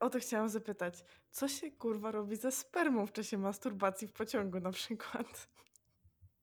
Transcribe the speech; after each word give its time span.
O 0.00 0.10
to 0.10 0.18
chciałam 0.18 0.48
zapytać. 0.48 1.04
Co 1.30 1.48
się 1.48 1.70
kurwa 1.70 2.10
robi 2.10 2.36
ze 2.36 2.52
spermą 2.52 3.06
w 3.06 3.12
czasie 3.12 3.38
masturbacji 3.38 4.08
w 4.08 4.12
pociągu 4.12 4.60
na 4.60 4.70
przykład? 4.70 5.48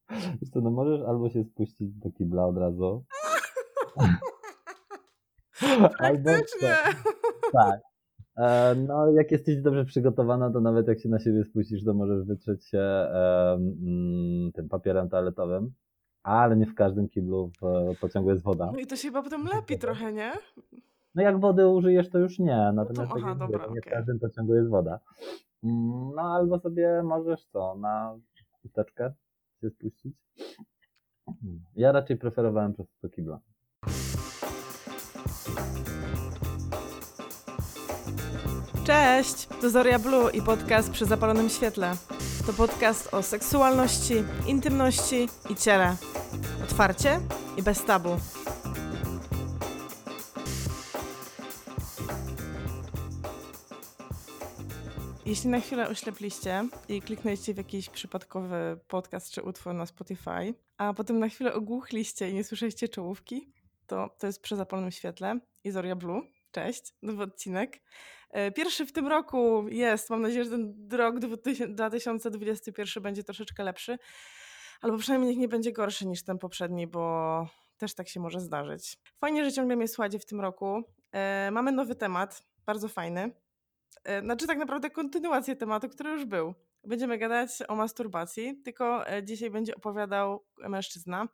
Wiesz 0.09 0.49
co, 0.53 0.61
no 0.61 0.71
możesz 0.71 1.01
albo 1.07 1.29
się 1.29 1.43
spuścić 1.43 1.93
do 1.93 2.11
kibla 2.11 2.45
od 2.45 2.57
razu. 2.57 3.03
albo 5.99 6.23
Praktycznie. 6.23 6.75
tak. 7.53 7.79
E, 8.37 8.75
no, 8.75 9.11
jak 9.11 9.31
jesteś 9.31 9.61
dobrze 9.61 9.85
przygotowana, 9.85 10.51
to 10.51 10.61
nawet 10.61 10.87
jak 10.87 10.99
się 10.99 11.09
na 11.09 11.19
siebie 11.19 11.43
spuścisz, 11.43 11.83
to 11.85 11.93
możesz 11.93 12.25
wytrzeć 12.25 12.65
się 12.65 12.79
e, 12.79 13.53
mm, 13.53 14.51
tym 14.51 14.69
papierem 14.69 15.09
toaletowym, 15.09 15.73
ale 16.23 16.55
nie 16.55 16.65
w 16.65 16.75
każdym 16.75 17.09
kiblu 17.09 17.51
w 17.61 17.99
pociągu 17.99 18.29
jest 18.29 18.43
woda. 18.43 18.71
No 18.73 18.79
i 18.79 18.87
to 18.87 18.95
się 18.95 19.07
chyba 19.07 19.23
potem 19.23 19.45
lepi 19.45 19.79
trochę, 19.79 20.13
nie? 20.13 20.31
No 21.15 21.23
jak 21.23 21.39
wody 21.39 21.67
użyjesz, 21.67 22.09
to 22.09 22.17
już 22.19 22.39
nie, 22.39 22.71
natomiast 22.73 23.11
aha, 23.11 23.13
tak 23.13 23.23
jak 23.23 23.39
mówię, 23.39 23.39
dobra, 23.39 23.67
to 23.67 23.73
nie 23.73 23.81
w 23.81 23.85
każdym 23.85 24.19
pociągu 24.19 24.55
jest 24.55 24.69
woda. 24.69 24.99
Mm, 25.63 26.11
No 26.15 26.21
albo 26.21 26.59
sobie 26.59 27.03
możesz 27.03 27.45
co, 27.45 27.75
na 27.75 28.15
chusteczkę 28.61 29.13
się 29.61 29.69
spuścić. 29.69 30.15
Ja 31.75 31.91
raczej 31.91 32.17
preferowałem 32.17 32.73
przez 32.73 32.87
to 33.01 33.09
kibla. 33.09 33.39
Cześć! 38.85 39.47
To 39.61 39.69
Zoria 39.69 39.99
Blue 39.99 40.31
i 40.31 40.41
podcast 40.41 40.91
przy 40.91 41.05
zapalonym 41.05 41.49
świetle. 41.49 41.91
To 42.47 42.53
podcast 42.53 43.13
o 43.13 43.23
seksualności, 43.23 44.13
intymności 44.47 45.27
i 45.49 45.55
ciele. 45.55 45.95
Otwarcie 46.63 47.19
i 47.57 47.63
bez 47.63 47.85
tabu. 47.85 48.09
Jeśli 55.33 55.49
na 55.49 55.59
chwilę 55.59 55.89
oślepliście 55.89 56.67
i 56.89 57.01
kliknęliście 57.01 57.53
w 57.53 57.57
jakiś 57.57 57.89
przypadkowy 57.89 58.79
podcast 58.87 59.31
czy 59.31 59.43
utwór 59.43 59.73
na 59.73 59.85
Spotify, 59.85 60.53
a 60.77 60.93
potem 60.93 61.19
na 61.19 61.29
chwilę 61.29 61.53
ogłuchliście 61.53 62.29
i 62.29 62.33
nie 62.33 62.43
słyszeliście 62.43 62.89
czołówki, 62.89 63.53
to 63.87 64.15
to 64.19 64.27
jest 64.27 64.41
przy 64.41 64.55
zapalonym 64.55 64.91
świetle 64.91 65.39
i 65.63 65.71
Zoria 65.71 65.95
Blue. 65.95 66.21
Cześć, 66.51 66.93
nowy 67.01 67.23
odcinek. 67.23 67.81
E, 68.29 68.51
Pierwszy 68.51 68.85
w 68.85 68.91
tym 68.91 69.07
roku 69.07 69.65
jest. 69.69 70.09
Mam 70.09 70.21
nadzieję, 70.21 70.43
że 70.43 70.49
ten 70.49 70.87
rok 70.91 71.19
2021 71.19 73.03
będzie 73.03 73.23
troszeczkę 73.23 73.63
lepszy, 73.63 73.97
albo 74.81 74.97
przynajmniej 74.97 75.29
niech 75.29 75.39
nie 75.39 75.47
będzie 75.47 75.71
gorszy 75.71 76.07
niż 76.07 76.23
ten 76.23 76.37
poprzedni, 76.37 76.87
bo 76.87 77.47
też 77.77 77.93
tak 77.93 78.09
się 78.09 78.19
może 78.19 78.39
zdarzyć. 78.39 78.97
Fajnie, 79.19 79.45
że 79.45 79.51
ciągle 79.51 79.75
mnie 79.75 79.87
słuchacie 79.87 80.19
w 80.19 80.25
tym 80.25 80.41
roku. 80.41 80.83
E, 81.11 81.51
Mamy 81.51 81.71
nowy 81.71 81.95
temat, 81.95 82.43
bardzo 82.65 82.87
fajny. 82.87 83.42
E, 84.03 84.21
Znaczy 84.21 84.47
tak 84.47 84.57
naprawdę 84.57 84.89
kontynuację 84.89 85.55
tematu, 85.55 85.89
który 85.89 86.09
już 86.09 86.25
był. 86.25 86.53
Będziemy 86.83 87.17
gadać 87.17 87.49
o 87.67 87.75
masturbacji, 87.75 88.61
tylko 88.63 89.07
e, 89.07 89.23
dzisiaj 89.23 89.49
będzie 89.51 89.75
opowiadał 89.75 90.45
mężczyzna. 90.57 91.27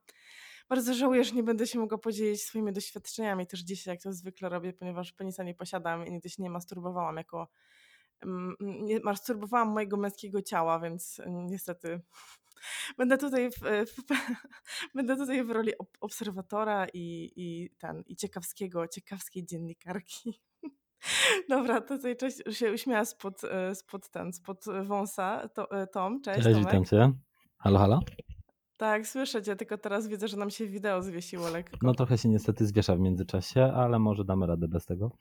Bardzo 0.69 0.93
żałuję, 0.93 1.23
że 1.23 1.35
nie 1.35 1.43
będę 1.43 1.67
się 1.67 1.79
mogła 1.79 1.97
podzielić 1.97 2.43
swoimi 2.43 2.73
doświadczeniami 2.73 3.47
też 3.47 3.59
dzisiaj, 3.59 3.93
jak 3.93 4.01
to 4.03 4.13
zwykle 4.13 4.49
robię, 4.49 4.73
ponieważ 4.73 5.13
penisa 5.13 5.43
nie 5.43 5.55
posiadam 5.55 6.05
i 6.05 6.11
nigdy 6.11 6.29
się 6.29 6.43
nie 6.43 6.49
masturbowałam 6.49 7.17
jako... 7.17 7.47
mm, 8.23 8.55
Nie 8.59 8.99
masturbowałam 8.99 9.67
mojego 9.69 9.97
męskiego 9.97 10.41
ciała, 10.41 10.79
więc 10.79 11.19
e, 11.19 11.29
niestety 11.29 12.01
będę 12.97 13.17
tutaj 13.17 13.51
w, 13.51 13.55
w, 13.59 14.03
będę 14.95 15.17
tutaj 15.17 15.43
w 15.43 15.51
roli 15.51 15.77
ob- 15.77 15.97
obserwatora 16.01 16.87
i, 16.93 17.31
i, 17.35 17.69
ten, 17.77 18.03
i 18.07 18.15
ciekawskiego, 18.15 18.87
ciekawskiej 18.87 19.45
dziennikarki. 19.45 20.41
Dobra, 21.49 21.81
tutaj 21.81 22.17
cześć, 22.17 22.37
się 22.51 22.73
uśmiała 22.73 23.05
spod, 23.05 23.43
e, 23.43 23.75
spod 23.75 24.09
ten, 24.09 24.33
spod 24.33 24.65
wąsa. 24.83 25.49
To, 25.53 25.71
e, 25.71 25.87
Tom, 25.87 26.21
cześć, 26.21 26.43
Cześć, 26.43 26.55
Tomek. 26.55 26.67
witam 26.67 26.85
cię. 26.85 27.11
Halo, 27.57 27.79
halo? 27.79 27.99
Tak, 28.77 29.07
słyszę 29.07 29.43
cię, 29.43 29.55
tylko 29.55 29.77
teraz 29.77 30.07
widzę, 30.07 30.27
że 30.27 30.37
nam 30.37 30.49
się 30.49 30.67
wideo 30.67 31.01
zwiesiło 31.01 31.49
lekko. 31.49 31.77
No 31.81 31.93
trochę 31.93 32.17
się 32.17 32.29
niestety 32.29 32.65
zwiesza 32.65 32.95
w 32.95 32.99
międzyczasie, 32.99 33.63
ale 33.75 33.99
może 33.99 34.23
damy 34.25 34.47
radę 34.47 34.67
bez 34.67 34.85
tego. 34.85 35.11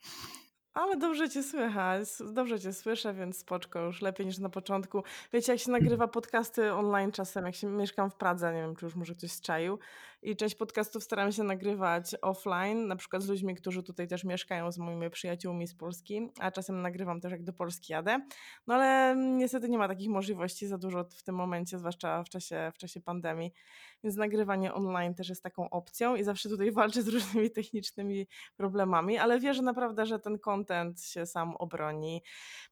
Ale 0.73 0.97
dobrze 0.97 1.29
cię 1.29 1.43
słychać, 1.43 2.07
dobrze 2.33 2.59
cię 2.59 2.73
słyszę, 2.73 3.13
więc 3.13 3.37
spoczko, 3.37 3.79
już 3.81 4.01
lepiej 4.01 4.25
niż 4.25 4.37
na 4.37 4.49
początku. 4.49 5.03
Wiecie, 5.33 5.51
jak 5.51 5.61
się 5.61 5.71
nagrywa 5.71 6.07
podcasty 6.07 6.73
online 6.73 7.11
czasem, 7.11 7.45
jak 7.45 7.55
się 7.55 7.67
mieszkam 7.67 8.09
w 8.09 8.15
Pradze, 8.15 8.53
nie 8.53 8.61
wiem, 8.61 8.75
czy 8.75 8.85
już 8.85 8.95
może 8.95 9.15
ktoś 9.15 9.31
strzaił, 9.31 9.79
i 10.21 10.35
część 10.35 10.55
podcastów 10.55 11.03
staram 11.03 11.31
się 11.31 11.43
nagrywać 11.43 12.15
offline, 12.21 12.87
na 12.87 12.95
przykład 12.95 13.23
z 13.23 13.29
ludźmi, 13.29 13.55
którzy 13.55 13.83
tutaj 13.83 14.07
też 14.07 14.23
mieszkają, 14.23 14.71
z 14.71 14.77
moimi 14.77 15.09
przyjaciółmi 15.09 15.67
z 15.67 15.75
Polski, 15.75 16.29
a 16.39 16.51
czasem 16.51 16.81
nagrywam 16.81 17.21
też 17.21 17.31
jak 17.31 17.43
do 17.43 17.53
Polski 17.53 17.93
jadę. 17.93 18.19
No 18.67 18.75
ale 18.75 19.15
niestety 19.17 19.69
nie 19.69 19.77
ma 19.77 19.87
takich 19.87 20.09
możliwości 20.09 20.67
za 20.67 20.77
dużo 20.77 21.03
w 21.03 21.23
tym 21.23 21.35
momencie, 21.35 21.79
zwłaszcza 21.79 22.23
w 22.23 22.29
czasie, 22.29 22.71
w 22.75 22.77
czasie 22.77 23.01
pandemii, 23.01 23.53
więc 24.03 24.15
nagrywanie 24.15 24.73
online 24.73 25.15
też 25.15 25.29
jest 25.29 25.43
taką 25.43 25.69
opcją 25.69 26.15
i 26.15 26.23
zawsze 26.23 26.49
tutaj 26.49 26.71
walczę 26.71 27.01
z 27.01 27.07
różnymi 27.07 27.51
technicznymi 27.59 28.27
problemami, 28.57 29.17
ale 29.17 29.39
wierzę 29.39 29.61
naprawdę, 29.61 30.05
że 30.05 30.19
ten 30.19 30.39
content 30.39 31.01
się 31.01 31.25
sam 31.25 31.55
obroni. 31.55 32.21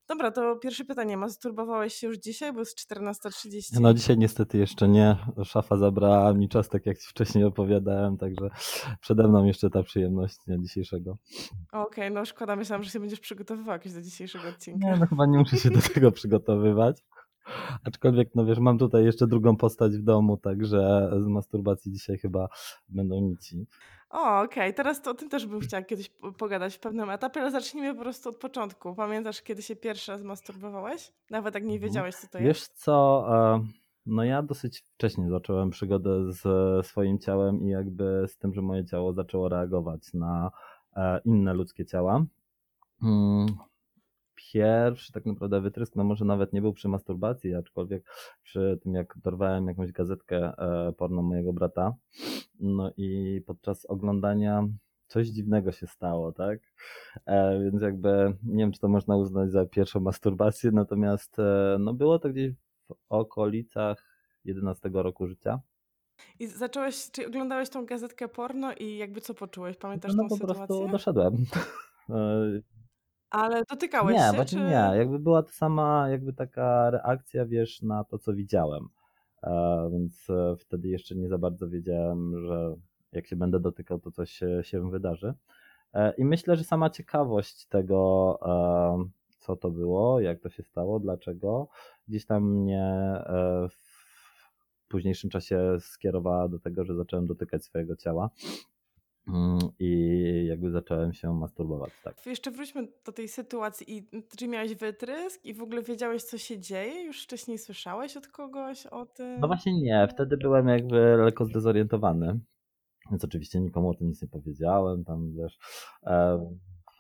Dobra, 0.08 0.32
to 0.32 0.56
pierwsze 0.56 0.86
pytanie. 0.86 1.18
Masturbowałeś 1.18 1.94
się 1.94 2.08
już 2.08 2.18
dzisiaj, 2.18 2.54
bo 2.54 2.60
jest 2.60 2.92
14.30. 2.92 3.80
No 3.82 3.94
dzisiaj 3.94 4.18
niestety 4.18 4.58
jeszcze 4.58 4.88
nie. 4.88 5.18
Szafa 5.46 5.78
zabrała 5.78 6.34
mi 6.34 6.50
czas, 6.50 6.70
tak 6.70 6.86
jak 6.86 6.98
ci 6.98 7.08
wcześniej 7.08 7.37
opowiadałem, 7.44 8.18
także 8.18 8.50
przede 9.02 9.28
mną 9.28 9.44
jeszcze 9.46 9.70
ta 9.70 9.84
przyjemność 9.84 10.38
dnia 10.48 10.58
dzisiejszego. 10.58 11.18
Okej, 11.72 12.12
no 12.12 12.26
szkoda, 12.26 12.56
myślałam, 12.56 12.84
że 12.84 12.90
się 12.90 13.00
będziesz 13.00 13.20
przygotowywał 13.20 13.74
jakoś 13.74 13.94
do 13.94 14.02
dzisiejszego 14.02 14.50
odcinka. 14.50 14.88
Nie, 14.92 14.98
no 15.00 15.06
chyba 15.08 15.26
nie 15.26 15.38
muszę 15.38 15.58
się 15.58 15.70
do 15.70 15.80
tego 15.94 16.12
przygotowywać. 16.12 17.04
Aczkolwiek, 17.84 18.30
no 18.36 18.46
wiesz, 18.46 18.60
mam 18.60 18.78
tutaj 18.78 19.06
jeszcze 19.06 19.28
drugą 19.28 19.56
postać 19.58 19.98
w 19.98 20.02
domu, 20.04 20.38
także 20.38 21.10
z 21.24 21.28
masturbacji 21.28 21.92
dzisiaj 21.92 22.18
chyba 22.18 22.48
będą 22.90 23.22
nici. 23.22 23.66
O, 24.10 24.42
okej, 24.42 24.74
teraz 24.74 25.02
to 25.02 25.12
o 25.12 25.14
tym 25.14 25.30
też 25.30 25.46
bym 25.46 25.60
chciała 25.60 25.84
kiedyś 25.84 26.10
po- 26.10 26.32
pogadać 26.32 26.76
w 26.76 26.80
pewnym 26.80 27.10
etapie, 27.10 27.42
ale 27.42 27.52
zacznijmy 27.52 27.96
po 27.96 28.02
prostu 28.02 28.30
od 28.30 28.38
początku. 28.38 28.96
Pamiętasz, 28.96 29.42
kiedy 29.42 29.62
się 29.62 29.76
pierwszy 29.76 30.12
raz 30.12 30.22
masturbowałeś? 30.24 31.12
Nawet 31.30 31.54
jak 31.56 31.64
nie 31.64 31.74
Mhm. 31.74 31.82
wiedziałeś, 31.90 32.16
co 32.16 32.28
to 32.28 32.40
Wiesz 32.40 32.48
jest. 32.60 32.84
co, 32.84 33.26
e, 33.56 33.66
no 34.08 34.24
ja 34.24 34.44
dosyć 34.44 34.80
wcześnie 34.80 35.30
zacząłem 35.30 35.70
przygodę 35.70 36.34
z 36.34 36.42
swoim 36.88 37.20
ciałem 37.20 37.62
i 37.62 37.70
jakby 37.70 38.26
z 38.28 38.38
tym, 38.38 38.54
że 38.54 38.62
moje 38.62 38.86
ciało 38.86 39.14
zaczęło 39.14 39.50
reagować 39.50 40.14
na 40.14 40.52
e, 40.96 41.22
inne 41.26 41.54
ludzkie 41.54 41.86
ciała. 41.86 42.26
Mm, 43.04 43.48
Pierwszy 44.54 45.12
tak 45.12 45.26
naprawdę 45.26 45.62
wytrysk, 45.62 45.96
no 45.96 46.04
może 46.04 46.26
nawet 46.26 46.54
nie 46.54 46.62
był 46.62 46.74
przy 46.74 46.88
masturbacji, 46.88 47.56
aczkolwiek 47.56 48.04
przy 48.44 48.80
tym 48.84 48.94
jak 48.94 49.18
dorwałem 49.24 49.68
jakąś 49.68 49.92
gazetkę 49.92 50.38
e, 50.58 50.94
porno 50.98 51.22
mojego 51.22 51.54
brata, 51.54 51.94
no 52.60 52.92
i 52.98 53.42
podczas 53.46 53.86
oglądania 53.86 54.68
coś 55.08 55.28
dziwnego 55.28 55.72
się 55.72 55.88
stało, 55.88 56.32
tak? 56.32 56.60
E, 57.26 57.60
więc 57.64 57.82
jakby 57.82 58.38
nie 58.44 58.64
wiem, 58.64 58.72
czy 58.72 58.80
to 58.80 58.88
można 58.88 59.18
uznać 59.18 59.52
za 59.52 59.66
pierwszą 59.66 60.00
masturbację, 60.00 60.72
natomiast 60.72 61.38
no 61.80 61.94
było 61.94 62.20
to 62.20 62.30
gdzieś 62.30 62.54
w 62.88 62.94
okolicach 63.10 64.06
11 64.46 64.90
roku 64.94 65.28
życia. 65.28 65.60
I 66.40 66.48
zacząłeś, 66.48 67.12
czy 67.12 67.28
oglądałeś 67.28 67.70
tą 67.70 67.86
gazetkę 67.86 68.28
porno 68.28 68.74
i 68.74 68.98
jakby 68.98 69.22
co 69.22 69.34
poczułeś? 69.34 69.78
Pamiętasz 69.78 70.14
No 70.16 70.24
tą 70.24 70.30
po 70.30 70.36
sytuację? 70.36 70.66
prostu 70.68 70.88
doszedłem. 70.88 71.34
E, 72.10 72.62
Ale 73.30 73.64
dotykałeś 73.70 74.16
Nie, 74.18 74.24
się, 74.30 74.36
właśnie 74.36 74.60
czy... 74.60 74.66
nie. 74.66 74.98
Jakby 74.98 75.20
była 75.20 75.44
to 75.44 75.50
sama 75.52 76.10
jakby 76.10 76.34
taka 76.34 76.90
reakcja, 76.90 77.46
wiesz, 77.46 77.82
na 77.82 78.04
to, 78.04 78.18
co 78.20 78.34
widziałem. 78.34 78.88
E, 79.44 79.90
więc 79.92 80.30
e, 80.30 80.56
wtedy 80.60 80.88
jeszcze 80.88 81.16
nie 81.16 81.28
za 81.30 81.38
bardzo 81.38 81.70
wiedziałem, 81.70 82.48
że 82.48 82.76
jak 83.12 83.28
się 83.28 83.36
będę 83.36 83.60
dotykał, 83.60 84.00
to 84.00 84.12
coś 84.12 84.40
się, 84.62 84.90
wydarzy. 84.92 85.34
E, 85.94 86.14
I 86.18 86.26
myślę, 86.26 86.56
że 86.56 86.64
sama 86.64 86.90
ciekawość 86.90 87.66
tego, 87.66 88.40
co 89.48 89.56
to 89.56 89.72
było, 89.72 90.20
jak 90.20 90.40
to 90.40 90.50
się 90.50 90.64
stało, 90.64 91.00
dlaczego, 91.00 91.68
gdzieś 92.08 92.26
tam 92.26 92.52
mnie 92.52 92.84
e, 92.84 93.68
w 93.70 94.88
późniejszym 94.88 95.30
czasie 95.30 95.78
skierowała 95.80 96.48
do 96.50 96.60
tego, 96.60 96.86
że 96.86 96.96
zacząłem 96.96 97.28
dotykać 97.28 97.66
swojego 97.66 97.96
ciała. 97.96 98.30
Mm, 99.28 99.60
I 99.80 100.46
jakby 100.50 100.72
zacząłem 100.72 101.14
się 101.14 101.34
masturbować, 101.34 101.92
tak. 102.04 102.26
Jeszcze 102.26 102.52
wróćmy 102.52 102.88
do 103.06 103.12
tej 103.12 103.28
sytuacji. 103.28 103.98
I 103.98 104.10
czy 104.38 104.48
miałeś 104.48 104.76
wytrysk 104.76 105.46
i 105.46 105.54
w 105.54 105.62
ogóle 105.62 105.82
wiedziałeś, 105.82 106.24
co 106.24 106.38
się 106.38 106.60
dzieje? 106.60 107.04
Już 107.04 107.24
wcześniej 107.24 107.58
słyszałeś 107.58 108.18
od 108.18 108.28
kogoś 108.28 108.86
o 108.86 109.06
tym? 109.06 109.40
No 109.40 109.48
właśnie 109.48 109.82
nie, 109.82 110.08
wtedy 110.12 110.38
byłem 110.38 110.68
jakby 110.68 111.18
lekko 111.18 111.46
zdezorientowany, 111.46 112.40
więc 113.12 113.24
oczywiście 113.24 113.60
nikomu 113.60 113.90
o 113.90 113.94
tym 113.94 114.08
nic 114.08 114.22
nie 114.22 114.28
powiedziałem, 114.28 115.04
tam 115.04 115.32
wiesz, 115.32 115.58
e, 116.04 116.40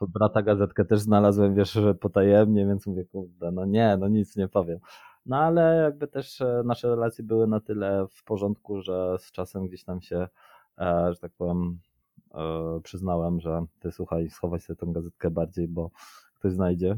brata 0.02 0.42
gazetkę 0.42 0.86
też 0.86 1.00
znalazłem, 1.00 1.56
wiesz, 1.56 1.72
że 1.72 1.96
potajemnie, 1.96 2.66
więc 2.66 2.88
mówię, 2.88 3.06
kurde, 3.06 3.52
no 3.52 3.66
nie, 3.66 3.98
no 4.00 4.08
nic 4.08 4.36
nie 4.36 4.48
powiem. 4.48 4.80
No 5.26 5.38
ale 5.38 5.76
jakby 5.84 6.08
też 6.08 6.42
e, 6.42 6.62
nasze 6.66 6.88
relacje 6.90 7.24
były 7.24 7.48
na 7.48 7.60
tyle 7.60 8.08
w 8.12 8.24
porządku, 8.24 8.82
że 8.82 9.16
z 9.20 9.32
czasem 9.32 9.68
gdzieś 9.68 9.84
tam 9.84 10.02
się, 10.02 10.28
e, 10.78 11.14
że 11.14 11.20
tak 11.20 11.32
powiem, 11.38 11.80
e, 12.34 12.80
przyznałem, 12.84 13.40
że 13.40 13.66
ty 13.80 13.92
słuchaj, 13.92 14.30
schowaj 14.30 14.60
sobie 14.60 14.78
tą 14.78 14.94
gazetkę 14.94 15.32
bardziej, 15.32 15.68
bo 15.68 15.92
ktoś 16.36 16.54
znajdzie. 16.54 16.96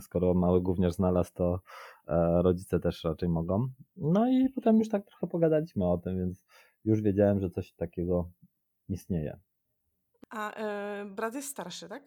skoro 0.00 0.34
mały 0.34 0.60
gówniarz 0.60 0.92
znalazł, 0.92 1.32
to 1.34 1.60
rodzice 2.42 2.80
też 2.80 3.04
raczej 3.04 3.28
mogą. 3.28 3.68
No 3.96 4.28
i 4.28 4.48
potem 4.48 4.78
już 4.78 4.88
tak 4.88 5.06
trochę 5.06 5.26
pogadaliśmy 5.26 5.86
o 5.86 5.98
tym, 5.98 6.18
więc 6.18 6.44
już 6.84 7.02
wiedziałem, 7.02 7.40
że 7.40 7.50
coś 7.50 7.72
takiego 7.72 8.30
istnieje. 8.88 9.38
A 10.30 10.52
e, 10.52 11.04
brat 11.04 11.34
jest 11.34 11.48
starszy, 11.48 11.88
tak? 11.88 12.02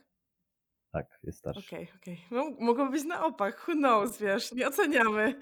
Tak, 0.91 1.19
jest 1.23 1.39
starszy. 1.39 1.75
Okej, 1.75 1.87
okej. 2.01 2.17
No, 2.31 2.51
mogą 2.59 2.91
być 2.91 3.05
na 3.05 3.25
opak, 3.25 3.65
who 3.67 3.73
knows, 3.73 4.17
wiesz, 4.17 4.53
nie 4.53 4.67
oceniamy. 4.67 5.35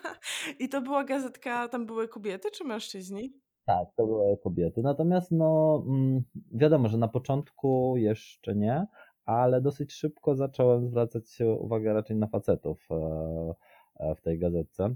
I 0.60 0.68
to 0.68 0.80
była 0.80 1.04
gazetka, 1.04 1.68
tam 1.68 1.86
były 1.86 2.08
kobiety 2.08 2.50
czy 2.50 2.64
mężczyźni? 2.64 3.32
Tak, 3.66 3.88
to 3.96 4.06
były 4.06 4.36
kobiety. 4.36 4.82
Natomiast 4.82 5.30
no, 5.30 5.82
mm, 5.86 6.22
wiadomo, 6.52 6.88
że 6.88 6.98
na 6.98 7.08
początku 7.08 7.96
jeszcze 7.96 8.54
nie, 8.54 8.86
ale 9.24 9.60
dosyć 9.60 9.92
szybko 9.92 10.34
zacząłem 10.34 10.88
zwracać 10.88 11.38
uwagę 11.58 11.92
raczej 11.92 12.16
na 12.16 12.26
facetów 12.26 12.88
e, 12.90 13.54
e, 13.96 14.14
w 14.14 14.20
tej 14.20 14.38
gazetce. 14.38 14.94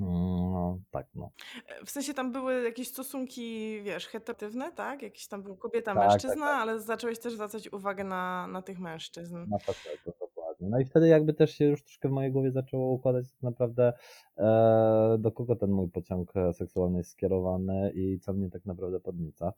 No, 0.00 0.78
tak, 0.90 1.06
no. 1.14 1.30
E, 1.66 1.84
w 1.84 1.90
sensie 1.90 2.14
tam 2.14 2.32
były 2.32 2.62
jakieś 2.64 2.88
stosunki, 2.88 3.80
wiesz, 3.82 4.06
heterotypne, 4.06 4.72
tak? 4.72 5.02
Jakieś 5.02 5.26
tam 5.28 5.42
był 5.42 5.56
kobieta, 5.56 5.94
Tak, 5.94 6.02
tak, 6.02 6.12
mężczyzna, 6.12 6.46
tak. 6.46 6.60
ale 6.60 6.80
zacząłeś 6.80 7.18
też 7.18 7.32
zwracać 7.32 7.72
uwagę 7.72 8.04
na, 8.04 8.46
na 8.46 8.62
tych 8.62 8.78
mężczyzn. 8.78 9.46
Na 9.48 9.58
facetów, 9.58 10.14
dokładnie. 10.58 10.68
No 10.70 10.80
i 10.80 10.84
wtedy 10.84 11.08
jakby 11.08 11.34
też 11.34 11.50
się 11.54 11.64
już 11.64 11.82
troszkę 11.82 12.08
w 12.08 12.12
mojej 12.12 12.32
głowie 12.32 12.50
zaczęło 12.50 12.92
układać 12.92 13.30
tak 13.32 13.42
naprawdę 13.42 13.92
e, 14.36 15.16
do 15.18 15.32
kogo 15.32 15.56
ten 15.56 15.70
mój 15.70 15.88
pociąg 15.88 16.36
e, 16.36 16.52
seksualny 16.52 16.98
jest 16.98 17.10
skierowany 17.10 17.92
i 17.94 18.18
co 18.20 18.32
mnie 18.32 18.50
tak 18.50 18.66
naprawdę 18.66 19.00
podnieca. 19.00 19.52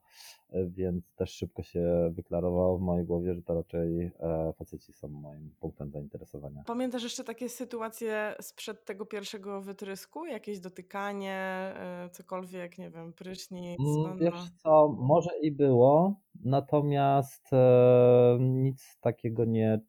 E, 0.50 0.67
więc 0.67 1.14
też 1.14 1.31
szybko 1.31 1.62
się 1.62 2.11
wyklarowało 2.12 2.79
w 2.79 2.81
mojej 2.81 3.06
głowie, 3.06 3.35
że 3.35 3.43
to 3.43 3.55
raczej 3.55 4.02
e, 4.20 4.52
faceci 4.52 4.93
są 4.93 5.08
moim 5.08 5.50
punktem 5.61 5.91
zainteresowania. 5.91 6.62
Pamiętasz 6.67 7.02
jeszcze 7.02 7.25
takie 7.25 7.49
sytuacje 7.49 8.35
sprzed 8.41 8.85
tego 8.85 9.06
pierwszego 9.06 9.61
wytrysku? 9.61 10.26
Jakieś 10.26 10.61
dotykanie, 10.61 11.35
e, 11.35 12.08
cokolwiek, 12.12 12.79
nie 12.79 12.91
wiem, 12.91 13.12
prysznic, 13.12 13.81
Mm? 13.81 14.19
Wiesz 14.19 14.50
co, 14.62 14.88
może 14.99 15.31
i 15.43 15.52
było, 15.52 16.20
natomiast 16.44 17.52
e, 17.52 18.38
nic 18.41 18.99
takiego 19.00 19.44
nie, 19.44 19.81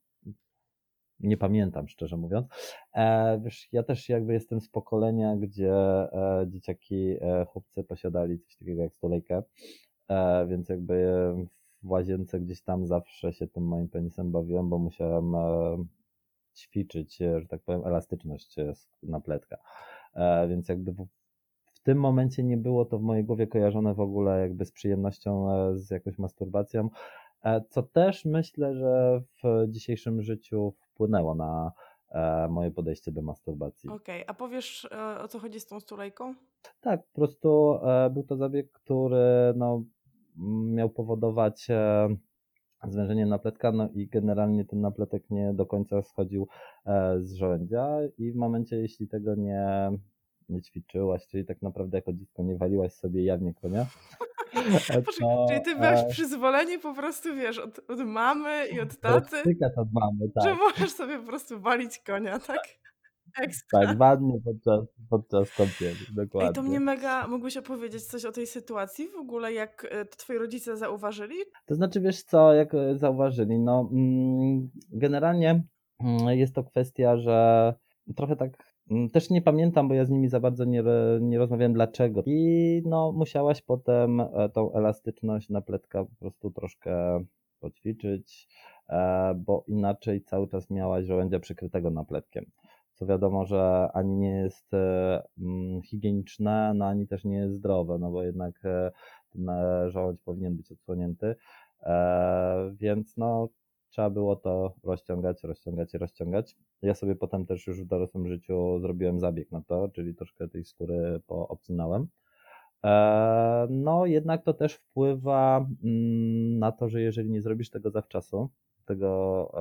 nie 1.24 1.38
pamiętam, 1.38 1.88
szczerze 1.88 2.18
mówiąc. 2.18 2.48
E, 2.94 3.40
wiesz, 3.44 3.70
ja 3.72 3.84
też 3.84 4.10
jakby 4.10 4.34
jestem 4.34 4.62
z 4.62 4.70
pokolenia, 4.70 5.36
gdzie 5.36 5.74
e, 5.74 6.46
dzieciaki, 6.48 7.16
e, 7.22 7.46
chłopcy 7.46 7.84
posiadali 7.84 8.40
coś 8.40 8.56
takiego 8.56 8.82
jak 8.82 8.94
stolejkę, 8.94 9.44
więc 10.48 10.70
jakby 10.70 11.14
w 11.84 11.90
łazience 11.90 12.40
gdzieś 12.40 12.62
tam 12.62 12.88
zawsze 12.88 13.34
się 13.34 13.48
tym 13.48 13.68
moim 13.68 13.90
penisem 13.90 14.32
bawiłem, 14.32 14.70
bo 14.70 14.80
musiałem 14.80 15.36
ćwiczyć, 16.56 17.18
że 17.18 17.48
tak 17.50 17.62
powiem, 17.62 17.86
elastyczność 17.86 18.56
napletka. 19.04 19.58
E, 20.14 20.48
więc 20.48 20.70
jakby 20.70 20.92
w, 20.92 21.08
w 21.74 21.80
tym 21.84 21.98
momencie 21.98 22.44
nie 22.44 22.58
było 22.58 22.86
to 22.86 23.00
w 23.00 23.02
mojej 23.02 23.24
głowie 23.24 23.48
kojarzone 23.48 23.94
w 23.94 24.00
ogóle 24.00 24.40
jakby 24.42 24.66
z 24.66 24.72
przyjemnością, 24.72 25.48
z 25.76 25.92
jakąś 25.92 26.18
masturbacją, 26.18 26.90
co 27.70 27.84
też 27.84 28.26
myślę, 28.26 28.76
że 28.76 29.22
w 29.44 29.72
dzisiejszym 29.72 30.22
życiu 30.22 30.74
wpłynęło 30.94 31.36
na 31.36 31.72
e, 32.12 32.48
moje 32.48 32.72
podejście 32.72 33.12
do 33.12 33.22
masturbacji. 33.22 33.90
Okej, 33.90 34.24
a 34.28 34.34
powiesz 34.34 34.86
e, 34.86 35.22
o 35.22 35.28
co 35.28 35.40
chodzi 35.40 35.60
z 35.60 35.66
tą 35.66 35.80
stulejką? 35.80 36.36
Tak, 36.82 37.04
po 37.04 37.16
prostu 37.16 37.80
e, 37.84 38.10
był 38.10 38.24
to 38.24 38.36
zabieg, 38.38 38.72
który 38.72 39.54
no, 39.56 39.84
miał 40.66 40.90
powodować 40.90 41.68
zwężenie 42.88 43.26
napletka, 43.26 43.72
no 43.72 43.90
i 43.94 44.08
generalnie 44.08 44.66
ten 44.66 44.82
napletek 44.82 45.30
nie 45.30 45.54
do 45.54 45.66
końca 45.66 46.02
schodził 46.02 46.48
z 47.20 47.34
żołędzia 47.34 47.88
i 48.18 48.32
w 48.32 48.36
momencie, 48.36 48.76
jeśli 48.76 49.08
tego 49.08 49.36
nie, 49.36 49.92
nie 50.50 50.62
ćwiczyłaś, 50.62 51.28
czyli 51.28 51.46
tak 51.46 51.62
naprawdę 51.62 51.98
jako 51.98 52.14
dziecko 52.14 52.44
nie 52.44 52.58
waliłaś 52.58 52.94
sobie 52.94 53.24
jawnie 53.24 53.54
konia, 53.54 53.86
to 55.06 55.12
czyli 55.50 55.62
ty 55.66 55.76
masz 55.76 56.00
e, 56.00 56.08
przyzwolenie 56.10 56.80
po 56.80 56.94
prostu, 56.94 57.36
wiesz, 57.36 57.58
od, 57.58 57.90
od 57.90 58.00
mamy 58.00 58.68
i 58.68 58.80
od 58.80 59.00
taty, 59.00 59.38
od 59.78 59.94
mamy, 59.94 60.32
że 60.44 60.50
tak, 60.50 60.58
możesz 60.60 60.92
sobie 60.92 61.20
po 61.20 61.28
prostu 61.28 61.60
walić 61.60 62.00
konia, 62.00 62.40
tak? 62.40 62.60
Ekstra. 63.40 63.80
tak, 63.80 64.00
ładnie 64.00 64.40
podczas, 64.46 64.86
podczas 65.10 65.56
kąpieli, 65.56 65.96
Ej, 66.00 66.06
to 66.08 66.14
dokładnie. 66.14 66.64
mnie 66.64 66.80
mega, 66.80 67.28
mógłbyś 67.28 67.58
opowiedzieć 67.58 68.04
coś 68.04 68.26
o 68.26 68.32
tej 68.32 68.48
sytuacji 68.48 69.08
w 69.08 69.16
ogóle, 69.16 69.54
jak 69.54 69.88
e, 69.92 70.06
to 70.06 70.18
twoi 70.18 70.38
rodzice 70.38 70.78
zauważyli? 70.78 71.36
To 71.66 71.76
znaczy, 71.76 72.02
wiesz 72.02 72.24
co, 72.24 72.54
jak 72.54 72.74
e, 72.74 72.98
zauważyli, 72.98 73.60
no 73.60 73.90
mm, 73.92 74.70
generalnie 74.90 75.64
mm, 76.00 76.38
jest 76.38 76.56
to 76.56 76.64
kwestia, 76.64 77.18
że 77.18 77.74
trochę 78.16 78.36
tak 78.36 78.71
też 79.14 79.30
nie 79.30 79.42
pamiętam, 79.42 79.88
bo 79.88 79.94
ja 79.94 80.06
z 80.06 80.10
nimi 80.10 80.28
za 80.28 80.40
bardzo 80.40 80.66
nie, 80.66 80.84
nie 81.22 81.38
rozmawiałem 81.38 81.74
dlaczego. 81.74 82.24
I 82.26 82.82
no 82.86 83.12
musiałaś 83.12 83.62
potem 83.62 84.20
e, 84.20 84.50
tą 84.54 84.74
elastyczność 84.74 85.50
napletka 85.50 86.06
po 86.06 86.16
prostu 86.20 86.52
troszkę 86.52 87.24
poćwiczyć, 87.60 88.48
e, 88.90 89.34
bo 89.36 89.64
inaczej 89.68 90.22
cały 90.22 90.48
czas 90.48 90.70
miałaś 90.70 91.06
żołędzia 91.06 91.40
przykrytego 91.40 91.90
napletkiem. 91.90 92.46
Co 92.94 93.06
wiadomo, 93.06 93.46
że 93.46 93.90
ani 93.94 94.18
nie 94.18 94.32
jest 94.32 94.74
e, 94.74 95.24
mm, 95.40 95.82
higieniczne, 95.82 96.74
no 96.76 96.86
ani 96.86 97.08
też 97.08 97.26
nie 97.26 97.38
jest 97.38 97.54
zdrowe, 97.54 97.98
no 98.00 98.12
bo 98.12 98.24
jednak 98.24 98.62
ten 99.34 99.48
żołądź 99.88 100.22
powinien 100.22 100.58
być 100.58 100.72
odsłonięty, 100.72 101.36
więc 102.74 103.18
no 103.18 103.50
trzeba 103.92 104.10
było 104.10 104.36
to 104.36 104.74
rozciągać, 104.84 105.44
rozciągać 105.44 105.94
i 105.94 105.98
rozciągać. 105.98 106.56
Ja 106.82 106.96
sobie 106.96 107.16
potem 107.16 107.46
też 107.46 107.68
już 107.68 107.82
w 107.82 107.86
dorosłym 107.86 108.28
życiu 108.28 108.80
zrobiłem 108.80 109.20
zabieg 109.20 109.52
na 109.52 109.62
to, 109.62 109.90
czyli 109.90 110.16
troszkę 110.16 110.48
tej 110.48 110.66
skóry 110.66 111.22
poobcinałem. 111.28 112.08
E, 112.84 113.68
No, 113.70 114.06
jednak 114.06 114.44
to 114.44 114.54
też 114.54 114.74
wpływa 114.74 115.66
mm, 115.84 116.60
na 116.60 116.72
to, 116.72 116.90
że 116.90 117.02
jeżeli 117.02 117.30
nie 117.30 117.42
zrobisz 117.42 117.70
tego 117.70 117.92
zawczasu, 117.92 118.50
tego 118.86 119.52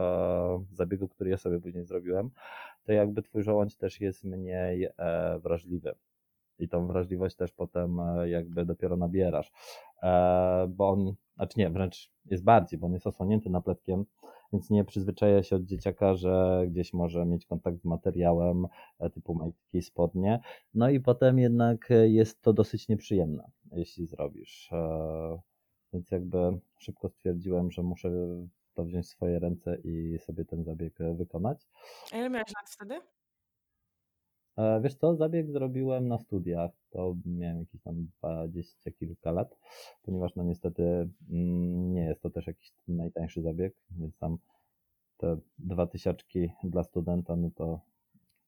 e, 0.73 0.75
zabiegu, 0.75 1.09
który 1.09 1.31
ja 1.31 1.37
sobie 1.37 1.61
później 1.61 1.85
zrobiłem, 1.85 2.31
to 2.85 2.93
jakby 2.93 3.23
twój 3.23 3.43
żołądź 3.43 3.77
też 3.77 4.01
jest 4.01 4.25
mniej 4.25 4.89
e, 4.99 5.39
wrażliwy. 5.39 5.95
I 6.61 6.69
tą 6.69 6.87
wrażliwość 6.87 7.37
też 7.37 7.53
potem 7.53 8.01
e, 8.01 8.29
jakby 8.29 8.65
dopiero 8.65 8.97
nabierasz. 8.97 9.53
E, 10.03 10.67
Bo 10.69 10.89
on, 10.89 11.15
znaczy 11.37 11.59
nie, 11.59 11.71
wręcz 11.71 12.11
jest 12.25 12.45
bardziej, 12.45 12.79
bo 12.79 12.87
on 12.87 12.93
jest 12.93 13.07
osłonięty 13.07 13.51
napletkiem, 13.51 14.05
więc 14.53 14.71
nie 14.71 14.85
przyzwyczaja 14.85 15.43
się 15.43 15.57
od 15.57 15.65
dzieciaka, 15.65 16.15
że 16.15 16.65
gdzieś 16.69 16.93
może 16.93 17.27
mieć 17.27 17.47
kontakt 17.47 17.81
z 17.81 17.85
materiałem 17.85 18.67
e, 18.99 19.11
typu 19.11 19.35
majtki, 19.35 19.83
spodnie. 19.83 20.41
No 20.75 20.91
i 20.91 21.01
potem 21.01 21.39
jednak 21.39 21.89
jest 22.05 22.43
to 22.43 22.53
dosyć 22.53 22.89
nieprzyjemne, 22.89 23.51
jeśli 23.73 24.07
zrobisz. 24.07 24.71
Więc 25.93 26.11
jakby 26.11 26.59
szybko 26.79 27.09
stwierdziłem, 27.09 27.71
że 27.71 27.83
muszę 27.83 28.11
to 28.75 28.85
wziąć 28.85 29.07
w 29.07 29.09
swoje 29.09 29.39
ręce 29.39 29.77
i 29.85 30.19
sobie 30.19 30.45
ten 30.45 30.65
zabieg 30.65 30.99
wykonać. 31.15 31.69
A 32.13 32.17
ile 32.17 32.31
miałeś 32.31 32.49
lat 32.57 32.71
wtedy? 32.71 33.01
E, 34.57 34.81
Wiesz 34.81 34.95
co, 34.95 35.17
zabieg 35.17 35.51
zrobiłem 35.51 36.09
na 36.09 36.19
studiach, 36.19 36.71
to 36.91 37.15
miałem 37.27 37.59
jakieś 37.59 37.83
tam 37.83 38.07
dwadzieścia 38.19 38.91
kilka 38.91 39.33
lat, 39.33 39.59
ponieważ 40.03 40.35
no 40.37 40.43
niestety 40.43 40.83
mm, 41.31 41.93
nie 41.93 42.05
jest 42.05 42.23
to 42.23 42.31
też 42.31 42.47
jakiś 42.47 42.73
najtańszy 42.89 43.43
zabieg, 43.43 43.75
więc 43.91 44.19
tam 44.19 44.39
te 45.17 45.37
dwa 45.59 45.87
tysiaczki 45.87 46.49
dla 46.65 46.83
studenta, 46.83 47.37
no 47.37 47.51
to 47.55 47.81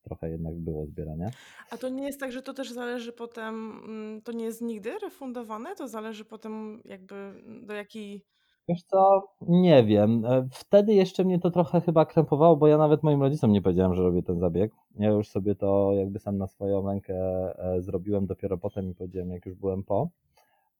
trochę 0.02 0.30
jednak 0.30 0.54
było 0.54 0.87
zbierania. 0.87 1.30
A 1.71 1.76
to 1.76 1.88
nie 1.88 2.06
jest 2.06 2.21
tak, 2.21 2.32
że 2.32 2.42
to 2.42 2.54
też 2.54 2.71
zależy 2.71 3.12
potem, 3.12 3.82
mm, 3.85 4.23
to 4.23 4.32
nie 4.32 4.44
jest 4.44 4.62
nigdy 4.62 4.99
refundowane? 4.99 5.76
To 5.76 5.88
zależy 5.88 6.25
potem 6.25 6.82
jakby 6.85 7.42
do 7.62 7.75
jakiej... 7.75 8.25
Wiesz 8.69 8.83
co, 8.83 9.28
nie 9.40 9.85
wiem. 9.85 10.25
E, 10.25 10.49
Wtedy 10.52 10.95
jeszcze 10.95 11.25
mnie 11.25 11.38
to 11.38 11.50
trochę 11.50 11.81
chyba 11.81 12.07
krępowało, 12.07 12.57
bo 12.57 12.66
ja 12.66 12.78
nawet 12.78 13.02
moim 13.02 13.23
rodzicom 13.23 13.52
nie 13.52 13.62
powiedziałem, 13.62 13.95
że 13.95 14.02
robię 14.02 14.23
ten 14.23 14.38
zabieg. 14.38 14.73
Ja 14.99 15.09
już 15.11 15.28
sobie 15.28 15.54
to 15.54 15.92
jakby 15.92 16.19
sam 16.19 16.38
na 16.38 16.47
swoją 16.47 16.87
rękę 16.87 17.14
e, 17.59 17.83
zrobiłem 17.83 18.26
dopiero 18.26 18.59
potem 18.59 18.90
i 18.90 18.95
powiedziałem, 18.95 19.31
jak 19.31 19.47
już 19.47 19.54
byłem 19.54 19.85
po. 19.85 20.09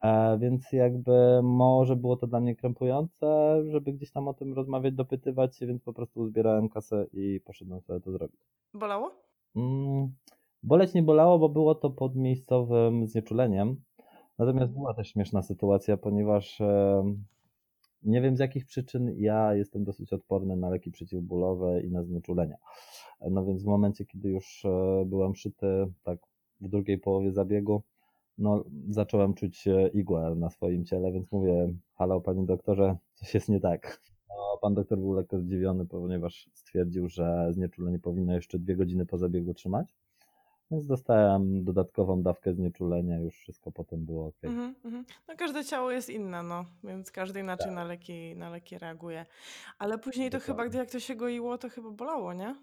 E, 0.03 0.39
Więc 0.39 0.73
jakby 0.73 1.41
może 1.43 1.97
było 1.97 2.17
to 2.17 2.27
dla 2.27 2.41
mnie 2.41 2.57
krępujące, 2.57 3.57
żeby 3.71 3.93
gdzieś 3.93 4.11
tam 4.11 4.29
o 4.29 4.35
tym 4.35 4.55
rozmawiać, 4.55 4.95
dopytywać 4.95 5.57
się, 5.57 5.67
więc 5.67 5.83
po 5.83 5.93
prostu 5.93 6.21
uzbierałem 6.21 6.69
kasę 6.69 7.07
i 7.13 7.41
poszedłem 7.45 7.81
sobie 7.81 8.01
to 8.01 8.13
zrobić. 8.13 8.41
Bolało? 8.75 9.11
Mm, 9.57 10.13
Boleć 10.63 10.95
nie 10.95 11.03
bolało, 11.03 11.39
bo 11.39 11.49
było 11.49 11.75
to 11.75 11.91
pod 11.91 12.17
miejscowym 12.17 13.07
znieczuleniem. 13.07 13.77
Natomiast 14.39 14.73
była 14.73 14.95
też 14.95 15.09
śmieszna 15.09 15.43
sytuacja, 15.43 15.97
ponieważ 15.97 16.61
nie 18.05 18.21
wiem 18.21 18.37
z 18.37 18.41
jakich 18.41 18.67
przyczyn 18.67 19.15
ja 19.17 19.55
jestem 19.55 19.85
dosyć 19.85 20.13
odporny 20.13 20.57
na 20.57 20.71
leki 20.71 20.91
przeciwbólowe 20.91 21.83
i 21.83 21.91
na 21.91 22.03
znieczulenia. 22.03 22.57
No 23.31 23.45
więc 23.45 23.63
w 23.63 23.67
momencie, 23.67 24.05
kiedy 24.05 24.29
już 24.29 24.65
e, 24.65 25.05
byłem 25.07 25.35
szyty, 25.35 25.67
tak 26.03 26.19
w 26.61 26.69
drugiej 26.69 26.99
połowie 26.99 27.33
zabiegu, 27.33 27.83
no 28.39 28.65
zacząłem 28.89 29.35
czuć 29.35 29.65
igłę 29.95 30.35
na 30.37 30.51
swoim 30.51 30.85
ciele, 30.85 31.13
więc 31.13 31.33
mówię, 31.33 31.75
halo 31.95 32.21
panie 32.21 32.47
doktorze, 32.47 32.97
coś 33.15 33.35
jest 33.35 33.49
nie 33.49 33.61
tak. 33.61 34.03
No, 34.29 34.59
pan 34.63 34.75
doktor 34.75 34.99
był 34.99 35.13
lekko 35.13 35.39
zdziwiony, 35.39 35.87
ponieważ 35.87 36.51
stwierdził, 36.55 37.09
że 37.09 37.49
znieczulenie 37.53 37.99
powinno 37.99 38.35
jeszcze 38.35 38.59
dwie 38.59 38.77
godziny 38.77 39.07
po 39.07 39.19
zabiegu 39.19 39.55
trzymać. 39.55 39.95
Więc 40.73 40.87
dostałem 40.87 41.65
dodatkową 41.65 42.23
dawkę 42.23 42.55
znieczulenia, 42.55 43.19
już 43.19 43.37
wszystko 43.37 43.73
potem 43.73 44.05
było 44.05 44.27
ok. 44.27 44.37
Mhm, 44.43 44.75
mhm. 44.85 45.05
No 45.29 45.35
każde 45.37 45.65
ciało 45.65 45.91
jest 45.91 46.11
inne, 46.11 46.43
no, 46.43 46.65
więc 46.85 47.11
każdy 47.11 47.41
inaczej 47.41 47.67
Tak. 47.67 47.75
na 47.75 47.85
leki, 47.85 48.37
na 48.37 48.51
leki 48.51 48.79
reaguje. 48.79 49.27
Ale 49.79 49.99
później 49.99 50.31
to 50.31 50.41
chyba, 50.41 50.67
gdy 50.67 50.79
jak 50.79 50.91
to 50.91 51.01
się 51.01 51.17
goiło, 51.17 51.59
to 51.59 51.69
chyba 51.69 51.91
bolało, 51.91 52.33
nie? 52.33 52.57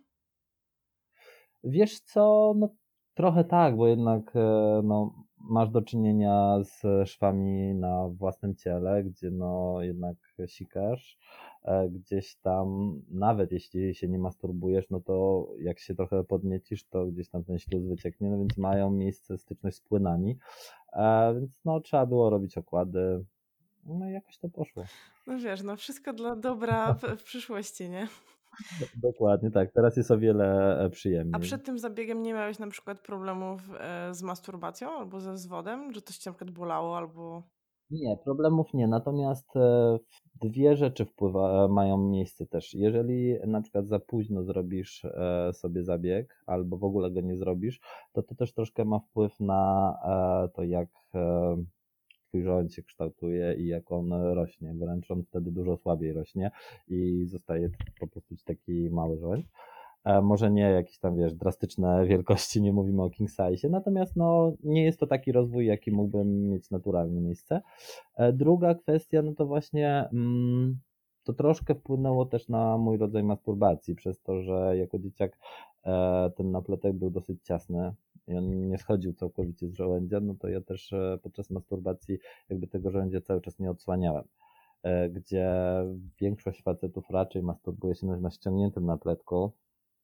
Wiesz 1.63 1.99
co, 1.99 2.53
no 2.57 2.69
trochę 3.13 3.43
tak, 3.43 3.77
bo 3.77 3.87
jednak 3.87 4.35
e, 4.35 4.81
no, 4.83 5.23
masz 5.41 5.69
do 5.69 5.81
czynienia 5.81 6.57
z 6.63 7.09
szwami 7.09 7.75
na 7.75 8.07
własnym 8.09 8.55
ciele, 8.55 9.03
gdzie 9.03 9.31
no 9.31 9.77
jednak 9.81 10.17
sikasz, 10.47 11.17
e, 11.63 11.89
gdzieś 11.89 12.35
tam, 12.35 12.93
nawet 13.09 13.51
jeśli 13.51 13.95
się 13.95 14.07
nie 14.07 14.19
masturbujesz, 14.19 14.89
no 14.89 14.99
to 14.99 15.47
jak 15.59 15.79
się 15.79 15.95
trochę 15.95 16.23
podniecisz, 16.23 16.83
to 16.83 17.05
gdzieś 17.05 17.29
tam 17.29 17.43
ten 17.43 17.59
śluz 17.59 17.83
wycieknie, 17.83 18.29
no 18.29 18.37
więc 18.37 18.57
mają 18.57 18.91
miejsce 18.91 19.37
styczność 19.37 19.77
z 19.77 19.81
płynami, 19.81 20.37
e, 20.93 21.33
więc 21.39 21.51
no 21.65 21.79
trzeba 21.79 22.05
było 22.05 22.29
robić 22.29 22.57
okłady, 22.57 23.25
no 23.85 24.09
i 24.09 24.13
jakoś 24.13 24.37
to 24.37 24.49
poszło. 24.49 24.83
No 25.27 25.37
wiesz, 25.37 25.63
no 25.63 25.75
wszystko 25.75 26.13
dla 26.13 26.35
dobra 26.35 26.93
w, 27.01 27.01
w 27.01 27.23
przyszłości, 27.23 27.89
nie? 27.89 28.07
Dokładnie 29.03 29.51
tak, 29.51 29.71
teraz 29.71 29.97
jest 29.97 30.11
o 30.11 30.17
wiele 30.17 30.77
e, 30.79 30.85
A 30.85 30.89
przyjemniej. 30.89 31.41
przed 31.41 31.65
tym 31.65 31.79
zabiegiem 31.79 32.23
nie 32.23 32.33
miałeś 32.33 32.59
na 32.59 32.67
przykład 32.67 32.99
problemów 32.99 33.61
e, 33.79 34.13
z 34.13 34.23
masturbacją 34.23 34.91
albo 34.91 35.19
ze 35.19 35.37
zwodem? 35.37 35.93
Że 35.93 36.01
coś 36.01 36.17
cię 36.17 36.29
na 36.29 36.33
przykład 36.33 36.51
bolało 36.51 36.97
albo... 36.97 37.43
Nie, 37.91 38.17
problemów 38.23 38.73
nie. 38.73 38.87
Natomiast 38.87 39.55
e, 39.55 39.97
dwie 40.41 40.75
rzeczy 40.75 41.05
wpływa, 41.05 41.67
mają 41.67 41.97
miejsce 41.97 42.45
też. 42.45 42.73
Jeżeli 42.73 43.35
na 43.47 43.61
przykład 43.61 43.87
za 43.87 43.99
późno 43.99 44.43
zrobisz 44.43 45.05
sobie 45.53 45.83
zabieg, 45.83 46.43
albo 46.45 46.77
w 46.77 46.83
ogóle 46.83 47.11
go 47.11 47.21
nie 47.21 47.37
zrobisz, 47.37 47.79
to 48.13 48.23
to 48.23 48.35
też 48.35 48.53
troszkę 48.53 48.85
ma 48.85 48.99
wpływ 48.99 49.39
na 49.39 49.93
to, 50.55 50.63
jak 50.63 50.89
twój 52.29 52.43
żołądź 52.43 52.75
się 52.75 52.83
kształtuje 52.83 53.53
i 53.53 53.67
jak 53.67 53.91
on 53.91 54.13
rośnie. 54.13 54.73
Wręcz 54.73 55.11
on 55.11 55.23
wtedy 55.23 55.51
dużo 55.51 55.77
słabiej 55.77 56.13
rośnie 56.13 56.51
i 56.87 57.25
zostaje 57.25 57.69
po 57.99 58.07
prostu 58.07 58.35
taki 58.45 58.89
mały 58.89 59.17
żołądź. 59.17 59.45
E, 60.05 60.21
Może 60.21 60.51
nie 60.51 60.61
jakieś 60.61 60.99
tam, 60.99 61.17
wiesz, 61.17 61.33
drastyczne 61.33 62.05
wielkości, 62.05 62.61
nie 62.61 62.73
mówimy 62.73 63.03
o 63.03 63.09
king 63.09 63.29
size, 63.29 63.69
natomiast 63.69 64.15
no, 64.15 64.53
nie 64.63 64.83
jest 64.85 64.99
to 64.99 65.07
taki 65.07 65.31
rozwój, 65.31 65.65
jaki 65.65 65.91
mógłbym 65.91 66.49
mieć 66.49 66.69
naturalnie 66.71 67.21
miejsce. 67.21 67.61
E, 68.15 68.33
Druga 68.33 68.75
kwestia, 68.75 69.21
no 69.21 69.33
to 69.33 69.45
właśnie 69.45 70.09
mm, 70.13 70.79
to 71.23 71.33
troszkę 71.33 71.75
wpłynęło 71.75 72.25
też 72.25 72.47
na 72.49 72.77
mój 72.77 72.97
rodzaj 72.97 73.23
masturbacji, 73.23 73.95
przez 73.95 74.21
to, 74.21 74.41
że 74.41 74.77
jako 74.77 74.99
dzieciak 74.99 75.37
e, 75.85 76.31
ten 76.37 76.51
napletek 76.51 76.93
był 76.93 77.09
dosyć 77.09 77.43
ciasny 77.43 77.93
i 78.27 78.35
on 78.35 78.67
nie 78.67 78.77
schodził 78.77 79.13
całkowicie 79.13 79.67
z 79.67 79.73
żołędzia, 79.73 80.19
no 80.19 80.35
to 80.39 80.47
ja 80.47 80.61
też 80.61 80.93
e, 80.93 81.19
podczas 81.23 81.49
masturbacji 81.49 82.17
jakby 82.49 82.67
tego 82.67 82.91
żołędzia 82.91 83.21
cały 83.21 83.41
czas 83.41 83.59
nie 83.59 83.71
odsłaniałem. 83.71 84.23
E, 84.83 85.09
Gdzie 85.09 85.51
większość 86.21 86.63
facetów 86.63 87.09
raczej 87.09 87.43
masturbuje 87.43 87.95
się 87.95 88.07
na, 88.07 88.31
ściągniętym 88.31 88.85
napletku, 88.85 89.51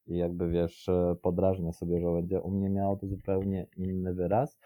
i 0.08 0.18
jakby 0.18 0.50
wiesz, 0.50 0.90
e, 0.90 1.16
podrażnia 1.22 1.72
sobie 1.74 2.00
żołędzie. 2.00 2.42
U 2.42 2.52
mnie 2.52 2.70
miało 2.70 2.96
to 2.96 3.08
zupełnie 3.08 3.68
inny 3.78 4.14
wyraz. 4.14 4.58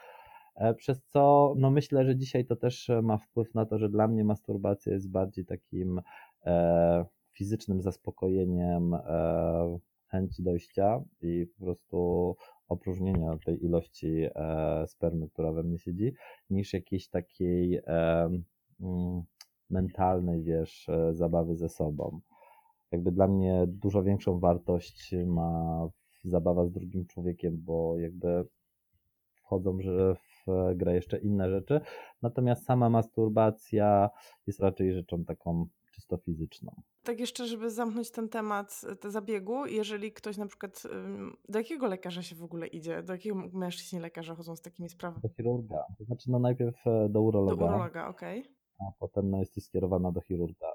Przez 0.77 1.03
co, 1.03 1.53
no 1.57 1.71
myślę, 1.71 2.05
że 2.05 2.15
dzisiaj 2.15 2.45
to 2.45 2.55
też 2.55 2.91
ma 3.03 3.17
wpływ 3.17 3.55
na 3.55 3.65
to, 3.65 3.77
że 3.77 3.89
dla 3.89 4.07
mnie 4.07 4.23
masturbacja 4.23 4.93
jest 4.93 5.11
bardziej 5.11 5.45
takim 5.45 6.01
e, 6.45 7.05
fizycznym 7.31 7.81
zaspokojeniem 7.81 8.93
e, 8.93 9.79
chęci 10.09 10.43
dojścia 10.43 11.03
i 11.21 11.47
po 11.57 11.65
prostu 11.65 12.35
opróżnienia 12.67 13.37
tej 13.45 13.65
ilości 13.65 14.25
e, 14.35 14.87
spermy, 14.87 15.29
która 15.29 15.51
we 15.51 15.63
mnie 15.63 15.79
siedzi, 15.79 16.13
niż 16.49 16.73
jakiejś 16.73 17.07
takiej 17.07 17.75
e, 17.75 18.29
mm, 18.81 19.21
mentalnej, 19.69 20.43
wiesz, 20.43 20.89
e, 20.89 21.13
zabawy 21.13 21.55
ze 21.55 21.69
sobą 21.69 22.19
jakby 22.91 23.11
dla 23.11 23.27
mnie 23.27 23.65
dużo 23.67 24.03
większą 24.03 24.39
wartość 24.39 25.15
ma 25.25 25.87
zabawa 26.23 26.65
z 26.65 26.71
drugim 26.71 27.05
człowiekiem, 27.05 27.57
bo 27.57 27.97
jakby 27.99 28.45
wchodzą 29.35 29.81
że 29.81 30.15
w 30.15 30.45
grę 30.75 30.95
jeszcze 30.95 31.17
inne 31.17 31.49
rzeczy. 31.49 31.81
Natomiast 32.21 32.65
sama 32.65 32.89
masturbacja 32.89 34.09
jest 34.47 34.59
raczej 34.59 34.93
rzeczą 34.93 35.25
taką 35.25 35.67
czysto 35.99 36.17
fizyczną. 36.17 36.81
Tak 37.03 37.19
jeszcze, 37.19 37.47
żeby 37.47 37.69
zamknąć 37.71 38.11
ten 38.11 38.29
temat 38.29 38.81
e, 38.91 38.95
te 38.95 39.11
zabiegu, 39.11 39.65
jeżeli 39.65 40.11
ktoś 40.11 40.37
na 40.37 40.45
przykład... 40.47 40.83
Do 41.49 41.59
jakiego 41.59 41.87
lekarza 41.87 42.21
się 42.23 42.35
w 42.35 42.43
ogóle 42.43 42.67
idzie? 42.67 43.03
Do 43.03 43.13
jakiego 43.13 43.35
mężczyźni 43.53 43.99
lekarza 43.99 44.35
chodzą 44.35 44.55
z 44.55 44.61
takimi 44.61 44.89
sprawami? 44.89 45.21
Do 45.21 45.29
chirurga. 45.29 45.83
To 45.97 46.03
znaczy, 46.03 46.31
no 46.31 46.39
najpierw 46.39 46.87
e, 46.87 46.91
do 47.01 47.09
Do 47.09 47.21
urologa, 47.21 47.65
urologa, 47.65 48.07
okej. 48.07 48.43
a 48.79 48.91
potem 48.99 49.29
no, 49.29 49.37
jesteś 49.39 49.63
skierowana 49.63 50.11
do 50.11 50.21
chirurga. 50.21 50.67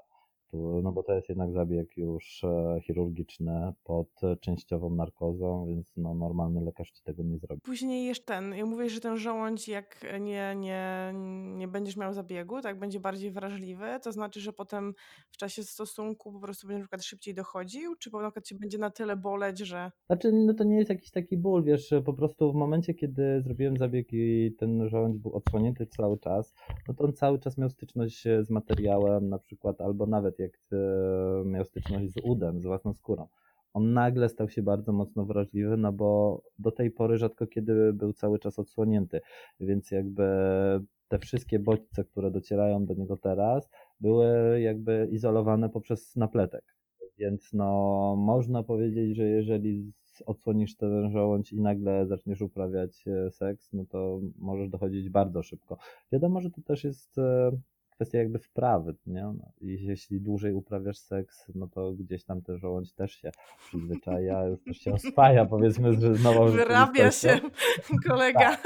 No 0.83 0.91
bo 0.91 1.03
to 1.03 1.13
jest 1.13 1.29
jednak 1.29 1.51
zabieg 1.51 1.97
już 1.97 2.43
e, 2.43 2.81
chirurgiczny 2.81 3.73
pod 3.83 4.21
częściową 4.41 4.89
narkozą, 4.89 5.65
więc 5.67 5.93
no, 5.97 6.13
normalny 6.13 6.61
lekarz 6.61 6.91
ci 6.91 7.03
tego 7.03 7.23
nie 7.23 7.37
zrobi. 7.37 7.61
Później 7.61 8.05
jeszcze 8.05 8.25
ten, 8.25 8.53
ja 8.55 8.65
mówię, 8.65 8.89
że 8.89 8.99
ten 8.99 9.17
żołądź 9.17 9.67
jak 9.67 10.05
nie, 10.19 10.55
nie, 10.55 11.13
nie 11.55 11.67
będziesz 11.67 11.97
miał 11.97 12.13
zabiegu, 12.13 12.61
tak 12.61 12.79
będzie 12.79 12.99
bardziej 12.99 13.31
wrażliwy, 13.31 13.85
to 14.03 14.11
znaczy, 14.11 14.39
że 14.39 14.53
potem 14.53 14.93
w 15.29 15.37
czasie 15.37 15.63
stosunku 15.63 16.31
po 16.31 16.39
prostu 16.39 16.67
będzie 16.67 16.79
na 16.79 16.83
przykład 16.83 17.03
szybciej 17.03 17.33
dochodził, 17.33 17.95
czy 17.95 18.11
po 18.11 18.19
przykład 18.19 18.45
cię 18.45 18.55
będzie 18.55 18.77
na 18.77 18.89
tyle 18.89 19.15
boleć, 19.15 19.59
że... 19.59 19.91
Znaczy, 20.05 20.31
no 20.31 20.53
to 20.53 20.63
nie 20.63 20.77
jest 20.77 20.89
jakiś 20.89 21.11
taki 21.11 21.37
ból, 21.37 21.63
wiesz, 21.63 21.93
po 22.05 22.13
prostu 22.13 22.51
w 22.51 22.55
momencie, 22.55 22.93
kiedy 22.93 23.41
zrobiłem 23.41 23.77
zabieg 23.77 24.07
i 24.11 24.55
ten 24.59 24.89
żołądź 24.89 25.17
był 25.17 25.33
odsłonięty 25.33 25.87
cały 25.87 26.19
czas, 26.19 26.53
no 26.87 26.93
to 26.93 27.03
on 27.03 27.13
cały 27.13 27.39
czas 27.39 27.57
miał 27.57 27.69
styczność 27.69 28.27
e, 28.27 28.43
z 28.43 28.49
materiałem, 28.49 29.29
na 29.29 29.39
przykład, 29.39 29.81
albo 29.81 30.05
nawet 30.05 30.39
jak 30.39 30.44
e, 30.73 31.45
miał 31.45 31.65
styczność 31.65 32.13
z 32.13 32.17
udem, 32.23 32.61
z 32.61 32.65
własną 32.65 32.93
skórą. 32.93 33.27
On 33.73 33.93
nagle 33.93 34.29
stał 34.29 34.49
się 34.49 34.63
bardzo 34.63 34.93
mocno 34.93 35.25
wrażliwy, 35.25 35.77
no 35.77 35.93
bo 35.93 36.41
do 36.59 36.71
tej 36.71 36.91
pory 36.91 37.17
rzadko 37.17 37.47
kiedy 37.47 37.93
był 37.93 38.13
cały 38.13 38.39
czas 38.39 38.59
odsłonięty, 38.59 39.21
więc 39.59 39.91
jakby 39.91 40.25
te 41.07 41.19
wszystkie 41.19 41.59
bodźce, 41.59 42.03
które 42.03 42.31
docierają 42.31 42.85
do 42.85 42.93
niego 42.93 43.17
teraz, 43.17 43.69
były 43.99 44.61
jakby 44.61 45.07
izolowane 45.11 45.69
poprzez 45.69 46.15
napletek. 46.15 46.63
Więc 47.17 47.53
no, 47.53 48.15
można 48.17 48.63
powiedzieć, 48.63 49.15
że 49.15 49.23
jeżeli 49.23 49.91
odsłonisz 50.25 50.75
ten 50.75 51.11
żołądź 51.11 51.53
i 51.53 51.61
nagle 51.61 52.07
zaczniesz 52.07 52.41
uprawiać 52.41 53.07
e, 53.07 53.31
seks, 53.31 53.73
no 53.73 53.85
to 53.85 54.19
możesz 54.37 54.69
dochodzić 54.69 55.09
bardzo 55.09 55.43
szybko. 55.43 55.77
Wiadomo, 56.11 56.41
że 56.41 56.51
to 56.51 56.61
też 56.61 56.83
jest 56.83 57.17
e, 57.17 57.51
kwestia 57.95 58.17
jakby 58.17 58.39
wprawy, 58.39 58.95
nie? 59.07 59.23
No, 59.23 59.51
jeśli 59.61 60.21
dłużej 60.21 60.53
uprawiasz 60.53 60.97
seks, 60.97 61.51
no 61.55 61.67
to 61.67 61.91
gdzieś 61.91 62.23
tam 62.23 62.41
ten 62.41 62.57
żołądź 62.57 62.93
też 62.93 63.11
się 63.11 63.31
przyzwyczaja, 63.67 64.43
już 64.45 64.63
też 64.63 64.77
się 64.77 64.93
oswaja, 64.93 65.45
powiedzmy, 65.45 65.93
że 65.93 66.09
nową 66.09 66.47
Wyrabia 66.51 67.11
się 67.11 67.39
kolega. 68.07 68.57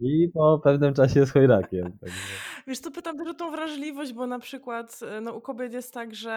I 0.00 0.28
po 0.34 0.60
pewnym 0.64 0.94
czasie 0.94 1.20
jest 1.20 1.32
chojrakiem. 1.32 1.98
Także. 1.98 2.18
Wiesz, 2.66 2.80
to 2.80 2.90
pytam 2.90 3.18
też 3.18 3.28
o 3.28 3.34
tą 3.34 3.50
wrażliwość, 3.50 4.12
bo 4.12 4.26
na 4.26 4.38
przykład 4.38 5.00
e, 5.02 5.20
no, 5.20 5.32
u 5.32 5.40
kobiet 5.40 5.72
jest 5.72 5.94
tak, 5.94 6.14
że 6.14 6.32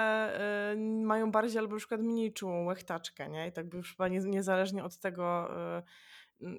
e, 0.73 0.77
mają 1.03 1.31
bardziej 1.31 1.59
albo 1.59 1.73
na 1.73 1.77
przykład 1.77 2.01
mniej 2.01 2.33
czułą 2.33 2.65
łechtaczkę, 2.65 3.29
nie? 3.29 3.47
I 3.47 3.51
tak 3.51 3.69
by 3.69 3.77
już 3.77 3.91
chyba 3.91 4.07
nie, 4.07 4.19
niezależnie 4.19 4.83
od 4.83 4.97
tego, 4.97 5.49
m, 5.75 5.81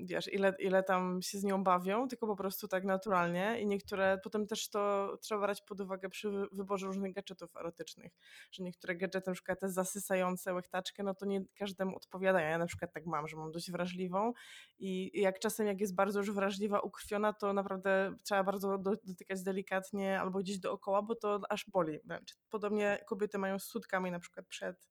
wiesz, 0.00 0.32
ile, 0.32 0.54
ile 0.58 0.82
tam 0.82 1.22
się 1.22 1.38
z 1.38 1.44
nią 1.44 1.64
bawią, 1.64 2.08
tylko 2.08 2.26
po 2.26 2.36
prostu 2.36 2.68
tak 2.68 2.84
naturalnie. 2.84 3.60
I 3.60 3.66
niektóre, 3.66 4.18
potem 4.24 4.46
też 4.46 4.70
to 4.70 5.12
trzeba 5.22 5.40
brać 5.40 5.62
pod 5.62 5.80
uwagę 5.80 6.08
przy 6.08 6.30
wy- 6.30 6.46
wyborze 6.52 6.86
różnych 6.86 7.12
gadżetów 7.12 7.56
erotycznych, 7.56 8.12
że 8.52 8.62
niektóre 8.62 8.96
gadżety, 8.96 9.30
na 9.30 9.34
przykład 9.34 9.60
te 9.60 9.70
zasysające 9.70 10.54
łechtaczkę, 10.54 11.02
no 11.02 11.14
to 11.14 11.26
nie 11.26 11.44
każdemu 11.54 11.96
odpowiadają. 11.96 12.50
Ja 12.50 12.58
na 12.58 12.66
przykład 12.66 12.92
tak 12.92 13.06
mam, 13.06 13.28
że 13.28 13.36
mam 13.36 13.52
dość 13.52 13.70
wrażliwą 13.70 14.32
i 14.78 15.20
jak 15.20 15.38
czasem 15.38 15.66
jak 15.66 15.80
jest 15.80 15.94
bardzo 15.94 16.18
już 16.18 16.30
wrażliwa, 16.30 16.80
ukrwiona, 16.80 17.32
to 17.32 17.52
naprawdę 17.52 18.14
trzeba 18.22 18.44
bardzo 18.44 18.78
do, 18.78 18.96
dotykać 19.04 19.42
delikatnie 19.42 20.20
albo 20.20 20.38
gdzieś 20.38 20.58
dookoła, 20.58 21.02
bo 21.02 21.14
to 21.14 21.40
aż 21.48 21.70
boli 21.70 21.98
wręcz. 22.04 22.36
Podobnie 22.50 23.04
kobiety 23.08 23.38
mają 23.38 23.58
z 23.58 23.64
sutkami 23.64 24.10
na 24.10 24.18
przykład 24.20 24.46
przed, 24.46 24.88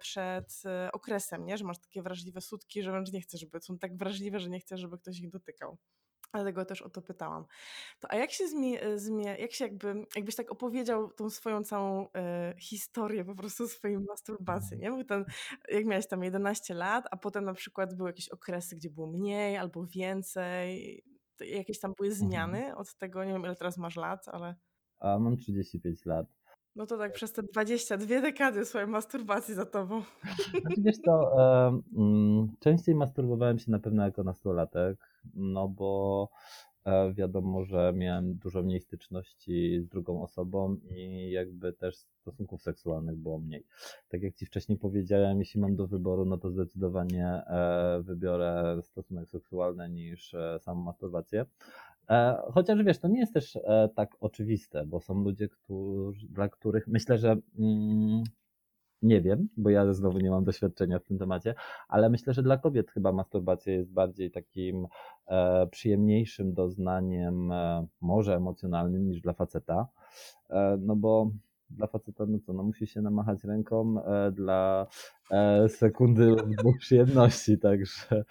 przed 0.00 0.62
e, 0.66 0.92
okresem, 0.92 1.46
nie? 1.46 1.58
że 1.58 1.64
masz 1.64 1.78
takie 1.78 2.02
wrażliwe 2.02 2.40
sutki, 2.40 2.82
że 2.82 2.90
wręcz 2.90 3.12
nie 3.12 3.20
chcesz, 3.20 3.40
żeby 3.40 3.60
są 3.60 3.78
tak 3.78 3.96
wrażliwe, 3.96 4.40
że 4.40 4.50
nie 4.50 4.60
chcesz, 4.60 4.80
żeby 4.80 4.98
ktoś 4.98 5.20
ich 5.20 5.30
dotykał. 5.30 5.78
Dlatego 6.34 6.64
też 6.64 6.82
o 6.82 6.90
to 6.90 7.02
pytałam. 7.02 7.44
To, 8.00 8.10
a 8.12 8.16
jak 8.16 8.30
się 8.32 8.48
zmie, 8.48 8.98
zmie, 8.98 9.36
jak 9.38 9.52
się 9.52 9.64
jakby, 9.64 10.06
jakbyś 10.16 10.36
tak 10.36 10.50
opowiedział 10.50 11.10
tą 11.12 11.30
swoją 11.30 11.64
całą 11.64 12.12
e, 12.12 12.54
historię 12.58 13.24
po 13.24 13.34
prostu 13.34 13.68
swojej 13.68 13.98
masturbacji, 13.98 14.78
nie? 14.78 14.90
Bo 14.90 15.04
ten, 15.04 15.24
jak 15.68 15.84
miałeś 15.84 16.08
tam 16.08 16.22
11 16.22 16.74
lat, 16.74 17.04
a 17.10 17.16
potem 17.16 17.44
na 17.44 17.54
przykład 17.54 17.94
były 17.94 18.08
jakieś 18.08 18.28
okresy, 18.28 18.76
gdzie 18.76 18.90
było 18.90 19.06
mniej 19.06 19.56
albo 19.56 19.86
więcej, 19.86 21.02
jakieś 21.40 21.80
tam 21.80 21.92
były 21.96 22.08
Mhm. 22.08 22.28
zmiany 22.28 22.76
od 22.76 22.94
tego, 22.94 23.24
nie 23.24 23.32
wiem 23.32 23.42
ile 23.44 23.56
teraz 23.56 23.78
masz 23.78 23.96
lat, 23.96 24.28
ale 24.28 24.54
A 24.98 25.18
mam 25.18 25.36
35 25.36 26.06
lat. 26.06 26.26
No 26.76 26.86
to 26.86 26.98
tak 26.98 27.12
przez 27.12 27.32
te 27.32 27.42
22 27.42 28.20
dekady 28.20 28.64
swojej 28.64 28.88
masturbacji 28.88 29.54
za 29.54 29.66
tobą. 29.66 30.02
Znaczy 30.60 30.82
wiesz 30.82 31.00
to, 31.04 31.32
e, 31.38 31.80
mm, 31.96 32.48
częściej 32.60 32.94
masturbowałem 32.94 33.58
się 33.58 33.70
na 33.70 33.78
pewno 33.78 34.04
jako 34.04 34.22
nastolatek, 34.24 34.98
no 35.34 35.68
bo 35.68 36.28
e, 36.84 37.12
wiadomo, 37.12 37.64
że 37.64 37.92
miałem 37.96 38.34
dużo 38.34 38.62
mniej 38.62 38.80
styczności 38.80 39.80
z 39.80 39.88
drugą 39.88 40.22
osobą 40.22 40.76
i 40.90 41.30
jakby 41.30 41.72
też 41.72 41.96
stosunków 41.96 42.62
seksualnych 42.62 43.16
było 43.16 43.38
mniej. 43.38 43.66
Tak 44.08 44.22
jak 44.22 44.34
Ci 44.34 44.46
wcześniej 44.46 44.78
powiedziałem, 44.78 45.38
jeśli 45.38 45.60
mam 45.60 45.76
do 45.76 45.86
wyboru, 45.86 46.24
no 46.24 46.38
to 46.38 46.50
zdecydowanie 46.50 47.26
e, 47.26 48.00
wybiorę 48.02 48.78
stosunek 48.82 49.28
seksualny 49.28 49.88
niż 49.88 50.34
e, 50.34 50.58
samą 50.60 50.82
masturbację. 50.82 51.46
E, 52.10 52.42
chociaż 52.52 52.82
wiesz, 52.82 52.98
to 52.98 53.08
nie 53.08 53.20
jest 53.20 53.34
też 53.34 53.56
e, 53.56 53.88
tak 53.94 54.16
oczywiste, 54.20 54.86
bo 54.86 55.00
są 55.00 55.24
ludzie, 55.24 55.48
którzy, 55.48 56.26
dla 56.28 56.48
których 56.48 56.86
myślę, 56.88 57.18
że 57.18 57.36
mm, 57.58 58.22
nie 59.02 59.20
wiem, 59.20 59.48
bo 59.56 59.70
ja 59.70 59.92
znowu 59.92 60.18
nie 60.18 60.30
mam 60.30 60.44
doświadczenia 60.44 60.98
w 60.98 61.04
tym 61.04 61.18
temacie, 61.18 61.54
ale 61.88 62.10
myślę, 62.10 62.32
że 62.34 62.42
dla 62.42 62.56
kobiet 62.56 62.90
chyba 62.90 63.12
masturbacja 63.12 63.72
jest 63.72 63.92
bardziej 63.92 64.30
takim 64.30 64.86
e, 65.26 65.66
przyjemniejszym 65.66 66.54
doznaniem, 66.54 67.52
może 68.00 68.36
emocjonalnym 68.36 69.08
niż 69.08 69.20
dla 69.20 69.32
faceta. 69.32 69.88
No 70.78 70.96
bo 70.96 71.30
dla 71.70 71.86
faceta, 71.86 72.26
no 72.26 72.38
co, 72.38 72.52
no 72.52 72.62
musi 72.62 72.86
się 72.86 73.02
namachać 73.02 73.44
ręką 73.44 74.04
e, 74.04 74.32
dla 74.32 74.86
e, 75.30 75.68
sekundy 75.68 76.26
lub 76.26 76.56
dwóch 76.56 76.78
przyjemności, 76.78 77.58
także 77.58 78.24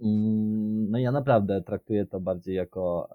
mm, 0.00 0.90
no 0.90 0.98
ja 0.98 1.12
naprawdę 1.12 1.62
traktuję 1.62 2.06
to 2.06 2.20
bardziej 2.20 2.54
jako 2.54 3.08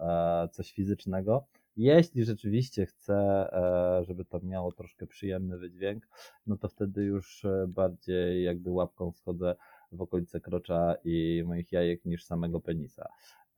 e, 0.44 0.48
coś 0.48 0.72
fizycznego. 0.72 1.46
Jeśli 1.76 2.24
rzeczywiście 2.24 2.86
chcę, 2.86 3.14
e, 3.52 4.04
żeby 4.04 4.24
to 4.24 4.40
miało 4.42 4.72
troszkę 4.72 5.06
przyjemny 5.06 5.58
wydźwięk, 5.58 6.08
no 6.46 6.56
to 6.56 6.68
wtedy 6.68 7.04
już 7.04 7.44
e, 7.44 7.66
bardziej 7.68 8.44
jakby 8.44 8.70
łapką 8.70 9.12
wchodzę 9.12 9.54
w 9.92 10.02
okolice 10.02 10.40
krocza 10.40 10.94
i 11.04 11.44
moich 11.46 11.72
jajek 11.72 12.04
niż 12.04 12.24
samego 12.24 12.60
penisa. 12.60 13.08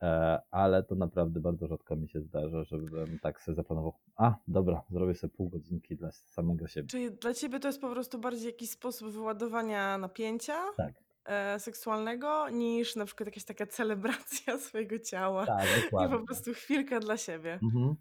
E, 0.04 0.40
ale 0.50 0.82
to 0.82 0.94
naprawdę 0.94 1.40
bardzo 1.40 1.66
rzadko 1.66 1.96
mi 1.96 2.08
się 2.08 2.20
zdarza, 2.20 2.64
żebym 2.64 3.18
tak 3.18 3.42
sobie 3.42 3.56
zaplanował, 3.56 3.92
a 4.16 4.34
dobra, 4.48 4.82
zrobię 4.90 5.14
sobie 5.14 5.32
pół 5.36 5.48
godzinki 5.48 5.96
dla 5.96 6.12
samego 6.12 6.66
siebie. 6.68 6.88
Czyli 6.88 7.10
dla 7.10 7.34
ciebie 7.34 7.60
to 7.60 7.68
jest 7.68 7.80
po 7.80 7.90
prostu 7.90 8.18
bardziej 8.18 8.46
jakiś 8.46 8.70
sposób 8.70 9.08
wyładowania 9.08 9.98
napięcia 9.98 10.54
Tak, 10.76 10.94
e, 11.24 11.58
seksualnego 11.58 12.48
niż 12.48 12.96
na 12.96 13.04
przykład 13.04 13.26
jakaś 13.26 13.44
taka 13.44 13.66
celebracja 13.66 14.58
swojego 14.68 14.98
ciała 14.98 15.46
tak, 15.46 15.64
i 15.78 15.84
dokładnie. 15.84 16.18
po 16.18 16.26
prostu 16.26 16.52
chwilka 16.52 17.00
dla 17.00 17.16
siebie. 17.16 17.58
Mhm. 17.62 17.94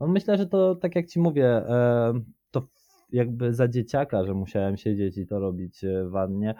No 0.00 0.06
myślę, 0.06 0.36
że 0.36 0.46
to 0.46 0.74
tak 0.74 0.96
jak 0.96 1.06
ci 1.06 1.20
mówię, 1.20 1.46
e, 1.46 2.12
to 2.50 2.68
jakby 3.12 3.54
za 3.54 3.68
dzieciaka, 3.68 4.24
że 4.24 4.34
musiałem 4.34 4.76
siedzieć 4.76 5.18
i 5.18 5.26
to 5.26 5.38
robić 5.38 5.84
w 6.04 6.10
wannie, 6.10 6.54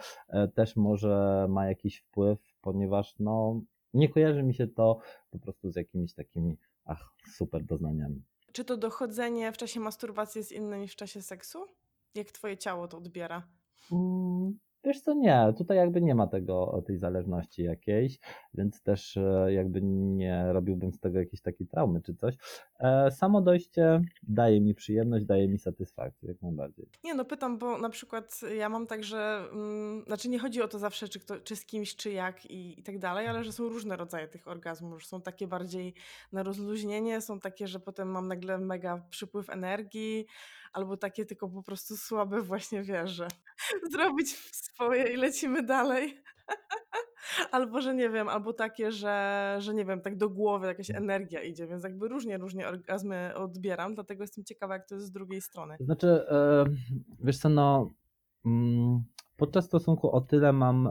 też 0.55 0.77
może 0.77 1.47
ma 1.49 1.67
jakiś 1.67 1.99
wpływ, 1.99 2.39
ponieważ 2.61 3.15
no 3.19 3.61
nie 3.95 4.09
kojarzy 4.09 4.43
mi 4.43 4.55
się 4.55 4.67
to 4.67 4.99
po 5.31 5.39
prostu 5.39 5.71
z 5.71 5.77
jakimiś 5.77 6.15
takimi, 6.15 6.59
ach, 6.85 7.13
super 7.37 7.65
doznaniami. 7.65 8.23
Czy 8.53 8.65
to 8.65 8.77
dochodzenie 8.77 9.53
w 9.53 9.57
czasie 9.57 9.81
masturbacji 9.81 10.39
jest 10.39 10.53
inne 10.53 10.79
niż 10.79 10.93
w 10.93 10.97
czasie 10.97 11.23
seksu? 11.23 11.67
Jak 12.15 12.33
twoje 12.33 12.57
ciało 12.57 12.89
to 12.89 12.97
odbiera? 12.97 13.49
Mm, 13.93 14.59
Wiesz 14.89 15.01
co, 15.01 15.15
nie, 15.15 15.55
tutaj 15.59 15.77
jakby 15.77 16.01
nie 16.01 16.15
ma 16.15 16.27
tego, 16.27 16.83
tej 16.87 16.99
zależności 16.99 17.63
jakiejś, 17.63 18.19
więc 18.55 18.83
też 18.83 19.17
e, 19.17 19.53
jakby 19.53 19.83
nie 19.83 20.53
robiłbym 20.53 20.93
z 20.93 21.01
tego 21.01 21.19
jakiejś 21.19 21.43
takiej 21.43 21.67
traumy 21.67 22.03
czy 22.03 22.15
coś. 22.15 22.35
E, 22.81 23.11
Samo 23.11 23.41
dojście 23.41 24.01
daje 24.23 24.61
mi 24.61 24.75
przyjemność, 24.75 25.25
daje 25.25 25.49
mi 25.49 25.59
satysfakcję, 25.59 26.29
jak 26.29 26.43
najbardziej. 26.43 26.87
Nie, 27.05 27.15
no 27.15 27.25
pytam, 27.25 27.59
bo 27.59 27.79
na 27.79 27.91
przykład 27.91 28.41
ja 28.59 28.69
mam 28.69 28.87
tak, 28.87 29.05
że 29.05 29.41
mm, 29.53 30.05
znaczy 30.07 30.29
nie 30.29 30.39
chodzi 30.39 30.63
o 30.63 30.69
to 30.69 30.79
zawsze, 30.79 31.09
czy, 31.09 31.21
kto, 31.21 31.41
czy 31.41 31.57
z 31.57 31.65
kimś, 31.65 31.97
czy 31.97 32.11
jak 32.11 32.47
i, 32.47 32.81
i 32.81 32.83
tak 32.83 32.99
dalej, 32.99 33.27
ale 33.27 33.45
że 33.45 33.53
są 33.53 33.69
różne 33.69 33.97
rodzaje 33.97 34.29
tych 34.29 34.49
orgazmów. 34.49 35.07
Są 35.07 35.21
takie 35.21 35.47
bardziej 35.47 35.95
na 36.33 36.43
rozluźnienie, 36.43 37.21
są 37.21 37.41
takie, 37.41 37.67
że 37.69 37.81
potem 37.81 38.09
mam 38.09 38.29
nagle 38.29 38.59
mega 38.59 39.03
przypływ 39.11 39.51
energii, 39.51 40.27
albo 40.73 40.97
takie 40.97 41.25
tylko 41.25 41.49
po 41.49 41.63
prostu 41.63 41.97
słabe 41.97 42.43
właśnie 42.43 42.83
wieże. 42.83 43.29
Zrobić 43.93 44.37
swoje 44.37 45.13
i 45.13 45.17
lecimy 45.17 45.63
dalej. 45.63 46.23
Albo, 47.53 47.81
że 47.81 47.95
nie 47.95 48.11
wiem, 48.11 48.29
albo 48.29 48.53
takie, 48.53 48.93
że, 48.93 49.57
że 49.59 49.75
nie 49.75 49.85
wiem, 49.85 50.01
tak 50.01 50.17
do 50.17 50.31
głowy 50.31 50.67
jakaś 50.67 50.91
energia 50.91 51.43
idzie, 51.43 51.67
więc 51.67 51.85
jakby 51.85 52.09
różnie, 52.09 52.39
różnie 52.39 52.69
orgazmy 52.69 53.35
odbieram, 53.35 53.95
dlatego 53.95 54.23
jestem 54.23 54.45
ciekawa, 54.45 54.75
jak 54.75 54.89
to 54.89 54.95
jest 54.95 55.07
z 55.07 55.11
drugiej 55.11 55.41
strony. 55.41 55.77
Znaczy, 55.81 56.25
wiesz 57.21 57.39
co, 57.39 57.49
no, 57.49 57.91
mm, 58.47 59.03
podczas 59.37 59.65
stosunku 59.65 60.11
o 60.11 60.21
tyle 60.21 60.53
mam 60.53 60.89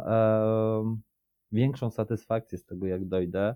większą 1.51 1.91
satysfakcję 1.91 2.57
z 2.57 2.65
tego, 2.65 2.87
jak 2.87 3.05
dojdę, 3.05 3.55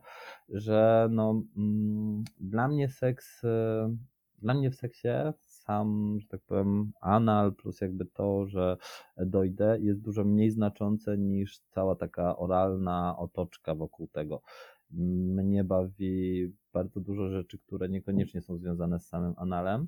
że 0.49 1.07
no, 1.12 1.43
mm, 1.57 2.23
dla 2.39 2.67
mnie 2.67 2.89
seks, 2.89 3.41
dla 4.38 4.53
mnie 4.53 4.71
w 4.71 4.75
seksie 4.75 5.07
sam, 5.71 6.17
że 6.19 6.27
tak 6.27 6.41
powiem, 6.41 6.91
anal 7.01 7.55
plus 7.55 7.81
jakby 7.81 8.05
to, 8.05 8.45
że 8.47 8.77
dojdę, 9.17 9.77
jest 9.81 10.01
dużo 10.01 10.23
mniej 10.23 10.51
znaczące 10.51 11.17
niż 11.17 11.60
cała 11.60 11.95
taka 11.95 12.38
oralna 12.38 13.15
otoczka 13.17 13.75
wokół 13.75 14.07
tego. 14.07 14.41
Mnie 14.91 15.63
bawi 15.63 16.53
bardzo 16.73 16.99
dużo 16.99 17.29
rzeczy, 17.29 17.60
które 17.60 17.89
niekoniecznie 17.89 18.41
są 18.41 18.57
związane 18.57 18.99
z 18.99 19.07
samym 19.07 19.34
analem. 19.38 19.88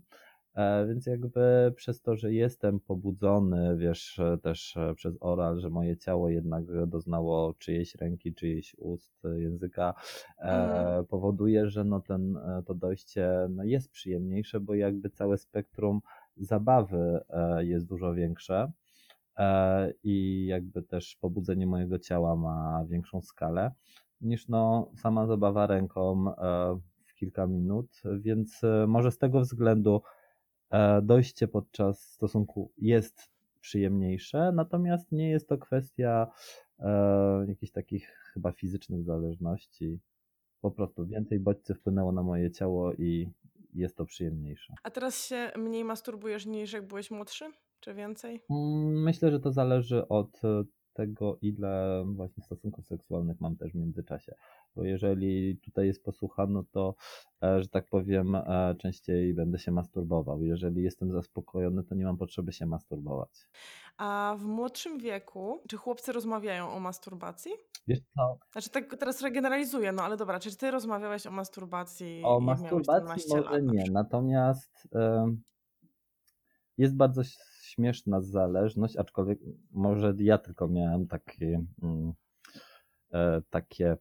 E, 0.56 0.86
Więc 0.88 1.06
jakby 1.06 1.74
przez 1.76 2.02
to, 2.02 2.16
że 2.16 2.34
jestem 2.34 2.80
pobudzony, 2.80 3.78
wiesz, 3.78 4.20
e, 4.20 4.38
też 4.38 4.78
e, 4.78 4.94
przez 4.96 5.18
oral, 5.20 5.60
że 5.60 5.70
moje 5.70 5.98
ciało 5.98 6.30
jednak 6.30 6.88
doznało 6.88 7.54
czyjejś 7.54 7.96
ręki, 7.96 8.34
czyjejś 8.34 8.76
ust, 8.80 9.24
języka, 9.38 9.94
Mhm. 10.38 11.06
powoduje, 11.06 11.70
że 11.70 11.84
no 11.84 12.00
ten, 12.00 12.40
to 12.66 12.74
dojście 12.76 13.30
no 13.50 13.64
jest 13.64 13.92
przyjemniejsze, 13.92 14.60
bo 14.60 14.76
jakby 14.76 15.10
całe 15.10 15.38
spektrum 15.38 16.02
zabawy 16.38 17.20
jest 17.60 17.86
dużo 17.86 18.14
większe 18.14 18.72
i 20.04 20.46
jakby 20.46 20.82
też 20.84 21.18
pobudzenie 21.22 21.68
mojego 21.68 22.00
ciała 22.00 22.36
ma 22.36 22.86
większą 22.90 23.22
skalę 23.22 23.72
niż 24.22 24.48
no 24.48 24.92
sama 24.96 25.28
zabawa 25.28 25.68
ręką 25.68 26.26
w 27.06 27.16
kilka 27.16 27.48
minut, 27.48 28.02
więc 28.20 28.62
może 28.88 29.12
z 29.12 29.18
tego 29.18 29.42
względu 29.42 30.02
dojście 31.02 31.48
podczas 31.48 32.12
stosunku 32.12 32.72
jest 32.78 33.30
przyjemniejsze, 33.62 34.52
natomiast 34.56 35.12
nie 35.12 35.30
jest 35.30 35.50
to 35.50 35.58
kwestia 35.58 36.28
e, 36.80 37.46
jakichś 37.48 37.72
takich 37.72 38.08
chyba 38.34 38.52
fizycznych 38.52 39.04
zależności. 39.04 40.00
Po 40.62 40.72
prostu 40.72 41.06
więcej 41.06 41.40
bodźców 41.40 41.78
wpłynęło 41.78 42.12
na 42.12 42.24
moje 42.24 42.52
ciało 42.52 42.94
i 42.94 43.30
jest 43.74 43.98
to 43.98 44.06
przyjemniejsze. 44.06 44.74
A 44.84 44.92
teraz 44.92 45.26
się 45.26 45.52
mniej 45.58 45.84
masturbujesz 45.84 46.46
niż 46.46 46.74
jak 46.74 46.88
byłeś 46.88 47.12
młodszy? 47.12 47.46
Czy 47.80 47.94
więcej? 47.94 48.42
Mm, 48.50 49.04
Myślę, 49.04 49.32
że 49.32 49.40
to 49.40 49.52
zależy 49.52 50.08
od 50.08 50.46
e, 50.46 50.64
tego, 50.94 51.38
ile 51.42 52.04
właśnie 52.08 52.44
stosunków 52.44 52.88
seksualnych 52.88 53.42
mam 53.42 53.56
też 53.56 53.72
w 53.72 53.76
międzyczasie. 53.76 54.36
Bo 54.76 54.84
jeżeli 54.84 55.58
tutaj 55.58 55.88
jest 55.88 56.04
posłucha, 56.04 56.48
no 56.48 56.64
to, 56.72 56.96
e, 57.44 57.62
że 57.62 57.68
tak 57.68 57.88
powiem, 57.88 58.36
e, 58.36 58.76
częściej 58.80 59.34
będę 59.34 59.60
się 59.60 59.72
masturbował. 59.72 60.44
Jeżeli 60.44 60.84
jestem 60.84 61.12
zaspokojony, 61.12 61.84
to 61.84 61.96
nie 61.96 62.06
mam 62.06 62.18
potrzeby 62.18 62.54
się 62.54 62.66
masturbować. 62.66 63.48
A 63.98 64.36
w 64.40 64.44
młodszym 64.46 65.00
wieku, 65.00 65.62
czy 65.70 65.78
chłopcy 65.78 66.12
rozmawiają 66.12 66.70
o 66.70 66.80
masturbacji? 66.80 67.52
Wiesz 67.88 68.00
co, 68.16 68.38
Znaczy 68.52 68.70
tak 68.70 68.96
teraz 68.96 69.22
regeneralizuję, 69.22 69.92
no 69.92 70.04
ale 70.04 70.18
dobra, 70.18 70.40
czy 70.40 70.58
ty 70.58 70.72
rozmawiałeś 70.72 71.28
o 71.28 71.32
masturbacji 71.32 72.22
o 72.26 72.40
masturbacji 72.40 73.22
17 73.22 73.30
może 73.30 73.44
lat 73.44 73.64
na 73.64 73.74
nie, 73.74 73.84
przykład? 73.84 74.04
natomiast 74.04 74.88
em, 74.92 75.42
jest 76.78 76.96
bardzo 76.96 77.22
śmieszna 77.62 78.22
zależność, 78.22 78.98
aczkolwiek 78.98 79.40
może 79.72 80.14
ja 80.18 80.38
tylko 80.38 80.68
miałem 80.68 81.08
takie, 81.08 81.66
mm, 81.84 82.14
e, 83.14 83.42
takie 83.50 83.98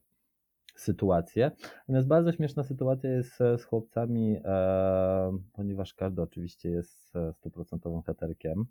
sytuacje. 0.82 1.50
Natomiast 1.80 2.08
bardzo 2.08 2.32
śmieszna 2.32 2.62
sytuacja 2.62 3.10
jest 3.10 3.40
e, 3.40 3.58
z 3.58 3.64
chłopcami, 3.64 4.36
e, 4.44 5.38
ponieważ 5.52 5.94
każdy 5.94 6.22
oczywiście 6.22 6.70
jest 6.70 7.16
e, 7.16 7.32
stuprocentowym 7.32 8.02
heterkiem. 8.02 8.64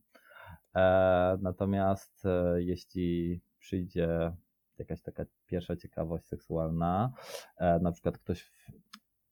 E, 0.75 1.37
natomiast 1.41 2.25
e, 2.25 2.63
jeśli 2.63 3.41
przyjdzie 3.59 4.31
jakaś 4.77 5.01
taka 5.01 5.25
pierwsza 5.45 5.75
ciekawość 5.75 6.25
seksualna, 6.25 7.13
e, 7.57 7.79
na 7.79 7.91
przykład 7.91 8.17
ktoś. 8.17 8.41
W... 8.41 8.71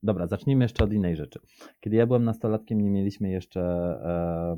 Dobra, 0.04 0.28
zacznijmy 0.28 0.66
jeszcze 0.66 0.84
od 0.84 0.94
innej 0.94 1.16
rzeczy. 1.16 1.40
Kiedy 1.80 1.96
ja 1.96 2.08
byłem 2.08 2.24
nastolatkiem, 2.24 2.82
nie 2.82 2.90
mieliśmy 2.90 3.30
jeszcze 3.30 3.62
e, 3.62 4.56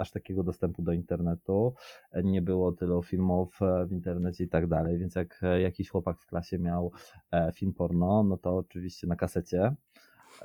aż 0.00 0.10
takiego 0.10 0.42
dostępu 0.42 0.82
do 0.82 0.92
internetu, 0.92 1.74
e, 2.12 2.22
nie 2.22 2.42
było 2.42 2.72
tylu 2.72 3.02
filmów 3.02 3.62
e, 3.62 3.86
w 3.86 3.92
internecie 3.92 4.44
i 4.44 4.48
tak 4.48 4.66
dalej, 4.66 4.98
więc 4.98 5.14
jak 5.14 5.40
e, 5.42 5.60
jakiś 5.60 5.90
chłopak 5.90 6.18
w 6.18 6.26
klasie 6.26 6.58
miał 6.58 6.92
film 7.54 7.72
porno, 7.72 8.22
no 8.22 8.36
to 8.36 8.56
oczywiście 8.56 9.06
na 9.06 9.16
kasecie. 9.16 9.74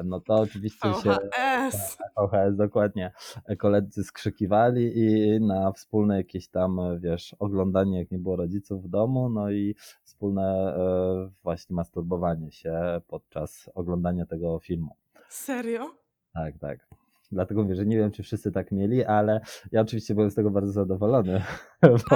no 0.03 0.19
to 0.19 0.35
oczywiście 0.35 0.93
się 0.93 1.09
VHS! 1.09 1.97
VHS 2.17 2.55
dokładnie 2.55 3.11
koledzy 3.57 4.03
skrzykiwali 4.03 4.91
i 4.99 5.39
na 5.41 5.71
wspólne 5.71 6.17
jakieś 6.17 6.47
tam, 6.47 6.79
wiesz, 6.99 7.35
oglądanie, 7.39 7.99
jak 7.99 8.11
nie 8.11 8.19
było 8.19 8.35
rodziców 8.35 8.83
w 8.83 8.89
domu, 8.89 9.29
no 9.29 9.51
i 9.51 9.75
wspólne 10.03 10.77
właśnie 11.43 11.75
masturbowanie 11.75 12.51
się 12.51 13.01
podczas 13.07 13.69
oglądania 13.75 14.25
tego 14.25 14.59
filmu. 14.59 14.95
Serio? 15.29 15.91
Tak, 16.33 16.57
tak. 16.57 17.04
Dlatego 17.31 17.63
mówię, 17.63 17.75
że 17.75 17.85
nie 17.85 17.97
wiem, 17.97 18.11
czy 18.11 18.23
wszyscy 18.23 18.51
tak 18.51 18.71
mieli, 18.71 19.05
ale 19.05 19.41
ja 19.71 19.81
oczywiście 19.81 20.15
byłem 20.15 20.31
z 20.31 20.35
tego 20.35 20.51
bardzo 20.51 20.71
zadowolony. 20.71 21.43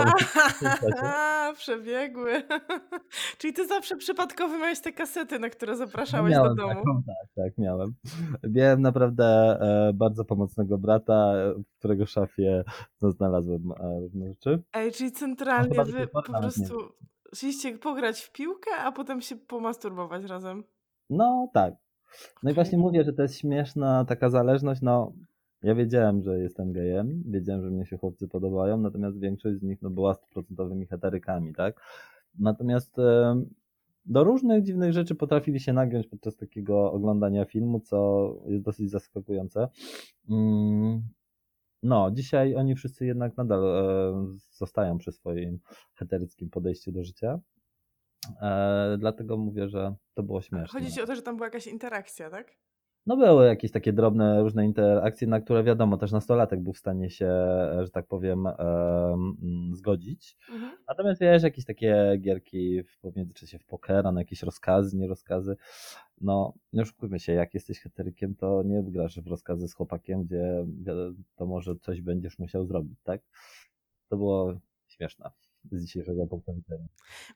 A, 1.04 1.54
przebiegły. 1.58 2.43
Czyli 3.38 3.54
ty 3.54 3.67
zawsze 3.67 3.95
przypadkowo 3.95 4.58
miałeś 4.58 4.80
te 4.80 4.91
kasety, 4.91 5.39
na 5.39 5.50
które 5.50 5.76
zapraszałeś 5.76 6.34
do 6.34 6.41
miałem 6.41 6.56
domu. 6.56 6.69
taką, 6.69 7.04
tak, 7.08 7.30
tak, 7.36 7.58
miałem. 7.58 7.95
Miałem 8.50 8.82
naprawdę 8.82 9.26
e, 9.62 9.93
bardzo 9.93 10.26
pomocnego 10.26 10.78
brata, 10.78 11.34
e, 11.36 11.54
w 11.54 11.80
którego 11.80 12.06
szafie 12.06 12.63
no, 13.02 13.12
znalazłem 13.12 13.72
e, 13.72 14.00
różne 14.00 14.30
rzeczy. 14.30 14.63
Ej, 14.74 14.91
czyli 14.91 15.12
centralnie 15.12 15.76
do 15.76 15.86
wy 15.86 16.08
po 16.08 16.22
prostu 16.22 16.76
szliście 17.36 17.78
pograć 17.78 18.22
w 18.22 18.32
piłkę, 18.32 18.72
a 18.78 18.91
potem 18.91 19.22
się 19.22 19.36
pomasturbować 19.36 20.24
razem. 20.24 20.63
No 21.10 21.50
tak. 21.54 21.74
No 22.43 22.52
i 22.52 22.54
właśnie 22.54 22.78
mówię, 22.78 23.04
że 23.04 23.13
to 23.13 23.22
jest 23.22 23.38
śmieszna 23.38 24.06
taka 24.06 24.30
zależność. 24.30 24.82
No, 24.82 25.13
ja 25.63 25.76
wiedziałem, 25.76 26.24
że 26.24 26.39
jestem 26.39 26.72
gejem, 26.74 27.24
wiedziałem, 27.26 27.62
że 27.63 27.69
mnie 27.69 27.86
się 27.86 27.98
chłopcy 27.98 28.28
podobają, 28.28 28.78
natomiast 28.78 29.19
większość 29.19 29.60
z 29.60 29.63
nich 29.63 29.82
no, 29.82 29.89
była 29.89 30.13
stuprocentowymi 30.13 30.86
heterykami, 30.86 31.54
tak? 31.54 31.82
Natomiast 32.39 32.95
do 34.06 34.24
różnych 34.24 34.63
dziwnych 34.63 34.93
rzeczy 34.93 35.15
potrafili 35.15 35.60
się 35.60 35.74
nagiąć 35.74 36.08
podczas 36.08 36.36
takiego 36.36 36.91
oglądania 36.91 37.45
filmu, 37.45 37.80
co 37.80 38.36
jest 38.48 38.63
dosyć 38.63 38.89
zaskakujące. 38.91 39.67
Mm, 40.30 41.02
No, 41.84 42.12
dzisiaj 42.12 42.56
oni 42.56 42.76
wszyscy 42.76 43.06
jednak 43.06 43.38
nadal 43.38 43.63
zostają 44.52 44.98
przy 44.98 45.12
swoim 45.12 45.60
heteryckim 45.95 46.50
podejściu 46.50 46.91
do 46.91 47.04
życia. 47.04 47.39
E, 48.41 48.97
dlatego 48.99 49.38
mówię, 49.38 49.69
że 49.69 49.95
to 50.13 50.23
było 50.23 50.41
śmieszne. 50.41 50.79
Chodzi 50.79 50.93
ci 50.93 51.01
o 51.01 51.05
to, 51.05 51.15
że 51.15 51.21
tam 51.21 51.36
była 51.36 51.47
jakaś 51.47 51.67
interakcja, 51.67 52.29
tak? 52.29 52.58
No 53.05 53.17
były 53.17 53.47
jakieś 53.47 53.71
takie 53.71 53.93
drobne, 53.93 54.41
różne 54.41 54.65
interakcje, 54.65 55.27
na 55.27 55.41
które 55.41 55.63
wiadomo, 55.63 55.97
też 55.97 56.12
nastolatek 56.12 56.60
był 56.60 56.73
w 56.73 56.77
stanie 56.77 57.10
się, 57.10 57.25
e, 57.25 57.79
że 57.84 57.89
tak 57.89 58.08
powiem, 58.08 58.47
em, 58.47 58.55
mm, 59.41 59.75
zgodzić. 59.75 60.38
Mhm. 60.51 60.71
Natomiast 60.88 61.21
wiesz, 61.21 61.43
jakieś 61.43 61.65
takie 61.65 62.17
gierki 62.21 62.84
w, 62.84 63.15
międzyczasie 63.15 63.60
w 63.60 63.65
pokera, 63.65 64.12
na 64.12 64.21
jakieś 64.21 64.43
rozkazy, 64.43 64.97
nie 64.97 65.08
rozkazy. 65.08 65.55
No, 66.21 66.53
nie 66.73 66.82
oszukujmy 66.82 67.19
się, 67.19 67.34
jak 67.34 67.53
jesteś 67.53 67.79
heterykiem, 67.79 68.36
to 68.36 68.63
nie 68.63 68.84
wygrasz 68.84 69.19
w 69.19 69.27
rozkazy 69.27 69.67
z 69.67 69.73
chłopakiem, 69.73 70.23
gdzie 70.23 70.65
wiadomo, 70.82 71.62
że 71.62 71.75
coś 71.75 72.01
będziesz 72.01 72.39
musiał 72.39 72.65
zrobić, 72.65 72.99
tak? 73.03 73.21
To 74.10 74.17
było 74.17 74.60
śmieszne 74.88 75.32
z 75.72 75.82
dzisiejszego 75.86 76.28
punktu 76.28 76.54
widzenia. 76.54 76.88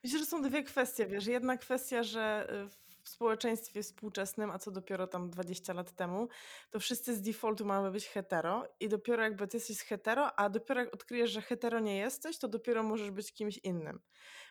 Myślę, 0.04 0.18
że 0.18 0.26
są 0.26 0.42
dwie 0.42 0.62
kwestie, 0.62 1.06
wiesz. 1.06 1.26
Jedna 1.26 1.56
kwestia, 1.56 2.02
że 2.02 2.46
y, 2.66 2.84
w 3.04 3.08
społeczeństwie 3.08 3.82
współczesnym, 3.82 4.50
a 4.50 4.58
co 4.58 4.70
dopiero 4.70 5.06
tam 5.06 5.30
20 5.30 5.72
lat 5.72 5.92
temu, 5.92 6.28
to 6.70 6.80
wszyscy 6.80 7.14
z 7.16 7.22
defaultu 7.22 7.64
mamy 7.64 7.90
być 7.90 8.06
hetero 8.08 8.68
i 8.80 8.88
dopiero 8.88 9.22
jakby 9.22 9.46
ty 9.48 9.56
jesteś 9.56 9.78
hetero, 9.82 10.38
a 10.38 10.50
dopiero 10.50 10.80
jak 10.80 10.94
odkryjesz, 10.94 11.30
że 11.30 11.42
hetero 11.42 11.80
nie 11.80 11.96
jesteś, 11.96 12.38
to 12.38 12.48
dopiero 12.48 12.82
możesz 12.82 13.10
być 13.10 13.32
kimś 13.32 13.58
innym. 13.58 14.00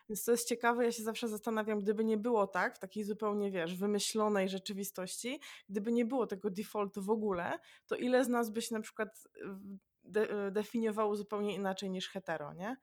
Więc 0.08 0.24
to 0.24 0.30
jest 0.30 0.48
ciekawe, 0.48 0.84
ja 0.84 0.92
się 0.92 1.02
zawsze 1.02 1.28
zastanawiam, 1.28 1.78
gdyby 1.78 2.04
nie 2.04 2.16
było 2.18 2.46
tak, 2.46 2.76
w 2.76 2.78
takiej 2.78 3.04
zupełnie, 3.04 3.50
wiesz, 3.50 3.76
wymyślonej 3.76 4.48
rzeczywistości, 4.48 5.40
gdyby 5.68 5.92
nie 5.92 6.04
było 6.04 6.26
tego 6.26 6.50
defaultu 6.50 7.02
w 7.02 7.10
ogóle, 7.10 7.58
to 7.86 7.96
ile 7.96 8.24
z 8.24 8.28
nas 8.28 8.50
by 8.50 8.62
się 8.62 8.74
na 8.74 8.80
przykład 8.80 9.08
y, 9.36 9.40
de- 10.04 10.46
y, 10.48 10.50
definiowało 10.50 11.16
zupełnie 11.16 11.54
inaczej 11.54 11.90
niż 11.90 12.08
hetero, 12.08 12.52
nie? 12.54 12.76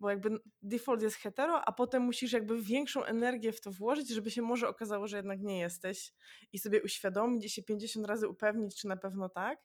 Bo 0.00 0.10
jakby 0.10 0.38
default 0.62 1.02
jest 1.02 1.16
hetero, 1.16 1.60
a 1.64 1.72
potem 1.72 2.02
musisz 2.02 2.32
jakby 2.32 2.62
większą 2.62 3.04
energię 3.04 3.52
w 3.52 3.60
to 3.60 3.72
włożyć, 3.72 4.08
żeby 4.08 4.30
się 4.30 4.42
może 4.42 4.68
okazało, 4.68 5.06
że 5.06 5.16
jednak 5.16 5.40
nie 5.40 5.58
jesteś 5.58 6.12
i 6.52 6.58
sobie 6.58 6.82
uświadomić 6.82 7.44
i 7.44 7.50
się 7.50 7.62
50 7.62 8.06
razy 8.06 8.28
upewnić, 8.28 8.80
czy 8.80 8.88
na 8.88 8.96
pewno 8.96 9.28
tak. 9.28 9.58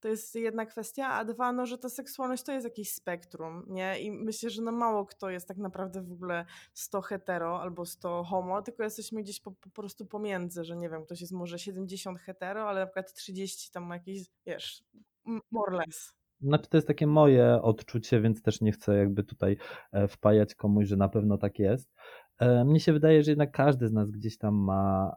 To 0.00 0.08
jest 0.08 0.34
jedna 0.34 0.66
kwestia, 0.66 1.08
a 1.08 1.24
dwa, 1.24 1.52
no, 1.52 1.66
że 1.66 1.78
ta 1.78 1.88
seksualność 1.88 2.42
to 2.42 2.52
jest 2.52 2.64
jakieś 2.64 2.92
spektrum, 2.92 3.64
nie? 3.68 4.00
I 4.00 4.10
myślę, 4.10 4.50
że 4.50 4.62
no 4.62 4.72
mało 4.72 5.06
kto 5.06 5.30
jest 5.30 5.48
tak 5.48 5.56
naprawdę 5.56 6.02
w 6.02 6.12
ogóle 6.12 6.46
100 6.74 7.00
hetero 7.00 7.60
albo 7.60 7.86
100 7.86 8.24
homo, 8.24 8.62
tylko 8.62 8.82
jesteśmy 8.82 9.22
gdzieś 9.22 9.40
po, 9.40 9.52
po 9.52 9.70
prostu 9.70 10.06
pomiędzy, 10.06 10.64
że 10.64 10.76
nie 10.76 10.90
wiem, 10.90 11.04
ktoś 11.04 11.20
jest 11.20 11.32
może 11.32 11.58
70 11.58 12.18
hetero, 12.18 12.68
ale 12.68 12.80
na 12.80 12.86
przykład 12.86 13.12
30 13.12 13.70
tam 13.70 13.84
ma 13.84 13.94
jakieś, 13.94 14.18
wiesz, 14.46 14.84
more 15.24 15.72
or 15.72 15.72
less. 15.72 16.21
Znaczy 16.42 16.68
to 16.68 16.76
jest 16.76 16.86
takie 16.86 17.06
moje 17.06 17.62
odczucie, 17.62 18.20
więc 18.20 18.42
też 18.42 18.60
nie 18.60 18.72
chcę 18.72 18.96
jakby 18.96 19.24
tutaj 19.24 19.56
e, 19.92 20.08
wpajać 20.08 20.54
komuś, 20.54 20.86
że 20.88 20.96
na 20.96 21.08
pewno 21.08 21.38
tak 21.38 21.58
jest. 21.58 21.94
E, 22.38 22.64
Mnie 22.64 22.80
się 22.80 22.92
wydaje, 22.92 23.22
że 23.22 23.30
jednak 23.30 23.50
każdy 23.52 23.88
z 23.88 23.92
nas 23.92 24.10
gdzieś 24.10 24.38
tam 24.38 24.54
ma 24.54 25.14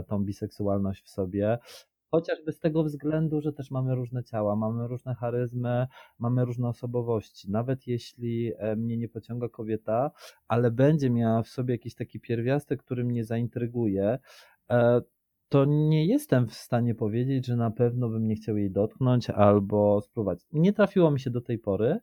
e, 0.00 0.08
tą 0.08 0.24
biseksualność 0.24 1.04
w 1.04 1.08
sobie. 1.08 1.58
Chociażby 2.10 2.52
z 2.52 2.60
tego 2.60 2.84
względu, 2.84 3.40
że 3.40 3.52
też 3.52 3.70
mamy 3.70 3.94
różne 3.94 4.24
ciała, 4.24 4.56
mamy 4.56 4.88
różne 4.88 5.14
charyzmy, 5.14 5.86
mamy 6.18 6.44
różne 6.44 6.68
osobowości. 6.68 7.50
Nawet 7.50 7.86
jeśli 7.86 8.52
mnie 8.76 8.96
nie 8.96 9.08
pociąga 9.08 9.48
kobieta, 9.48 10.10
ale 10.48 10.70
będzie 10.70 11.10
miała 11.10 11.42
w 11.42 11.48
sobie 11.48 11.74
jakiś 11.74 11.94
taki 11.94 12.20
pierwiastek, 12.20 12.82
który 12.82 13.04
mnie 13.04 13.24
zaintryguje, 13.24 14.18
to 15.48 15.64
nie 15.64 16.06
jestem 16.06 16.46
w 16.46 16.54
stanie 16.54 16.94
powiedzieć, 16.94 17.46
że 17.46 17.56
na 17.56 17.70
pewno 17.70 18.08
bym 18.08 18.28
nie 18.28 18.34
chciał 18.34 18.56
jej 18.56 18.70
dotknąć 18.70 19.30
albo 19.30 20.00
spróbować. 20.00 20.40
Nie 20.52 20.72
trafiło 20.72 21.10
mi 21.10 21.20
się 21.20 21.30
do 21.30 21.40
tej 21.40 21.58
pory, 21.58 21.98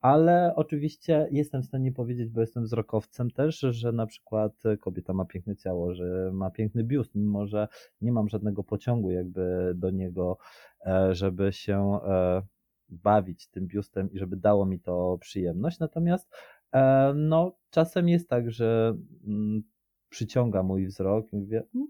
ale 0.00 0.52
oczywiście 0.56 1.28
jestem 1.30 1.62
w 1.62 1.66
stanie 1.66 1.92
powiedzieć, 1.92 2.30
bo 2.30 2.40
jestem 2.40 2.64
wzrokowcem 2.64 3.30
też, 3.30 3.58
że 3.60 3.92
na 3.92 4.06
przykład 4.06 4.52
kobieta 4.80 5.12
ma 5.12 5.24
piękne 5.24 5.56
ciało, 5.56 5.94
że 5.94 6.30
ma 6.32 6.50
piękny 6.50 6.84
biust, 6.84 7.14
mimo 7.14 7.46
że 7.46 7.68
nie 8.00 8.12
mam 8.12 8.28
żadnego 8.28 8.64
pociągu 8.64 9.10
jakby 9.10 9.72
do 9.76 9.90
niego, 9.90 10.38
e, 10.86 11.14
żeby 11.14 11.52
się 11.52 11.98
e, 12.06 12.42
bawić 12.88 13.48
tym 13.48 13.66
biustem 13.66 14.10
i 14.12 14.18
żeby 14.18 14.36
dało 14.36 14.66
mi 14.66 14.80
to 14.80 15.18
przyjemność. 15.20 15.78
Natomiast 15.78 16.28
e, 16.72 17.12
no, 17.16 17.56
czasem 17.70 18.08
jest 18.08 18.28
tak, 18.28 18.50
że 18.50 18.96
mm, 19.26 19.62
przyciąga 20.08 20.62
mój 20.62 20.86
wzrok 20.86 21.32
i 21.32 21.36
mówię, 21.36 21.62
"Mm, 21.74 21.88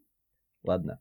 ładne. 0.65 0.99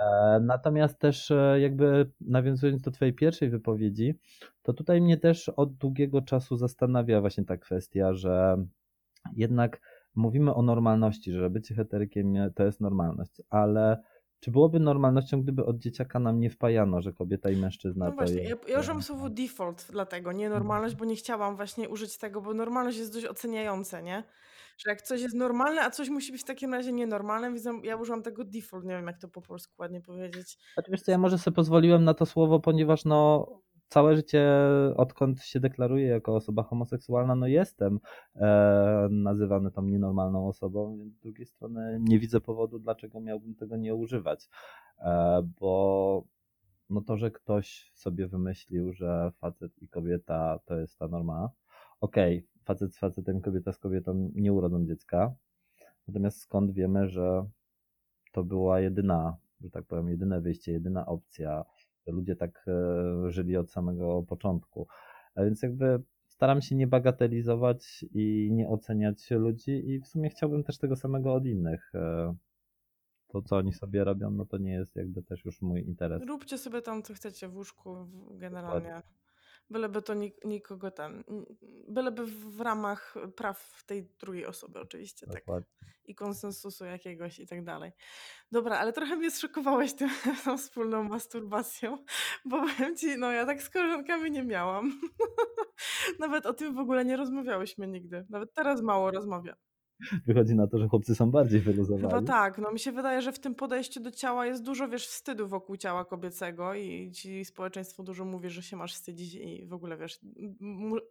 E, 0.00 0.40
Natomiast 0.40 0.98
też 0.98 1.30
e, 1.30 1.60
jakby 1.60 2.10
nawiązując 2.20 2.82
do 2.82 2.90
Twojej 2.90 3.14
pierwszej 3.14 3.50
wypowiedzi, 3.50 4.18
to 4.62 4.72
tutaj 4.72 5.00
mnie 5.00 5.16
też 5.16 5.48
od 5.48 5.74
długiego 5.74 6.22
czasu 6.22 6.56
zastanawia 6.56 7.20
właśnie 7.20 7.44
ta 7.44 7.56
kwestia, 7.56 8.14
że 8.14 8.56
jednak 9.32 9.80
mówimy 10.14 10.54
o 10.54 10.62
normalności, 10.62 11.32
że 11.32 11.50
bycie 11.50 11.74
heterykiem 11.74 12.34
to 12.54 12.64
jest 12.64 12.80
normalność, 12.80 13.42
ale 13.50 14.02
czy 14.40 14.50
byłoby 14.50 14.80
normalnością, 14.80 15.42
gdyby 15.42 15.64
od 15.64 15.78
dzieciaka 15.78 16.18
nam 16.18 16.40
nie 16.40 16.50
wpajano, 16.50 17.00
że 17.00 17.12
kobieta 17.12 17.50
i 17.50 17.56
mężczyzna 17.56 18.04
No 18.04 18.10
to 18.10 18.16
właśnie, 18.16 18.42
jest... 18.42 18.50
ja, 18.68 18.72
ja 18.74 18.80
używam 18.80 19.02
słowo 19.02 19.30
default 19.30 19.86
dlatego, 19.90 20.32
nie 20.32 20.48
normalność, 20.48 20.94
bo 20.94 21.04
nie 21.04 21.16
chciałam 21.16 21.56
właśnie 21.56 21.88
użyć 21.88 22.18
tego, 22.18 22.40
bo 22.40 22.54
normalność 22.54 22.98
jest 22.98 23.12
dość 23.12 23.26
oceniające, 23.26 24.02
nie? 24.02 24.22
Że 24.78 24.90
jak 24.90 25.02
coś 25.02 25.22
jest 25.22 25.34
normalne, 25.34 25.80
a 25.82 25.90
coś 25.90 26.08
musi 26.08 26.32
być 26.32 26.40
w 26.42 26.44
takim 26.44 26.74
razie 26.74 26.92
nienormalne, 26.92 27.52
więc 27.52 27.68
ja- 27.82 27.96
używam 27.96 28.22
tego 28.22 28.44
default, 28.44 28.84
nie 28.84 28.96
wiem 28.96 29.06
jak 29.06 29.18
to 29.18 29.28
po 29.28 29.42
polsku 29.42 29.74
ładnie 29.78 30.00
powiedzieć. 30.00 30.58
Znaczy, 30.74 30.90
wiesz 30.90 31.02
co, 31.02 31.10
ja 31.10 31.18
może 31.18 31.38
sobie 31.38 31.54
pozwoliłem 31.54 32.04
na 32.04 32.14
to 32.14 32.26
słowo, 32.26 32.60
ponieważ 32.60 33.04
no 33.04 33.46
całe 33.88 34.16
życie, 34.16 34.48
odkąd 34.96 35.42
się 35.42 35.60
deklaruję 35.60 36.06
jako 36.06 36.34
osoba 36.34 36.62
homoseksualna, 36.62 37.34
no 37.34 37.46
jestem 37.46 38.00
e, 38.34 39.08
nazywany 39.10 39.70
tą 39.70 39.82
nienormalną 39.82 40.48
osobą, 40.48 40.96
więc 40.98 41.14
z 41.14 41.18
drugiej 41.20 41.46
strony 41.46 41.98
nie 42.00 42.18
widzę 42.18 42.40
powodu, 42.40 42.78
dlaczego 42.78 43.20
miałbym 43.20 43.54
tego 43.54 43.76
nie 43.76 43.94
używać, 43.94 44.48
e, 44.98 45.42
bo 45.60 46.24
no 46.90 47.00
to, 47.00 47.16
że 47.16 47.30
ktoś 47.30 47.92
sobie 47.94 48.26
wymyślił, 48.28 48.92
że 48.92 49.32
facet 49.40 49.72
i 49.82 49.88
kobieta 49.88 50.58
to 50.64 50.76
jest 50.78 50.98
ta 50.98 51.08
norma, 51.08 51.50
okej, 52.00 52.46
facet 52.66 52.94
z 52.94 52.98
facetem, 52.98 53.40
kobieta 53.40 53.72
z 53.72 53.78
kobietą 53.78 54.30
nie 54.34 54.52
urodzą 54.52 54.86
dziecka, 54.86 55.34
natomiast 56.08 56.40
skąd 56.40 56.70
wiemy, 56.72 57.08
że 57.08 57.46
to 58.32 58.44
była 58.44 58.80
jedyna, 58.80 59.36
że 59.60 59.70
tak 59.70 59.84
powiem, 59.86 60.08
jedyne 60.08 60.40
wyjście, 60.40 60.72
jedyna 60.72 61.06
opcja. 61.06 61.64
Ludzie 62.06 62.36
tak 62.36 62.64
e, 62.68 63.30
żyli 63.30 63.56
od 63.56 63.70
samego 63.70 64.22
początku. 64.22 64.86
A 65.34 65.44
więc 65.44 65.62
jakby 65.62 66.02
staram 66.28 66.62
się 66.62 66.76
nie 66.76 66.86
bagatelizować 66.86 68.04
i 68.14 68.48
nie 68.52 68.68
oceniać 68.68 69.30
ludzi 69.30 69.90
i 69.90 70.00
w 70.00 70.06
sumie 70.06 70.30
chciałbym 70.30 70.64
też 70.64 70.78
tego 70.78 70.96
samego 70.96 71.34
od 71.34 71.46
innych. 71.46 71.90
E, 71.94 72.34
To, 73.28 73.42
co 73.42 73.56
oni 73.56 73.72
sobie 73.72 74.04
robią, 74.04 74.30
no 74.30 74.44
to 74.46 74.58
nie 74.58 74.72
jest 74.72 74.96
jakby 74.96 75.22
też 75.22 75.44
już 75.44 75.62
mój 75.62 75.80
interes. 75.86 76.22
Róbcie 76.28 76.58
sobie 76.58 76.82
tam, 76.82 77.02
co 77.02 77.14
chcecie 77.14 77.48
w 77.48 77.56
łóżku, 77.56 78.06
generalnie. 78.30 79.02
Byleby 79.70 80.02
to 80.02 80.14
nik 80.14 80.44
nikogo 80.44 80.90
ten, 80.90 81.24
byleby 81.88 82.26
w 82.26 82.60
ramach 82.60 83.14
praw 83.36 83.84
tej 83.86 84.04
drugiej 84.20 84.46
osoby 84.46 84.80
oczywiście, 84.80 85.26
tak. 85.26 85.44
I 86.04 86.14
konsensusu 86.14 86.84
jakiegoś 86.84 87.38
i 87.38 87.46
tak 87.46 87.64
dalej. 87.64 87.92
Dobra, 88.52 88.78
ale 88.78 88.92
trochę 88.92 89.16
mnie 89.16 89.30
zszokowałeś 89.30 89.94
tym, 89.94 90.08
tą 90.44 90.58
wspólną 90.58 91.02
masturbacją, 91.02 92.04
bo 92.44 92.60
powiem 92.60 92.96
ci, 92.96 93.18
no 93.18 93.32
ja 93.32 93.46
tak 93.46 93.62
z 93.62 93.70
koleżankami 93.70 94.30
nie 94.30 94.42
miałam. 94.42 95.00
Nawet 96.20 96.46
o 96.46 96.54
tym 96.54 96.74
w 96.74 96.78
ogóle 96.78 97.04
nie 97.04 97.16
rozmawiałyśmy 97.16 97.86
nigdy. 97.86 98.26
Nawet 98.30 98.52
teraz 98.54 98.82
mało 98.82 99.10
rozmawiam. 99.10 99.56
Wychodzi 100.26 100.54
na 100.54 100.66
to, 100.66 100.78
że 100.78 100.88
chłopcy 100.88 101.14
są 101.14 101.30
bardziej 101.30 101.60
wyluzowani. 101.60 102.14
Chyba 102.14 102.22
tak, 102.22 102.58
no 102.58 102.72
mi 102.72 102.78
się 102.78 102.92
wydaje, 102.92 103.22
że 103.22 103.32
w 103.32 103.38
tym 103.38 103.54
podejściu 103.54 104.00
do 104.00 104.10
ciała 104.10 104.46
jest 104.46 104.62
dużo, 104.62 104.88
wiesz, 104.88 105.06
wstydu 105.06 105.48
wokół 105.48 105.76
ciała 105.76 106.04
kobiecego 106.04 106.74
i 106.74 107.10
ci 107.10 107.44
społeczeństwo 107.44 108.02
dużo 108.02 108.24
mówi, 108.24 108.50
że 108.50 108.62
się 108.62 108.76
masz 108.76 108.94
wstydzić 108.94 109.34
i 109.34 109.66
w 109.66 109.72
ogóle, 109.72 109.96
wiesz, 109.96 110.20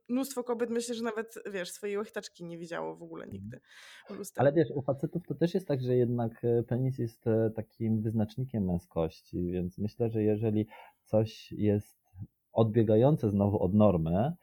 mnóstwo 0.09 0.43
kobiet 0.43 0.69
myślę, 0.69 0.95
że 0.95 1.03
nawet, 1.03 1.35
wiesz, 1.51 1.71
swojej 1.71 1.97
łechtaczki 1.97 2.45
nie 2.45 2.57
widziało 2.57 2.95
w 2.95 3.03
ogóle 3.03 3.25
mhm. 3.25 3.43
nigdy. 3.43 3.59
Ale 4.35 4.53
wiesz, 4.53 4.71
u 4.75 4.81
facetów 4.81 5.27
to 5.27 5.35
też 5.35 5.53
jest 5.53 5.67
tak, 5.67 5.81
że 5.81 5.95
jednak 5.95 6.45
e, 6.45 6.63
penis 6.63 6.97
jest 6.97 7.27
e, 7.27 7.51
takim 7.55 8.01
wyznacznikiem 8.01 8.65
męskości, 8.65 9.51
więc 9.51 9.77
myślę, 9.77 10.09
że 10.09 10.23
jeżeli 10.23 10.67
coś 11.03 11.51
jest 11.51 12.05
odbiegające 12.53 13.29
znowu 13.29 13.63
od 13.63 13.73
normy, 13.73 14.33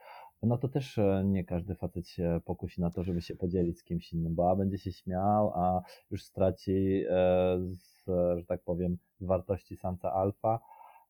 no 0.42 0.58
to 0.58 0.68
też 0.68 0.98
e, 0.98 1.22
nie 1.24 1.44
każdy 1.44 1.74
facet 1.74 2.08
się 2.08 2.40
pokusi 2.44 2.80
na 2.80 2.90
to, 2.90 3.02
żeby 3.02 3.22
się 3.22 3.36
podzielić 3.36 3.78
z 3.78 3.84
kimś 3.84 4.12
innym, 4.12 4.34
bo 4.34 4.50
a 4.50 4.56
będzie 4.56 4.78
się 4.78 4.92
śmiał, 4.92 5.52
a 5.54 5.82
już 6.10 6.24
straci, 6.24 7.04
e, 7.08 7.58
z, 7.74 8.04
że 8.38 8.44
tak 8.48 8.62
powiem, 8.62 8.98
wartości 9.20 9.76
samca 9.76 10.12
alfa, 10.12 10.60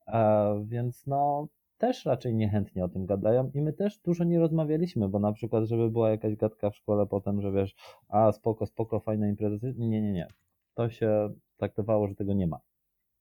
e, 0.07 0.63
więc 0.67 1.07
no 1.07 1.47
też 1.77 2.05
raczej 2.05 2.35
niechętnie 2.35 2.85
o 2.85 2.89
tym 2.89 3.05
gadają 3.05 3.51
i 3.53 3.61
my 3.61 3.73
też 3.73 3.99
dużo 3.99 4.23
nie 4.23 4.39
rozmawialiśmy, 4.39 5.09
bo 5.09 5.19
na 5.19 5.33
przykład, 5.33 5.63
żeby 5.63 5.89
była 5.89 6.09
jakaś 6.09 6.35
gadka 6.35 6.69
w 6.69 6.75
szkole 6.75 7.05
potem, 7.05 7.41
że 7.41 7.51
wiesz, 7.51 7.75
a 8.07 8.31
spoko, 8.31 8.65
spoko, 8.65 8.99
fajna 8.99 9.27
impreza, 9.27 9.67
nie, 9.77 10.01
nie, 10.01 10.11
nie. 10.11 10.27
To 10.73 10.89
się 10.89 11.33
traktowało, 11.57 12.07
że 12.07 12.15
tego 12.15 12.33
nie 12.33 12.47
ma. 12.47 12.59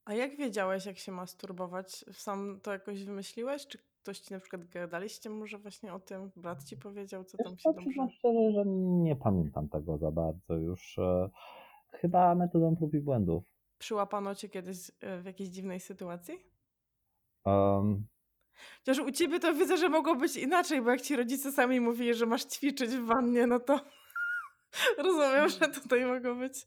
A 0.04 0.14
jak 0.14 0.36
wiedziałeś, 0.36 0.86
jak 0.86 0.98
się 0.98 1.12
masturbować? 1.12 2.04
Sam 2.12 2.60
to 2.62 2.72
jakoś 2.72 3.04
wymyśliłeś, 3.04 3.66
czy 3.66 3.78
Ktoś 4.02 4.18
ci 4.18 4.32
na 4.32 4.40
przykład 4.40 4.64
gadaliście 4.64 5.30
może 5.30 5.58
właśnie 5.58 5.94
o 5.94 6.00
tym? 6.00 6.30
Brat 6.36 6.64
ci 6.64 6.76
powiedział, 6.76 7.24
co 7.24 7.38
tam 7.38 7.58
się 7.58 7.62
dobrze... 7.64 7.86
Przyznam 7.86 8.10
szczerze, 8.10 8.52
że 8.52 8.62
nie 8.66 9.16
pamiętam 9.16 9.68
tego 9.68 9.98
za 9.98 10.10
bardzo 10.10 10.54
już. 10.54 10.98
E, 10.98 11.30
chyba 11.90 12.34
metodą 12.34 12.76
prób 12.76 12.94
i 12.94 13.00
błędów. 13.00 13.44
Przyłapano 13.78 14.34
cię 14.34 14.48
kiedyś 14.48 14.90
e, 15.00 15.20
w 15.20 15.24
jakiejś 15.24 15.50
dziwnej 15.50 15.80
sytuacji? 15.80 16.34
Um, 17.44 18.06
Chociaż 18.78 18.98
u 18.98 19.10
ciebie 19.10 19.40
to 19.40 19.54
widzę, 19.54 19.76
że 19.76 19.88
mogło 19.88 20.16
być 20.16 20.36
inaczej, 20.36 20.82
bo 20.82 20.90
jak 20.90 21.00
ci 21.00 21.16
rodzice 21.16 21.52
sami 21.52 21.80
mówili, 21.80 22.14
że 22.14 22.26
masz 22.26 22.44
ćwiczyć 22.44 22.90
w 22.90 23.06
wannie, 23.06 23.46
no 23.46 23.60
to 23.60 23.80
rozumiem, 24.98 25.48
że 25.48 25.68
tutaj 25.68 26.06
mogło 26.06 26.34
być. 26.34 26.66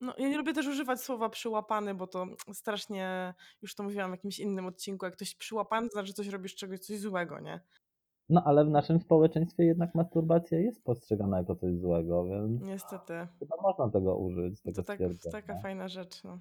No, 0.00 0.14
ja 0.18 0.28
nie 0.28 0.36
lubię 0.36 0.52
też 0.52 0.66
używać 0.66 1.00
słowa 1.00 1.28
przyłapany, 1.28 1.94
bo 1.94 2.06
to 2.06 2.26
strasznie, 2.52 3.34
już 3.62 3.74
to 3.74 3.82
mówiłam 3.82 4.10
w 4.10 4.14
jakimś 4.14 4.38
innym 4.38 4.66
odcinku, 4.66 5.04
jak 5.04 5.14
ktoś 5.14 5.34
przyłapany, 5.34 5.88
to 5.88 5.92
znaczy 5.92 6.12
coś 6.12 6.28
robisz 6.28 6.54
czegoś, 6.54 6.80
coś 6.80 6.98
złego, 6.98 7.40
nie? 7.40 7.60
No 8.28 8.42
ale 8.44 8.64
w 8.64 8.70
naszym 8.70 9.00
społeczeństwie 9.00 9.64
jednak 9.64 9.94
masturbacja 9.94 10.58
jest 10.58 10.84
postrzegana 10.84 11.38
jako 11.38 11.56
coś 11.56 11.78
złego, 11.78 12.24
więc. 12.24 12.62
Niestety. 12.62 13.12
Chyba 13.38 13.56
można 13.62 13.90
tego 13.90 14.16
użyć. 14.16 14.60
Tego 14.62 14.76
to 14.76 14.82
tak, 14.82 14.98
taka 15.32 15.60
fajna 15.60 15.88
rzecz. 15.88 16.24
No. 16.24 16.38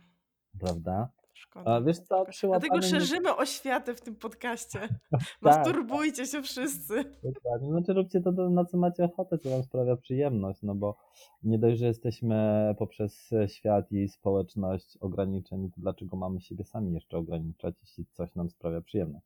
Prawda? 0.60 1.10
Szkoda. 1.34 1.72
A 1.72 1.82
wiesz 1.82 2.00
co, 2.00 2.26
Dlatego 2.44 2.82
szerzymy 2.82 3.36
oświatę 3.36 3.96
w 3.96 4.02
tym 4.02 4.15
podcaście. 4.15 4.80
tak. 5.12 5.22
Masturbujcie 5.41 6.26
się 6.26 6.41
wszyscy. 6.41 7.04
Dokładnie. 7.24 7.70
Znaczy 7.70 7.94
róbcie 7.94 8.22
to, 8.22 8.32
na 8.32 8.65
co 8.65 8.78
macie 8.78 9.04
ochotę, 9.04 9.38
co 9.38 9.50
wam 9.50 9.63
sprawia 9.63 9.96
przyjemność, 9.96 10.60
no 10.63 10.76
bo 10.76 10.98
nie 11.44 11.60
dość, 11.60 11.80
że 11.80 11.86
jesteśmy 11.86 12.36
poprzez 12.80 13.30
świat 13.48 13.91
i 13.91 14.08
społeczność 14.08 14.98
ograniczeni, 14.98 15.72
to 15.72 15.82
dlaczego 15.82 16.17
mamy 16.17 16.41
siebie 16.41 16.63
sami 16.63 16.94
jeszcze 16.94 17.17
ograniczać, 17.17 17.76
jeśli 17.82 18.06
coś 18.06 18.36
nam 18.36 18.50
sprawia 18.50 18.82
przyjemność? 18.82 19.26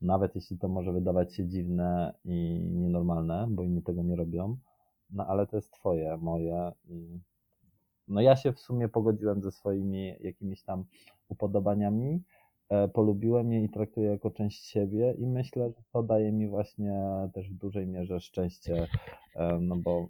Nawet 0.00 0.34
jeśli 0.34 0.58
to 0.58 0.68
może 0.68 0.92
wydawać 0.92 1.34
się 1.34 1.48
dziwne 1.48 2.14
i 2.24 2.60
nienormalne, 2.60 3.46
bo 3.50 3.62
inni 3.62 3.82
tego 3.82 4.02
nie 4.02 4.16
robią, 4.16 4.56
no 5.10 5.26
ale 5.26 5.46
to 5.46 5.56
jest 5.56 5.72
twoje, 5.72 6.16
moje 6.16 6.72
i 6.88 7.20
no 8.12 8.20
ja 8.20 8.36
się 8.36 8.52
w 8.52 8.60
sumie 8.60 8.88
pogodziłem 8.88 9.42
ze 9.42 9.52
swoimi 9.52 10.14
jakimiś 10.20 10.62
tam 10.62 10.84
upodobaniami, 11.28 12.22
e, 12.68 12.88
polubiłem 12.88 13.52
je 13.52 13.64
i 13.64 13.68
traktuję 13.68 14.10
jako 14.10 14.30
część 14.30 14.64
siebie 14.64 15.14
i 15.18 15.26
myślę, 15.26 15.70
że 15.76 15.82
to 15.92 16.02
daje 16.02 16.32
mi 16.32 16.48
właśnie 16.48 17.00
też 17.34 17.50
w 17.50 17.54
dużej 17.54 17.86
mierze 17.86 18.20
szczęście, 18.20 18.88
e, 19.34 19.58
no 19.60 19.76
bo 19.76 20.08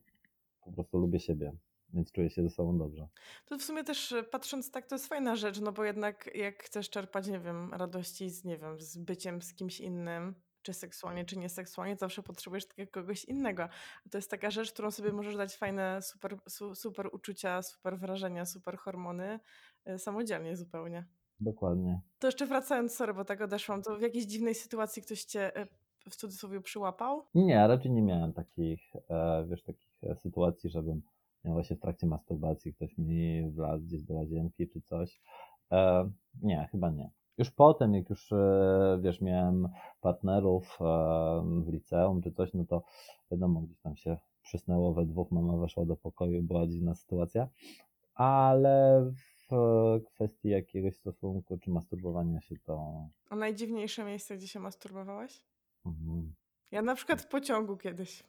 po 0.64 0.72
prostu 0.72 0.98
lubię 0.98 1.20
siebie 1.20 1.52
więc 1.94 2.12
czuję 2.12 2.30
się 2.30 2.42
ze 2.42 2.50
sobą 2.50 2.78
dobrze. 2.78 3.08
To 3.46 3.58
w 3.58 3.62
sumie 3.62 3.84
też 3.84 4.12
e, 4.12 4.22
patrząc 4.22 4.70
tak, 4.70 4.86
to 4.86 4.94
jest 4.94 5.06
fajna 5.06 5.36
rzecz, 5.36 5.60
no 5.60 5.72
bo 5.72 5.84
jednak 5.84 6.30
jak 6.34 6.62
chcesz 6.62 6.90
czerpać, 6.90 7.26
nie 7.26 7.40
wiem, 7.40 7.74
radości 7.74 8.30
z, 8.30 8.44
nie 8.44 8.58
wiem, 8.58 8.80
z 8.80 8.98
byciem 8.98 9.42
z 9.42 9.54
kimś 9.54 9.80
innym, 9.80 10.34
czy 10.62 10.72
seksualnie, 10.72 11.24
czy 11.24 11.38
nieseksualnie, 11.38 11.96
zawsze 11.96 12.22
potrzebujesz 12.22 12.66
takiego 12.66 12.90
kogoś 12.90 13.24
innego. 13.24 13.68
To 14.10 14.18
jest 14.18 14.30
taka 14.30 14.50
rzecz, 14.50 14.72
którą 14.72 14.90
sobie 14.90 15.12
możesz 15.12 15.36
dać 15.36 15.56
fajne, 15.56 16.02
super, 16.02 16.36
su, 16.48 16.74
super 16.74 17.08
uczucia, 17.12 17.62
super 17.62 17.98
wrażenia, 17.98 18.46
super 18.46 18.76
hormony 18.76 19.40
y, 19.88 19.98
samodzielnie 19.98 20.56
zupełnie. 20.56 21.06
Dokładnie. 21.40 22.00
To 22.18 22.28
jeszcze 22.28 22.46
wracając, 22.46 22.94
sorry, 22.94 23.14
bo 23.14 23.24
tak 23.24 23.40
odeszłam, 23.40 23.82
to 23.82 23.96
w 23.96 24.00
jakiejś 24.00 24.24
dziwnej 24.24 24.54
sytuacji 24.54 25.02
ktoś 25.02 25.24
cię 25.24 25.60
y, 25.60 25.66
w 26.10 26.16
cudzysłowie 26.16 26.60
przyłapał? 26.60 27.22
Nie, 27.34 27.66
raczej 27.68 27.90
nie 27.90 28.02
miałem 28.02 28.32
takich, 28.32 28.80
e, 29.10 29.44
wiesz, 29.48 29.62
takich 29.62 29.90
e, 30.02 30.16
sytuacji, 30.16 30.70
żebym 30.70 31.02
miał 31.44 31.54
właśnie 31.54 31.76
w 31.76 31.80
trakcie 31.80 32.06
masturbacji 32.06 32.74
ktoś 32.74 32.98
mi 32.98 33.50
wlazł 33.50 33.84
gdzieś 33.84 34.02
do 34.02 34.14
łazienki 34.14 34.68
czy 34.68 34.80
coś. 34.80 35.20
E, 35.72 36.10
nie, 36.42 36.68
chyba 36.70 36.90
nie. 36.90 37.10
Już 37.38 37.50
potem, 37.50 37.94
jak 37.94 38.10
już 38.10 38.32
e, 38.32 38.98
wiesz, 39.02 39.20
miałem 39.20 39.68
partnerów 40.00 40.78
e, 40.80 40.84
w 41.64 41.68
liceum 41.68 42.22
czy 42.22 42.32
coś, 42.32 42.54
no 42.54 42.64
to 42.64 42.82
wiadomo, 43.30 43.60
gdzieś 43.60 43.78
tam 43.78 43.96
się 43.96 44.16
przysnęło 44.42 44.92
we 44.94 45.06
dwóch, 45.06 45.30
mama 45.30 45.56
weszła 45.56 45.84
do 45.84 45.96
pokoju, 45.96 46.42
była 46.42 46.66
dziwna 46.66 46.94
sytuacja, 46.94 47.48
ale 48.14 49.04
w 49.50 50.00
kwestii 50.04 50.48
jakiegoś 50.48 50.96
stosunku 50.96 51.58
czy 51.58 51.70
masturbowania 51.70 52.40
się 52.40 52.56
to... 52.58 53.08
A 53.30 53.36
najdziwniejsze 53.36 54.04
miejsce, 54.04 54.36
gdzie 54.36 54.48
się 54.48 54.60
masturbowałeś? 54.60 55.44
Mhm. 55.86 56.34
Ja 56.70 56.82
na 56.82 56.94
przykład 56.94 57.22
w 57.22 57.28
pociągu 57.28 57.76
kiedyś. 57.76 58.24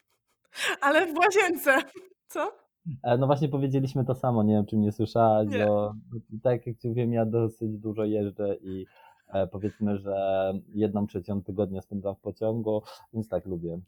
Ale 0.82 1.06
w 1.06 1.18
łazience. 1.18 1.78
Co? 2.26 2.63
E, 3.02 3.18
no 3.18 3.26
właśnie 3.26 3.48
powiedzieliśmy 3.48 4.04
to 4.04 4.14
samo, 4.14 4.42
nie 4.42 4.54
wiem 4.54 4.66
czy 4.66 4.76
mnie 4.76 4.92
słyszałaś, 4.92 5.48
nie. 5.48 5.66
bo 5.66 5.94
tak 6.42 6.66
jak 6.66 6.78
ci 6.78 6.94
wiem, 6.94 7.12
ja 7.12 7.26
dosyć 7.26 7.78
dużo 7.78 8.04
jeżdżę 8.04 8.56
i 8.56 8.86
e, 9.28 9.46
powiedzmy, 9.46 9.98
że 9.98 10.52
jedną 10.68 11.06
trzecią 11.06 11.42
tygodnia 11.42 11.82
spędzam 11.82 12.14
w 12.14 12.20
pociągu, 12.20 12.82
więc 13.12 13.28
tak 13.28 13.46
lubię. 13.46 13.80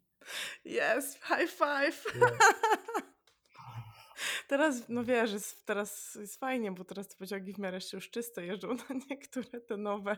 Yes, 0.65 1.19
high 1.23 1.49
five. 1.49 2.03
Teraz, 4.47 4.89
no 4.89 5.03
wiesz, 5.03 5.33
jest, 5.33 5.65
teraz 5.65 6.15
jest 6.15 6.39
fajnie, 6.39 6.71
bo 6.71 6.85
teraz 6.85 7.07
te 7.07 7.15
pociągi 7.15 7.53
w 7.53 7.57
miarę 7.57 7.77
jeszcze 7.77 7.97
już 7.97 8.09
czyste 8.09 8.45
jeżdżą 8.45 8.67
na 8.75 8.95
niektóre, 9.09 9.61
te 9.61 9.77
nowe. 9.77 10.17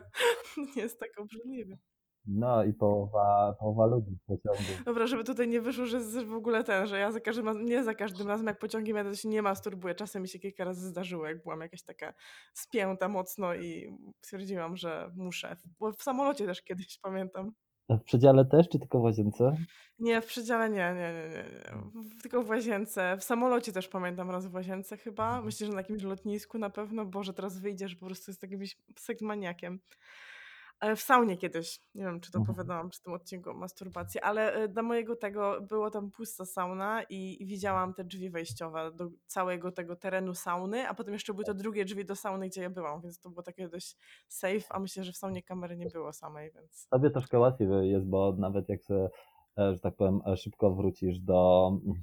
Nie 0.76 0.82
jest 0.82 1.00
tak 1.00 1.10
obrzydliwe. 1.18 1.78
No 2.26 2.64
i 2.64 2.72
połowa, 2.72 3.56
połowa 3.60 3.86
ludzi 3.86 4.10
w 4.10 4.26
pociągu. 4.26 4.84
Dobra, 4.84 5.06
żeby 5.06 5.24
tutaj 5.24 5.48
nie 5.48 5.60
wyszło, 5.60 5.86
że 5.86 5.96
jest 5.96 6.22
w 6.24 6.34
ogóle 6.34 6.64
ten, 6.64 6.86
że 6.86 6.98
ja 6.98 7.12
za 7.12 7.20
każdym 7.20 7.46
razem, 7.46 7.64
nie 7.64 7.84
za 7.84 7.94
każdym 7.94 8.28
razem 8.28 8.46
jak 8.46 8.58
pociągiem 8.58 8.96
jadę, 8.96 9.10
to 9.10 9.16
się 9.16 9.28
nie 9.28 9.42
masturbuję. 9.42 9.94
Czasem 9.94 10.22
mi 10.22 10.28
się 10.28 10.38
kilka 10.38 10.64
razy 10.64 10.88
zdarzyło, 10.88 11.26
jak 11.26 11.42
byłam 11.42 11.60
jakaś 11.60 11.82
taka 11.82 12.14
spięta 12.54 13.08
mocno 13.08 13.54
i 13.54 13.96
stwierdziłam, 14.20 14.76
że 14.76 15.10
muszę. 15.16 15.56
Bo 15.80 15.92
w 15.92 16.02
samolocie 16.02 16.46
też 16.46 16.62
kiedyś 16.62 16.98
pamiętam. 16.98 17.52
A 17.88 17.96
w 17.96 18.04
przedziale 18.04 18.44
też, 18.44 18.68
czy 18.68 18.78
tylko 18.78 18.98
w 18.98 19.02
łazience? 19.02 19.56
Nie, 19.98 20.20
w 20.20 20.26
przedziale 20.26 20.70
nie, 20.70 20.94
nie, 20.94 21.12
nie, 21.12 21.28
nie. 21.28 22.20
Tylko 22.22 22.42
w 22.42 22.48
łazience. 22.48 23.16
W 23.20 23.24
samolocie 23.24 23.72
też 23.72 23.88
pamiętam 23.88 24.30
raz 24.30 24.46
w 24.46 24.54
łazience 24.54 24.96
chyba. 24.96 25.26
Mhm. 25.26 25.44
Myślę, 25.44 25.66
że 25.66 25.72
na 25.72 25.80
jakimś 25.80 26.02
lotnisku 26.02 26.58
na 26.58 26.70
pewno. 26.70 27.04
Boże, 27.06 27.34
teraz 27.34 27.58
wyjdziesz, 27.58 27.96
po 27.96 28.06
prostu 28.06 28.30
jest 28.30 28.42
jakimś 28.42 28.76
psychmaniakiem. 28.94 29.74
E, 29.74 29.96
w 30.96 31.00
saunie 31.00 31.36
kiedyś, 31.36 31.80
nie 31.94 32.04
wiem 32.04 32.20
czy 32.20 32.32
to 32.32 32.38
mhm. 32.38 32.50
opowiadałam 32.50 32.88
przy 32.88 33.02
tym 33.02 33.12
odcinku 33.12 33.50
o 33.50 33.54
masturbacji, 33.54 34.20
ale 34.20 34.52
e, 34.52 34.68
dla 34.68 34.82
mojego 34.82 35.16
tego 35.16 35.60
było 35.60 35.90
tam 35.90 36.10
pusta 36.10 36.44
sauna 36.44 37.02
i, 37.02 37.46
widziałam 37.46 37.94
te 37.94 38.04
drzwi 38.04 38.30
wejściowe 38.30 38.92
do 38.92 39.10
całego 39.26 39.72
tego 39.72 39.96
terenu 39.96 40.34
sauny, 40.34 40.88
a 40.88 40.94
potem 40.94 41.12
jeszcze 41.12 41.32
były 41.32 41.44
to 41.44 41.54
drugie 41.54 41.84
drzwi 41.84 42.04
do 42.04 42.16
sauny, 42.16 42.48
gdzie 42.48 42.62
ja 42.62 42.70
byłam, 42.70 43.00
więc 43.00 43.20
to 43.20 43.30
było 43.30 43.42
takie 43.42 43.68
dość 43.68 43.96
safe, 44.28 44.66
a 44.70 44.78
myślę, 44.78 45.04
że 45.04 45.12
w 45.12 45.16
saunie 45.16 45.42
kamery 45.42 45.76
nie 45.76 45.86
było 45.86 46.12
samej, 46.12 46.52
więc... 46.54 46.88
Tobie 46.90 47.10
troszkę 47.10 47.38
łatwiej 47.38 47.68
jest, 47.90 48.06
bo 48.06 48.34
nawet 48.38 48.68
jak 48.68 48.84
sobie, 48.84 49.10
e, 49.58 49.74
że 49.74 49.80
tak 49.80 49.96
powiem, 49.96 50.20
szybko 50.36 50.74
wrócisz 50.74 51.18
do 51.18 51.70
mm, 51.84 52.02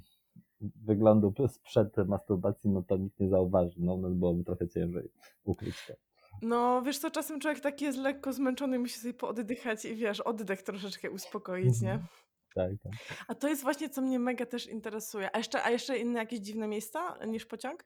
wyglądu 0.60 1.34
sprzed 1.48 1.96
masturbacji, 2.06 2.70
no 2.70 2.82
to 2.82 2.96
nikt 2.96 3.20
nie 3.20 3.28
zauważy, 3.28 3.76
no, 3.78 3.96
no 3.96 4.10
byłoby 4.10 4.44
trochę 4.44 4.68
ciężej 4.68 5.10
ukryć 5.44 5.86
to. 5.86 6.07
No, 6.42 6.82
wiesz 6.82 6.98
co, 6.98 7.10
czasem 7.10 7.40
człowiek 7.40 7.60
taki 7.60 7.84
jest 7.84 7.98
lekko 7.98 8.32
zmęczony, 8.32 8.78
musi 8.78 9.00
sobie 9.00 9.14
pooddychać 9.14 9.84
i 9.84 9.94
wiesz, 9.94 10.20
oddech 10.20 10.62
troszeczkę 10.62 11.10
uspokoić, 11.10 11.80
nie? 11.80 11.92
Mhm. 11.92 12.08
Tak, 12.54 12.70
tak. 12.82 12.92
A 13.28 13.34
to 13.34 13.48
jest 13.48 13.62
właśnie, 13.62 13.88
co 13.88 14.02
mnie 14.02 14.18
mega 14.18 14.46
też 14.46 14.66
interesuje. 14.66 15.30
A 15.34 15.38
jeszcze, 15.38 15.62
a 15.64 15.70
jeszcze 15.70 15.98
inne 15.98 16.18
jakieś 16.18 16.40
dziwne 16.40 16.68
miejsca 16.68 17.26
niż 17.26 17.46
pociąg? 17.46 17.84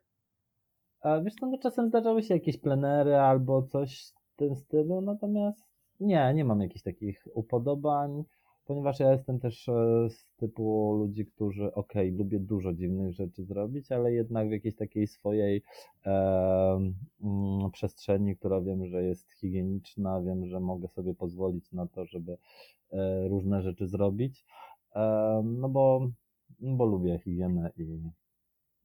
A 1.01 1.21
wiesz 1.21 1.35
co, 1.41 1.47
no 1.47 1.59
czasem 1.59 1.89
zdarzały 1.89 2.23
się 2.23 2.35
jakieś 2.35 2.59
plenery 2.61 3.17
albo 3.17 3.63
coś 3.63 4.13
w 4.33 4.37
tym 4.37 4.57
stylu, 4.57 5.01
natomiast 5.01 5.65
nie, 6.01 6.33
nie 6.35 6.45
mam 6.45 6.61
jakichś 6.61 6.83
takich 6.83 7.25
upodobań, 7.35 8.25
ponieważ 8.73 9.01
ja 9.01 9.13
jestem 9.13 9.41
też 9.41 9.69
e, 9.69 10.09
z 10.11 10.27
typu 10.37 10.95
ludzi, 10.99 11.27
którzy, 11.27 11.75
okej, 11.75 12.13
lubię 12.13 12.41
dużo 12.41 12.73
dziwnych 12.73 13.13
rzeczy 13.13 13.45
zrobić, 13.45 13.93
ale 13.93 14.13
jednak 14.13 14.49
w 14.49 14.53
jakiejś 14.53 14.77
takiej 14.77 15.07
swojej 15.07 15.63
e, 16.07 16.93
przestrzeni, 17.73 18.37
która 18.37 18.61
wiem, 18.61 18.87
że 18.87 19.05
jest 19.05 19.33
higieniczna, 19.33 20.23
wiem, 20.23 20.47
że 20.47 20.61
mogę 20.61 20.89
sobie 20.89 21.15
pozwolić 21.15 21.73
na 21.73 21.87
to, 21.87 22.05
żeby 22.05 22.37
e, 22.93 23.29
różne 23.29 23.63
rzeczy 23.63 23.87
zrobić, 23.87 24.45
e, 24.95 25.43
no 25.45 25.69
bo, 25.69 26.11
bo 26.61 26.85
lubię 26.85 27.19
higienę 27.19 27.73
i 27.77 28.11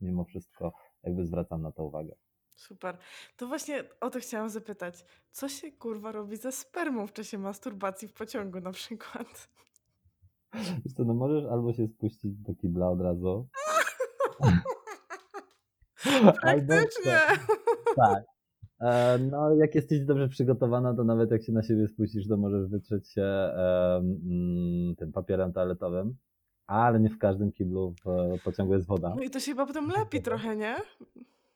mimo 0.01 0.23
wszystko 0.23 0.73
jakby 1.03 1.25
zwracam 1.25 1.61
na 1.61 1.71
to 1.71 1.83
uwagę. 1.83 2.15
Super. 2.57 2.97
To 3.37 3.47
właśnie 3.47 3.83
o 4.01 4.09
to 4.09 4.19
chciałam 4.19 4.49
zapytać. 4.49 5.05
Co 5.31 5.49
się 5.49 5.71
kurwa 5.71 6.11
robi 6.11 6.37
ze 6.37 6.51
spermą 6.51 7.07
w 7.07 7.13
czasie 7.13 7.37
masturbacji 7.37 8.07
w 8.07 8.13
pociągu 8.13 8.59
na 8.59 8.71
przykład? 8.71 9.49
Wiesz 10.53 10.93
co, 10.93 11.03
no 11.03 11.13
możesz 11.13 11.45
albo 11.45 11.73
się 11.73 11.87
spuścić 11.87 12.37
do 12.37 12.55
kibla 12.55 12.89
od 12.89 13.01
razu. 13.01 13.47
albo 16.05 16.31
Praktycznie. 16.41 17.17
tak. 17.95 18.23
E, 18.81 19.17
no, 19.31 19.55
jak 19.55 19.75
jesteś 19.75 20.05
dobrze 20.05 20.29
przygotowana, 20.29 20.93
to 20.93 21.03
nawet 21.03 21.31
jak 21.31 21.43
się 21.43 21.51
na 21.51 21.63
siebie 21.63 21.87
spuścisz, 21.87 22.27
to 22.27 22.37
możesz 22.37 22.67
wytrzeć 22.67 23.07
się 23.09 23.23
e, 23.23 23.95
mm, 23.97 24.95
tym 24.95 25.11
papierem 25.11 25.53
toaletowym, 25.53 26.15
ale 26.67 26.99
nie 26.99 27.09
w 27.09 27.17
każdym 27.17 27.51
kiblu 27.51 27.93
w 28.05 28.43
pociągu 28.43 28.73
jest 28.73 28.87
woda. 28.87 29.13
No 29.17 29.23
i 29.23 29.29
to 29.29 29.39
się 29.39 29.51
chyba 29.51 29.65
potem 29.65 29.89
lepi 29.89 30.21
trochę, 30.21 30.55
nie? 30.55 30.75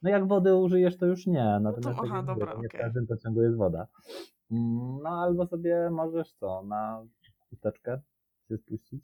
No 0.03 0.09
jak 0.09 0.27
wody 0.27 0.55
użyjesz, 0.55 0.97
to 0.97 1.05
już 1.05 1.27
nie. 1.27 1.59
Natomiast 1.61 1.99
aha, 2.03 2.03
tak 2.03 2.09
jak 2.09 2.11
mówię, 2.27 2.39
dobra, 2.39 2.53
to 2.53 2.61
nie 2.61 2.69
w 2.69 2.71
każdym 2.71 3.07
pociągu 3.07 3.41
jest 3.41 3.57
woda. 3.57 3.87
Mm, 4.51 4.99
No 5.03 5.09
albo 5.09 5.45
sobie 5.47 5.89
możesz 5.91 6.33
co, 6.33 6.63
na 6.63 7.03
chusteczkę 7.49 8.01
się 8.51 8.57
spuścić. 8.57 9.03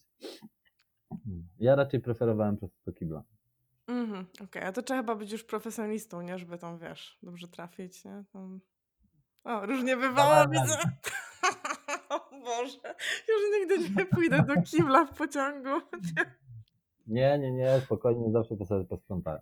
Ja 1.60 1.76
raczej 1.76 2.00
preferowałem 2.00 2.58
przez 2.58 2.70
to 2.86 2.94
kibla. 2.94 3.24
Mhm, 3.88 4.26
okej, 4.44 4.64
a 4.64 4.72
to 4.72 4.82
trzeba 4.82 5.00
chyba 5.00 5.16
być 5.16 5.32
już 5.32 5.44
profesjonalistą, 5.44 6.22
nie? 6.22 6.38
Żeby 6.38 6.58
tam, 6.58 6.78
wiesz, 6.78 7.18
dobrze 7.24 7.48
trafić, 7.48 8.06
nie? 8.06 8.24
Tam... 8.34 8.62
O, 9.44 9.66
różnie 9.66 9.98
bywało, 9.98 10.50
widzę. 10.50 10.78
o 12.10 12.30
Boże, 12.32 12.96
już 13.28 13.60
nigdy 13.60 13.90
nie 14.00 14.06
pójdę 14.06 14.44
do 14.44 14.62
kibla 14.62 15.06
w 15.06 15.18
pociągu. 15.18 15.70
Nie, 17.08 17.40
nie, 17.40 17.52
nie, 17.52 17.82
spokojnie, 17.82 18.32
zawsze 18.32 18.56
po 18.56 18.66
sobie 18.66 18.86
posprzątałem. 18.86 19.42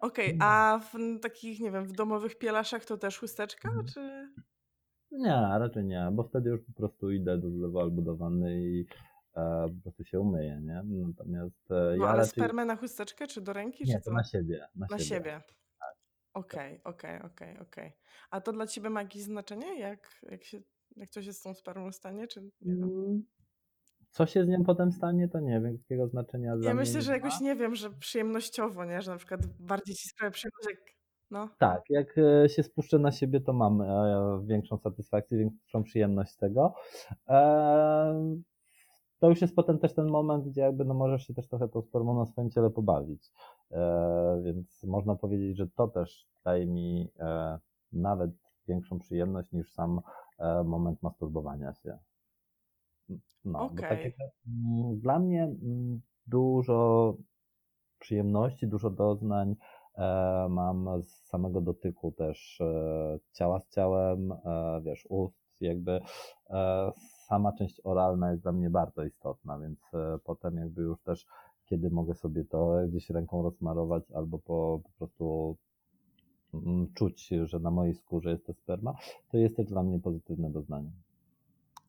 Okej, 0.00 0.36
a 0.40 0.80
w 0.92 1.20
takich, 1.20 1.60
nie 1.60 1.70
wiem, 1.70 1.84
w 1.84 1.92
domowych 1.92 2.38
pielaszach 2.38 2.84
to 2.84 2.96
też 2.96 3.18
chusteczka, 3.18 3.68
Mhm. 3.68 3.86
czy... 3.86 4.32
Nie, 5.10 5.30
raczej 5.58 5.84
nie, 5.84 6.08
bo 6.12 6.22
wtedy 6.24 6.50
już 6.50 6.60
po 6.60 6.72
prostu 6.72 7.10
idę 7.10 7.38
do 7.38 7.50
zlewu 7.50 7.80
albo 7.80 8.02
do 8.02 8.16
wanny 8.16 8.62
i 8.62 8.86
e, 9.36 9.66
po 9.76 9.82
prostu 9.82 10.04
się 10.04 10.20
umyję, 10.20 10.60
nie? 10.62 10.82
Natomiast 11.06 11.70
e, 11.70 11.74
No 11.74 12.04
ja 12.04 12.08
ale 12.10 12.18
raczej... 12.18 12.30
spermę 12.30 12.64
na 12.64 12.76
chusteczkę, 12.76 13.26
czy 13.26 13.40
do 13.40 13.52
ręki, 13.52 13.84
Nie, 13.84 13.94
czy 13.98 14.04
to 14.04 14.12
na 14.12 14.24
siebie. 14.24 14.68
Na, 14.74 14.86
Na 14.90 14.98
siebie. 14.98 15.08
siebie. 15.08 15.40
Okej, 16.34 16.80
okej, 16.84 17.22
okej, 17.22 17.58
okej. 17.58 17.92
A 18.30 18.40
to 18.40 18.52
dla 18.52 18.66
ciebie 18.66 18.90
ma 18.90 19.02
jakieś 19.02 19.22
znaczenie, 19.22 19.78
jak, 19.80 20.20
jak, 20.30 20.44
się, 20.44 20.60
jak 20.96 21.10
coś 21.10 21.26
jest 21.26 21.40
z 21.40 21.42
tą 21.42 21.54
spermą 21.54 21.92
stanie, 21.92 22.26
czy 22.26 22.42
nie 22.42 22.50
wiem? 22.62 22.82
Mm, 22.84 23.22
Co 24.10 24.26
się 24.26 24.44
z 24.44 24.48
nią 24.48 24.64
potem 24.64 24.92
stanie, 24.92 25.28
to 25.28 25.40
nie 25.40 25.60
wiem, 25.60 25.72
jakiego 25.72 26.08
znaczenia 26.08 26.54
Ja 26.62 26.74
myślę, 26.74 27.02
że 27.02 27.12
jakoś 27.12 27.40
nie 27.40 27.56
wiem, 27.56 27.74
że 27.74 27.90
przyjemnościowo, 27.90 28.84
nie? 28.84 29.02
Że 29.02 29.10
na 29.10 29.16
przykład 29.16 29.46
bardziej 29.46 29.94
ci 29.94 30.08
sprawia 30.08 30.30
przyjemność, 30.30 30.66
jak... 30.70 30.97
No. 31.30 31.48
Tak, 31.58 31.82
jak 31.90 32.18
e, 32.18 32.48
się 32.48 32.62
spuszczę 32.62 32.98
na 32.98 33.12
siebie, 33.12 33.40
to 33.40 33.52
mam 33.52 33.80
e, 33.82 34.40
większą 34.46 34.78
satysfakcję, 34.78 35.38
większą 35.38 35.82
przyjemność 35.82 36.32
z 36.32 36.36
tego. 36.36 36.74
E, 37.28 38.32
To 39.18 39.28
już 39.28 39.40
jest 39.40 39.54
potem 39.56 39.78
też 39.78 39.94
ten 39.94 40.06
moment, 40.08 40.44
gdzie 40.44 40.60
jakby 40.60 40.84
no 40.84 40.94
możesz 40.94 41.26
się 41.26 41.34
też 41.34 41.48
trochę 41.48 41.68
tą 41.68 41.82
spermą 41.82 42.18
na 42.18 42.26
swoim 42.26 42.50
ciele 42.50 42.70
pobawić. 42.70 43.30
E, 43.70 44.40
Więc 44.44 44.84
można 44.84 45.14
powiedzieć, 45.16 45.56
że 45.56 45.66
to 45.66 45.88
też 45.88 46.26
daje 46.44 46.66
mi 46.66 47.10
e, 47.18 47.58
nawet 47.92 48.30
większą 48.68 48.98
przyjemność 48.98 49.52
niż 49.52 49.72
sam 49.72 50.00
moment 50.64 51.02
masturbowania 51.02 51.74
się. 51.74 51.98
No, 53.44 53.68
bo 53.68 53.82
tak 53.82 53.98
mm, 54.00 55.00
dla 55.00 55.18
mnie 55.18 55.42
mm, 55.44 56.00
dużo 56.26 57.16
przyjemności, 57.98 58.68
dużo 58.68 58.90
doznań 58.90 59.56
mam 60.48 61.02
z 61.02 61.08
samego 61.08 61.60
dotyku 61.60 62.12
też 62.12 62.60
e, 62.60 63.18
ciała 63.32 63.60
z 63.60 63.68
ciałem, 63.68 64.32
e, 64.32 64.80
wiesz, 64.84 65.06
ust, 65.08 65.60
jakby 65.60 66.00
e, 66.50 66.92
sama 67.26 67.52
część 67.52 67.80
oralna 67.84 68.30
jest 68.30 68.42
dla 68.42 68.52
mnie 68.52 68.70
bardzo 68.70 69.04
istotna, 69.04 69.58
więc 69.58 69.78
e, 69.94 70.18
potem 70.24 70.56
jakby 70.56 70.82
już 70.82 71.02
też, 71.02 71.26
kiedy 71.66 71.90
mogę 71.90 72.14
sobie 72.14 72.44
to 72.44 72.76
gdzieś 72.88 73.10
ręką 73.10 73.42
rozmarować 73.42 74.10
albo 74.10 74.38
po, 74.38 74.80
po 74.84 74.90
prostu 74.98 75.56
mm, 76.54 76.92
czuć, 76.94 77.28
że 77.44 77.58
na 77.58 77.70
mojej 77.70 77.94
skórze 77.94 78.30
jest 78.30 78.46
ta 78.46 78.52
sperma, 78.52 78.94
to 79.30 79.36
jest 79.36 79.56
też 79.56 79.66
dla 79.66 79.82
mnie 79.82 80.00
pozytywne 80.00 80.50
doznanie. 80.50 80.90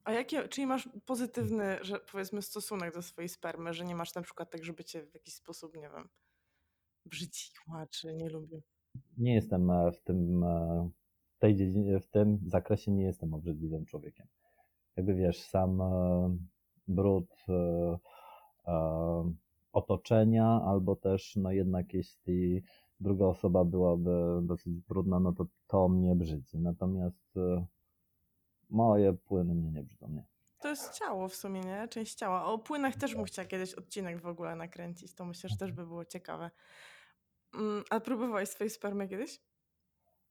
A 0.04 0.12
jakie, 0.12 0.48
czyli 0.48 0.68
masz 0.68 0.90
pozytywny, 1.06 1.78
że 1.82 2.00
powiedzmy, 2.12 2.42
stosunek 2.42 2.94
do 2.94 3.02
swojej 3.02 3.30
spermy, 3.30 3.74
że 3.74 3.86
nie 3.86 3.96
masz 3.96 4.16
na 4.16 4.22
przykład 4.22 4.52
tak, 4.52 4.64
żeby 4.64 4.84
cię 4.84 5.06
w 5.06 5.14
jakiś 5.14 5.34
sposób, 5.34 5.76
nie 5.76 5.90
wiem, 5.90 6.10
brzydziła, 7.06 7.88
czy 7.92 8.14
nie 8.14 8.30
lubię. 8.30 8.62
Nie 9.18 9.34
jestem 9.34 9.72
e, 9.72 9.92
w 9.92 10.02
tym, 10.02 10.44
e, 10.44 10.90
w 11.36 11.40
tej 11.40 11.56
dziedzinie, 11.56 12.00
w 12.00 12.08
tym 12.08 12.40
zakresie 12.46 12.92
nie 12.92 13.04
jestem 13.04 13.34
obrzydliwym 13.34 13.86
człowiekiem. 13.86 14.28
Jakby 14.96 15.16
wiesz, 15.16 15.42
sam 15.42 15.82
e, 15.82 16.38
brud 16.88 17.30
otoczenia, 19.72 20.62
albo 20.66 20.96
też 20.96 21.36
no 21.36 21.52
jednak 21.52 21.94
jeśli 21.94 22.64
druga 23.00 23.26
osoba 23.26 23.66
byłaby 23.66 24.40
dosyć 24.44 24.80
brudna, 24.80 25.20
no 25.20 25.34
to 25.34 25.46
to 25.68 25.90
mnie 25.90 26.16
brzydzi. 26.16 26.58
Natomiast 26.58 27.36
moje 28.70 29.14
płyny 29.14 29.56
mnie 29.56 29.72
nie 29.72 29.84
brzydzą, 29.84 30.10
nie. 30.10 30.26
To 30.60 30.68
jest 30.70 30.94
ciało 30.94 31.28
w 31.28 31.36
sumie, 31.36 31.62
nie? 31.62 31.88
Część 31.88 32.16
ciała. 32.16 32.46
O 32.46 32.58
płynach 32.58 32.96
też 32.96 33.16
bym 33.16 33.26
chciała 33.26 33.48
kiedyś 33.48 33.74
odcinek 33.74 34.22
w 34.22 34.26
ogóle 34.28 34.56
nakręcić. 34.56 35.14
To 35.16 35.26
myślę, 35.26 35.50
że 35.50 35.58
też 35.58 35.72
by 35.72 35.86
było 35.86 36.06
ciekawe. 36.06 36.52
Mm, 37.54 37.84
A 37.90 38.00
próbowałeś 38.00 38.50
swojej 38.50 38.70
spermy 38.70 39.08
kiedyś? 39.08 39.42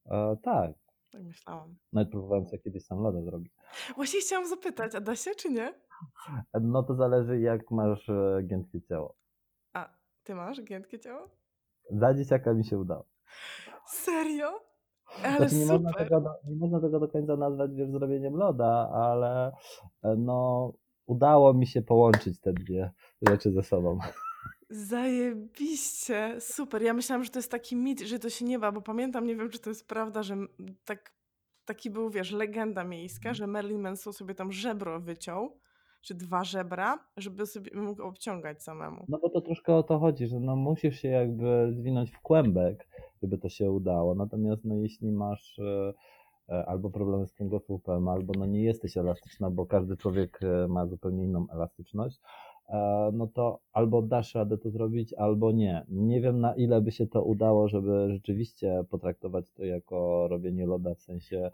E, 0.06 0.36
tak, 0.42 0.70
Tak 1.10 1.22
myślałam. 1.22 1.76
nawet 1.92 2.10
próbowałem 2.10 2.46
sobie 2.46 2.58
kiedyś 2.58 2.84
sam 2.84 2.98
loda 3.02 3.22
zrobić. 3.22 3.52
Właśnie 3.96 4.20
chciałam 4.20 4.48
zapytać, 4.48 4.94
a 4.94 5.00
da 5.00 5.16
się 5.16 5.34
czy 5.34 5.50
nie? 5.50 5.74
No 6.60 6.82
to 6.82 6.94
zależy 6.94 7.40
jak 7.40 7.70
masz 7.70 8.08
e, 8.08 8.40
giętkie 8.46 8.82
ciało. 8.82 9.16
A 9.72 9.94
ty 10.24 10.34
masz 10.34 10.62
giętkie 10.62 10.98
ciało? 10.98 11.30
Za 11.90 12.14
dzieciaka 12.14 12.54
mi 12.54 12.64
się 12.64 12.78
udało. 12.78 13.08
Serio? 13.86 14.60
Ale 15.24 15.36
Znaczy 15.36 15.54
nie 15.54 15.66
można, 15.66 15.90
super. 15.90 16.08
tego 16.08 16.20
do, 16.20 16.30
nie 16.50 16.56
można 16.56 16.80
tego 16.80 17.00
do 17.00 17.08
końca 17.08 17.36
nazwać 17.36 17.74
wiesz, 17.74 17.90
zrobieniem 17.90 18.36
loda, 18.36 18.90
ale 18.92 19.52
e, 20.02 20.16
no 20.16 20.72
udało 21.06 21.54
mi 21.54 21.66
się 21.66 21.82
połączyć 21.82 22.40
te 22.40 22.52
dwie 22.52 22.90
rzeczy 23.28 23.52
ze 23.52 23.62
sobą. 23.62 23.98
Zajebiście, 24.70 26.36
super. 26.40 26.82
Ja 26.82 26.94
myślałam, 26.94 27.24
że 27.24 27.30
to 27.30 27.38
jest 27.38 27.50
taki 27.50 27.76
mit, 27.76 28.00
że 28.00 28.18
to 28.18 28.30
się 28.30 28.44
nie 28.44 28.58
da, 28.58 28.72
bo 28.72 28.80
pamiętam, 28.80 29.26
nie 29.26 29.36
wiem, 29.36 29.50
czy 29.50 29.58
to 29.58 29.70
jest 29.70 29.88
prawda, 29.88 30.22
że 30.22 30.36
tak, 30.84 31.12
taki 31.64 31.90
był, 31.90 32.10
wiesz, 32.10 32.32
legenda 32.32 32.84
miejska, 32.84 33.34
że 33.34 33.46
Marilyn 33.46 33.80
Manson 33.80 34.12
sobie 34.12 34.34
tam 34.34 34.52
żebro 34.52 35.00
wyciął, 35.00 35.58
czy 36.00 36.14
dwa 36.14 36.44
żebra, 36.44 36.98
żeby 37.16 37.46
sobie 37.46 37.70
mógł 37.74 38.02
obciągać 38.02 38.62
samemu. 38.62 39.04
No 39.08 39.18
bo 39.18 39.28
to 39.28 39.40
troszkę 39.40 39.74
o 39.74 39.82
to 39.82 39.98
chodzi, 39.98 40.26
że 40.26 40.40
no 40.40 40.56
musisz 40.56 41.00
się 41.00 41.08
jakby 41.08 41.72
zwinąć 41.72 42.10
w 42.10 42.20
kłębek, 42.20 42.88
żeby 43.22 43.38
to 43.38 43.48
się 43.48 43.70
udało. 43.70 44.14
Natomiast 44.14 44.64
no 44.64 44.74
jeśli 44.74 45.12
masz 45.12 45.58
e, 45.58 45.94
e, 46.48 46.66
albo 46.66 46.90
problemy 46.90 47.26
z 47.26 47.32
kręgosłupem, 47.32 48.08
albo 48.08 48.32
no 48.38 48.46
nie 48.46 48.62
jesteś 48.62 48.96
elastyczna, 48.96 49.50
bo 49.50 49.66
każdy 49.66 49.96
człowiek 49.96 50.40
e, 50.42 50.68
ma 50.68 50.86
zupełnie 50.86 51.24
inną 51.24 51.46
elastyczność, 51.50 52.20
no 53.12 53.26
to 53.26 53.58
albo 53.72 54.02
dasz 54.02 54.34
radę 54.34 54.58
to 54.58 54.70
zrobić, 54.70 55.14
albo 55.14 55.52
nie. 55.52 55.86
Nie 55.88 56.20
wiem 56.20 56.40
na 56.40 56.54
ile 56.54 56.80
by 56.80 56.92
się 56.92 57.06
to 57.06 57.22
udało, 57.22 57.68
żeby 57.68 58.08
rzeczywiście 58.12 58.84
potraktować 58.90 59.50
to 59.50 59.64
jako 59.64 60.28
robienie 60.28 60.66
loda, 60.66 60.94
w 60.94 61.02
sensie, 61.02 61.50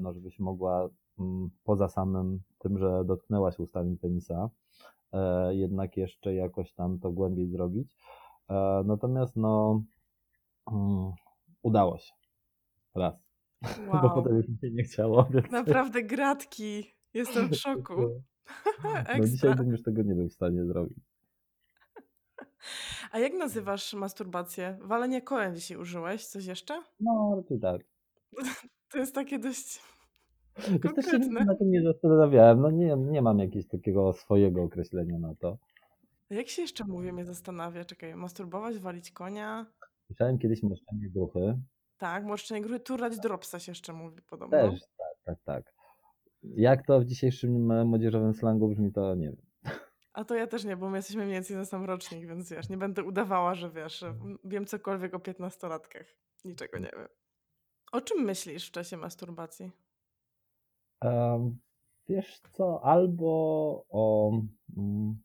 no 0.00 0.12
żebyś 0.12 0.38
mogła 0.38 0.88
poza 1.64 1.88
samym 1.88 2.40
tym, 2.58 2.78
że 2.78 3.04
dotknęłaś 3.04 3.58
ustami 3.58 3.96
penisa, 3.96 4.50
e, 5.12 5.54
jednak 5.54 5.96
jeszcze 5.96 6.34
jakoś 6.34 6.72
tam 6.72 6.98
to 6.98 7.10
głębiej 7.10 7.48
zrobić. 7.48 7.96
E, 8.48 8.82
Natomiast 8.84 9.36
no, 9.36 9.82
mm, 10.72 11.12
udało 11.62 11.98
się. 11.98 12.12
Raz. 12.94 13.14
Bo 13.86 13.92
Wow. 13.92 14.14
potem 14.14 14.36
już 14.36 14.48
mi 14.48 14.58
się 14.58 14.70
nie 14.70 14.82
chciało. 14.82 15.24
Więc... 15.30 15.50
Naprawdę 15.50 16.02
gratki. 16.02 16.84
Jestem 17.14 17.48
w 17.48 17.54
szoku. 17.56 17.94
No 19.18 19.26
dzisiaj 19.26 19.54
bym 19.54 19.70
już 19.70 19.82
tego 19.82 20.02
nie 20.02 20.14
był 20.14 20.28
w 20.28 20.32
stanie 20.32 20.64
zrobić. 20.64 20.98
A 23.12 23.18
jak 23.18 23.32
nazywasz 23.32 23.94
masturbację? 23.94 24.78
Walenie 24.80 25.22
kołem 25.22 25.54
dzisiaj 25.56 25.76
użyłeś? 25.76 26.26
Coś 26.26 26.44
jeszcze? 26.46 26.82
No, 27.00 27.34
raczej 27.36 27.60
tak. 27.60 27.80
To 28.88 28.98
jest 28.98 29.14
takie 29.14 29.38
dość 29.38 29.80
Już 30.84 30.94
też 30.94 31.06
się 31.06 31.18
na 31.18 31.54
tym 31.54 31.70
nie 31.70 31.82
zastanawiałem. 31.82 32.60
No 32.60 32.70
nie, 32.70 32.96
nie 32.96 33.22
mam 33.22 33.38
jakiegoś 33.38 33.66
takiego 33.66 34.12
swojego 34.12 34.62
określenia 34.62 35.18
na 35.18 35.34
to. 35.34 35.58
Jak 36.30 36.48
się 36.48 36.62
jeszcze 36.62 36.84
mówi, 36.84 37.12
mnie 37.12 37.24
zastanawia. 37.24 37.84
Czekaj, 37.84 38.14
masturbować, 38.14 38.78
walić 38.78 39.10
konia. 39.10 39.66
Słyszałem 40.06 40.38
kiedyś 40.38 40.62
moszczenie 40.62 41.10
gruchy. 41.10 41.58
Tak, 41.98 42.24
morszczenie 42.24 42.60
gruchy, 42.60 42.80
turlać 42.80 43.18
dropsa 43.18 43.58
się 43.58 43.70
jeszcze 43.72 43.92
mówi 43.92 44.22
podobno. 44.22 44.58
Też, 44.58 44.80
tak, 44.80 45.16
tak, 45.24 45.38
tak. 45.44 45.74
Jak 46.42 46.86
to 46.86 47.00
w 47.00 47.04
dzisiejszym 47.04 47.70
e, 47.70 47.84
młodzieżowym 47.84 48.34
slangu 48.34 48.68
brzmi, 48.68 48.92
to 48.92 49.14
nie 49.14 49.26
wiem. 49.26 49.36
A 50.12 50.24
to 50.24 50.34
ja 50.34 50.46
też 50.46 50.64
nie, 50.64 50.76
bo 50.76 50.90
my 50.90 50.98
jesteśmy 50.98 51.22
mniej 51.22 51.34
więcej 51.34 51.56
na 51.56 51.64
sam 51.64 51.84
rocznik, 51.84 52.26
więc 52.26 52.50
wiesz, 52.50 52.68
nie 52.68 52.76
będę 52.76 53.02
udawała, 53.04 53.54
że 53.54 53.70
wiesz, 53.70 53.98
że 53.98 54.14
wiem 54.44 54.66
cokolwiek 54.66 55.14
o 55.14 55.20
piętnastolatkach. 55.20 56.06
Niczego 56.44 56.78
nie 56.78 56.90
wiem. 56.96 57.08
O 57.92 58.00
czym 58.00 58.24
myślisz 58.24 58.68
w 58.68 58.70
czasie 58.70 58.96
masturbacji? 58.96 59.70
Em, 61.02 61.56
wiesz 62.08 62.40
co, 62.52 62.84
albo 62.84 63.84
o... 63.88 64.32
Mm, 64.76 65.16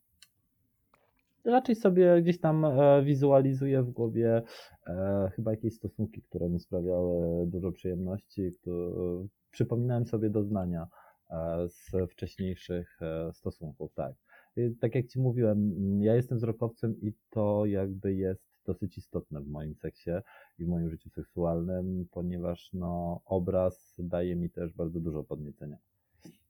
raczej 1.46 1.76
sobie 1.76 2.22
gdzieś 2.22 2.40
tam 2.40 2.66
e, 2.66 3.04
wizualizuję 3.04 3.84
w 3.84 3.92
głowie 3.92 4.42
e, 4.88 5.32
chyba 5.36 5.52
jakieś 5.52 5.74
stosunki, 5.74 6.22
które 6.22 6.50
mi 6.50 6.60
sprawiały 6.60 7.48
dużo 7.48 7.72
przyjemności. 7.72 8.52
Które, 8.62 9.28
przypominałem 9.52 10.06
sobie 10.06 10.30
doznania 10.30 10.88
e, 11.30 11.70
z 11.70 11.92
wcześniejszych 12.12 13.00
e, 13.02 13.34
stosunków, 13.34 13.94
tak. 13.94 14.14
I 14.58 14.76
Tak 14.76 14.96
jak 14.96 15.08
Ci 15.08 15.20
mówiłem, 15.20 15.58
mm, 15.58 16.02
ja 16.02 16.16
jestem 16.16 16.38
wzrokowcem 16.38 16.96
i 17.02 17.14
to 17.30 17.66
jakby 17.66 18.16
jest 18.16 18.47
dosyć 18.68 18.98
istotne 18.98 19.42
w 19.42 19.48
moim 19.48 19.76
seksie 19.76 20.12
i 20.60 20.66
w 20.66 20.68
moim 20.68 20.90
życiu 20.90 21.10
seksualnym, 21.10 22.08
ponieważ 22.12 22.74
no, 22.74 23.22
obraz 23.26 23.96
daje 24.00 24.36
mi 24.36 24.50
też 24.50 24.74
bardzo 24.74 25.00
dużo 25.00 25.24
podniecenia. 25.24 25.78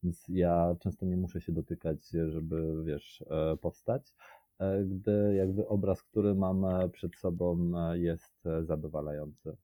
Więc 0.03 0.26
ja 0.30 0.76
często 0.80 1.05
nie 1.05 1.18
muszę 1.18 1.41
się 1.41 1.51
dotykać, 1.51 2.09
żeby, 2.09 2.84
wiesz, 2.86 3.24
e, 3.30 3.57
powstać, 3.57 4.13
e, 4.59 4.84
gdy 4.84 5.36
jakby 5.36 5.68
obraz, 5.68 6.03
który 6.03 6.36
mam 6.36 6.65
e, 6.65 6.89
przed 6.89 7.15
sobą 7.15 7.72
jest 7.93 8.43
zadowalający. 8.61 9.57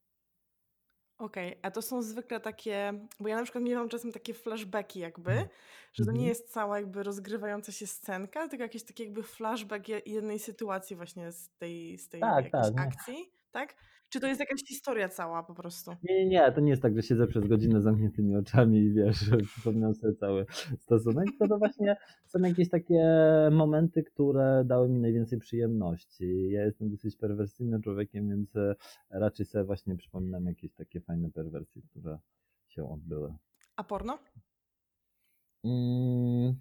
Okej, 1.24 1.60
a 1.62 1.72
to 1.72 1.82
są 1.82 2.02
zwykle 2.02 2.40
takie, 2.40 2.94
bo 3.20 3.28
ja 3.28 3.36
na 3.36 3.44
przykład 3.44 3.64
miewam 3.64 3.90
czasem 3.90 4.12
takie 4.12 4.34
flashbacki 4.34 5.00
jakby, 5.00 5.48
że 5.94 6.06
to 6.06 6.12
nie 6.12 6.18
Mhm. 6.18 6.30
jest 6.30 6.52
cała 6.54 6.78
jakby 6.80 7.04
rozgrywająca 7.04 7.72
się 7.72 7.88
scenka, 7.88 8.48
tylko 8.48 8.64
jakiś 8.64 8.84
taki 8.84 9.04
jakby 9.04 9.24
flashback 9.24 9.88
je- 9.88 10.02
jednej 10.06 10.40
sytuacji 10.40 10.96
właśnie 10.96 11.32
z 11.32 11.50
tej, 11.50 11.98
z 11.98 12.10
tej 12.10 12.22
Tak, 12.22 12.46
jakiejś 12.46 12.52
tak, 12.52 12.76
nie. 12.76 12.82
akcji, 12.82 13.32
tak? 13.52 13.76
Czy 14.14 14.20
to 14.20 14.28
jest 14.28 14.40
jakaś 14.40 14.64
historia 14.68 15.10
cała 15.10 15.44
po 15.44 15.54
prostu? 15.54 15.92
Nie, 16.04 16.16
nie, 16.16 16.26
nie, 16.26 16.52
to 16.52 16.62
nie 16.62 16.70
jest 16.70 16.82
tak, 16.82 16.96
że 16.96 17.04
siedzę 17.04 17.28
przez 17.28 17.48
godzinę 17.48 17.82
z 17.82 17.84
zamkniętymi 17.84 18.36
oczami 18.36 18.78
i 18.80 18.94
wiesz, 18.94 19.30
przypominam 19.52 19.94
sobie 19.94 20.14
cały 20.14 20.46
stosunek, 20.80 21.26
tylko 21.30 21.48
to 21.48 21.58
właśnie 21.58 21.96
są 22.28 22.40
jakieś 22.40 22.70
takie 22.70 23.04
momenty, 23.52 24.04
które 24.04 24.64
dały 24.66 24.90
mi 24.90 25.00
najwięcej 25.00 25.40
przyjemności. 25.40 26.50
Ja 26.52 26.66
jestem 26.66 26.90
dosyć 26.90 27.18
perwersyjnym 27.18 27.82
człowiekiem, 27.82 28.30
więc 28.30 28.56
e, 28.56 28.76
raczej 29.10 29.46
sobie 29.46 29.64
właśnie 29.64 29.96
przypominam 29.96 30.46
jakieś 30.46 30.74
takie 30.74 31.02
fajne 31.02 31.32
perwersje, 31.32 31.82
które 31.82 32.18
się 32.68 32.90
odbyły. 32.90 33.34
A 33.76 33.84
porno? 33.84 34.20
Mm, 35.64 36.56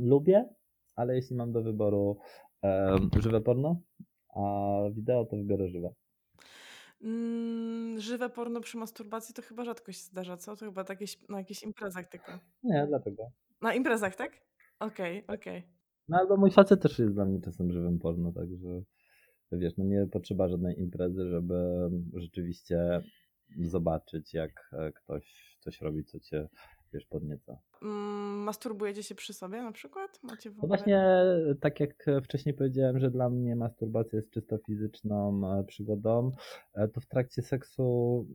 lubię, 0.00 0.48
ale 0.96 1.16
jeśli 1.16 1.36
mam 1.36 1.52
do 1.52 1.62
wyboru 1.62 2.18
em, 2.62 3.10
żywe 3.20 3.40
porno, 3.40 3.80
a 4.34 4.40
wideo, 4.92 5.24
to 5.24 5.36
wybiorę 5.36 5.68
żywe. 5.68 5.94
Mm, 7.02 8.00
żywe 8.00 8.30
porno 8.30 8.60
przy 8.60 8.76
masturbacji 8.76 9.34
to 9.34 9.42
chyba 9.42 9.64
rzadko 9.64 9.92
się 9.92 10.00
zdarza, 10.00 10.36
co? 10.36 10.56
To 10.56 10.64
chyba 10.64 10.84
tak 10.84 11.00
jakieś, 11.00 11.28
na 11.28 11.38
jakichś 11.38 11.62
imprezach 11.62 12.08
tylko. 12.08 12.32
Nie, 12.62 12.86
dlatego. 12.88 13.30
Na 13.60 13.74
imprezach, 13.74 14.16
tak? 14.16 14.32
Okej, 14.80 15.26
okej. 15.26 15.62
No 16.08 16.18
albo 16.18 16.36
mój 16.36 16.50
facet 16.50 16.82
też 16.82 16.98
jest 16.98 17.14
dla 17.14 17.24
mnie 17.24 17.40
czasem 17.40 17.72
żywym 17.72 17.98
porno, 17.98 18.32
także 18.32 18.82
wiesz, 19.52 19.76
no 19.76 19.84
nie 19.84 20.06
potrzeba 20.06 20.48
żadnej 20.48 20.80
imprezy, 20.80 21.28
żeby 21.28 21.90
rzeczywiście 22.14 23.02
zobaczyć, 23.58 24.34
jak 24.34 24.70
e, 24.72 24.92
ktoś 24.92 25.56
coś 25.60 25.80
robi, 25.80 26.04
co 26.04 26.20
cię, 26.20 26.48
wiesz, 26.92 27.06
podnieca. 27.06 27.58
Mm, 27.82 28.38
masturbujecie 28.42 29.02
się 29.02 29.14
przy 29.14 29.32
sobie 29.32 29.62
na 29.62 29.72
przykład? 29.72 30.20
Macie 30.22 30.50
w 30.50 30.56
No 30.56 30.62
ogóle... 30.62 30.68
właśnie, 30.68 31.04
tak 31.60 31.80
jak 31.80 32.06
wcześniej 32.24 32.54
powiedziałem, 32.54 32.98
że 32.98 33.10
dla 33.10 33.30
mnie 33.30 33.56
masturbacja 33.56 34.16
jest 34.16 34.30
czysto 34.30 34.58
fizyczną 34.58 35.40
e, 35.58 35.64
przygodą, 35.64 36.32
e, 36.74 36.88
to 36.88 37.00
w 37.00 37.06
trakcie 37.06 37.42
seksu 37.42 38.26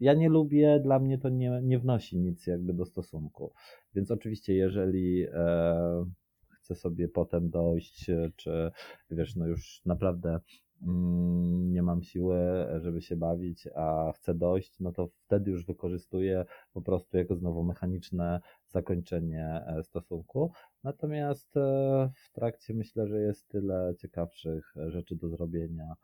ja 0.00 0.14
nie 0.14 0.28
lubię, 0.28 0.80
dla 0.80 0.98
mnie 0.98 1.18
to 1.18 1.28
nie, 1.28 1.60
nie 1.62 1.78
wnosi 1.78 2.18
nic 2.18 2.46
jakby 2.46 2.72
do 2.74 2.84
stosunku. 2.86 3.52
Więc 3.94 4.10
oczywiście, 4.10 4.54
jeżeli 4.54 5.26
e, 5.32 6.04
chcę 6.50 6.74
sobie 6.74 7.08
potem 7.08 7.50
dojść, 7.50 8.10
e, 8.10 8.30
czy 8.36 8.70
wiesz, 9.10 9.36
no 9.36 9.46
już 9.46 9.80
naprawdę 9.84 10.40
nie 11.72 11.82
mam 11.82 12.02
siły, 12.02 12.38
żeby 12.80 13.02
się 13.02 13.16
bawić, 13.16 13.68
a 13.74 14.12
chcę 14.16 14.34
dojść, 14.34 14.80
no 14.80 14.92
to 14.92 15.08
wtedy 15.24 15.50
już 15.50 15.66
wykorzystuję 15.66 16.44
po 16.72 16.82
prostu 16.82 17.16
jako 17.16 17.36
znowu 17.36 17.64
mechaniczne 17.64 18.40
zakończenie 18.66 19.64
e, 19.66 19.82
stosunku. 19.82 20.52
Natomiast 20.84 21.56
e, 21.56 22.10
w 22.14 22.32
trakcie 22.32 22.74
myślę, 22.74 23.06
że 23.06 23.20
jest 23.20 23.48
tyle 23.48 23.94
ciekawszych 23.98 24.74
e, 24.76 24.90
rzeczy 24.90 25.16
do 25.16 25.28
zrobienia, 25.28 25.94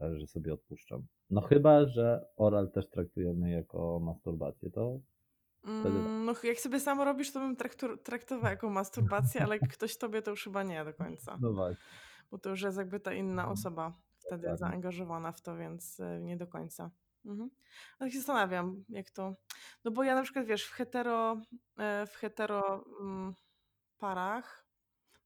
że 0.00 0.26
sobie 0.26 0.52
odpuszczam. 0.52 1.06
No 1.30 1.40
chyba, 1.40 1.86
że 1.86 2.26
oral 2.36 2.70
też 2.70 2.88
traktujemy 2.88 3.50
jako 3.50 4.00
masturbację, 4.00 4.70
to. 4.70 5.00
Mm, 5.64 6.24
no 6.24 6.34
jak 6.44 6.60
sobie 6.60 6.80
sam 6.80 7.00
robisz, 7.00 7.32
to 7.32 7.40
bym 7.40 7.56
traktowała 8.02 8.50
jako 8.50 8.70
masturbację, 8.70 9.42
ale 9.42 9.56
jak 9.56 9.72
ktoś 9.72 9.96
tobie 9.96 10.22
to 10.22 10.30
już 10.30 10.44
chyba 10.44 10.62
nie 10.62 10.84
do 10.84 10.94
końca. 10.94 11.38
no 11.40 11.52
właśnie. 11.52 11.84
Bo 12.30 12.38
to 12.38 12.50
już 12.50 12.62
jest 12.62 12.78
jakby 12.78 13.00
ta 13.00 13.12
inna 13.12 13.50
osoba 13.50 13.92
wtedy 14.26 14.56
zaangażowana 14.56 15.32
w 15.32 15.40
to, 15.42 15.56
więc 15.56 16.00
y, 16.00 16.20
nie 16.22 16.36
do 16.36 16.46
końca. 16.46 16.90
Mhm. 17.24 17.50
Ale 17.98 18.10
się 18.10 18.18
zastanawiam, 18.18 18.84
jak 18.88 19.10
to. 19.10 19.36
No 19.84 19.90
bo 19.90 20.04
ja 20.04 20.14
na 20.14 20.22
przykład 20.22 20.46
wiesz, 20.46 20.64
w 20.64 20.72
hetero, 20.72 21.40
e, 21.78 22.06
w 22.06 22.14
hetero 22.14 22.84
mm, 23.00 23.34
parach, 23.98 24.64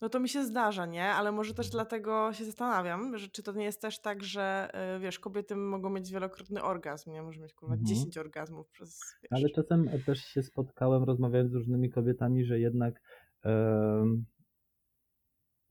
no 0.01 0.09
to 0.09 0.21
mi 0.21 0.29
się 0.29 0.45
zdarza, 0.45 0.87
nie? 0.87 1.05
Ale 1.05 1.33
może 1.33 1.55
też 1.55 1.71
dlatego 1.71 2.33
się 2.33 2.45
zastanawiam, 2.45 3.19
że 3.19 3.29
czy 3.29 3.43
to 3.43 3.53
nie 3.53 3.65
jest 3.65 3.83
też 3.83 4.01
tak, 4.01 4.25
że 4.25 4.71
y, 4.97 5.01
wiesz, 5.01 5.19
kobiety 5.19 5.57
mogą 5.57 5.91
mieć 5.91 6.13
wielokrotny 6.13 6.63
orgazm, 6.63 7.13
nie? 7.13 7.23
Może 7.23 7.41
mieć 7.41 7.55
kurwa 7.55 7.75
Mhm. 7.75 7.87
10 7.87 8.19
orgazmów 8.19 8.69
przez 8.71 9.01
wiesz. 9.23 9.33
Ale 9.33 9.51
czasem 9.51 9.89
też 10.07 10.19
się 10.19 10.43
spotkałem, 10.43 11.05
rozmawiając 11.05 11.53
z 11.53 11.55
różnymi 11.55 11.91
kobietami, 11.91 12.45
że 12.45 12.61
jednak 12.61 13.03
em, 13.43 14.25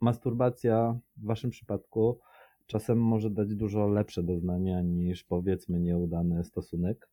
masturbacja 0.02 1.00
w 1.18 1.26
waszym 1.26 1.50
przypadku 1.50 2.20
czasem 2.68 2.98
może 2.98 3.30
dać 3.30 3.56
dużo 3.56 3.88
lepsze 3.88 4.24
doznania 4.24 4.82
niż 4.82 5.24
powiedzmy 5.24 5.80
nieudany 5.80 6.44
stosunek. 6.44 7.10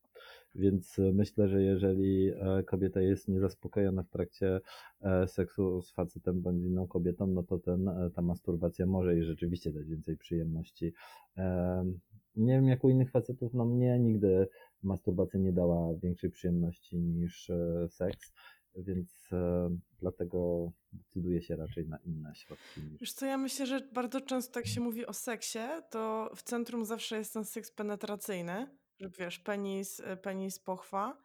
Więc 0.55 0.99
e, 0.99 1.13
myślę, 1.13 1.49
że 1.49 1.63
jeżeli 1.63 2.29
e, 2.29 2.63
kobieta 2.63 3.01
jest 3.01 3.29
niezaspokojona 3.29 4.03
w 4.03 4.09
trakcie 4.09 4.61
e, 5.01 5.29
seksu 5.29 5.83
z 5.83 5.93
facetem 5.93 6.43
bądź 6.43 6.65
inną 6.65 6.87
kobietą, 6.87 7.27
no 7.27 7.43
to 7.43 7.59
ten, 7.59 7.91
ta 8.15 8.23
masturbacja 8.23 8.87
może 8.87 9.15
jej 9.15 9.25
rzeczywiście 9.25 9.73
dać 9.73 9.87
więcej 9.89 10.17
przyjemności. 10.17 10.93
Em, 11.37 12.01
Nie 12.37 12.55
wiem 12.55 12.69
jak 12.69 12.85
u 12.85 12.91
innych 12.91 13.11
facetów, 13.11 13.55
no 13.55 13.65
mnie 13.65 13.99
nigdy 13.99 14.49
masturbacja 14.83 15.41
nie 15.41 15.53
dała 15.53 15.95
większej 15.95 16.31
przyjemności 16.31 16.99
niż 16.99 17.51
seks, 17.89 18.33
więc 18.77 19.33
e, 19.33 19.71
dlatego 20.01 20.71
decyduję 20.93 21.43
się 21.43 21.57
raczej 21.57 21.89
na 21.89 21.99
inne 21.99 22.35
środki 22.35 22.81
Wiesz 23.01 23.13
co, 23.13 23.27
ja 23.27 23.39
myślę, 23.39 23.67
że 23.67 23.81
bardzo 23.81 24.21
często 24.21 24.61
jak 24.61 24.67
się 24.67 24.81
mówi 24.81 25.07
o 25.07 25.13
seksie, 25.13 25.59
to 25.91 26.31
w 26.37 26.43
centrum 26.43 26.85
zawsze 26.85 27.17
jest 27.17 27.33
ten 27.33 27.45
seks 27.45 27.71
penetracyjny, 27.71 28.67
że 29.01 29.11
wiesz, 29.19 29.39
penis, 29.39 30.01
y, 30.01 30.17
penis, 30.17 30.59
pochwa, 30.59 31.24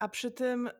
a 0.00 0.08
przy 0.08 0.30
tym 0.30 0.66
y, 0.66 0.70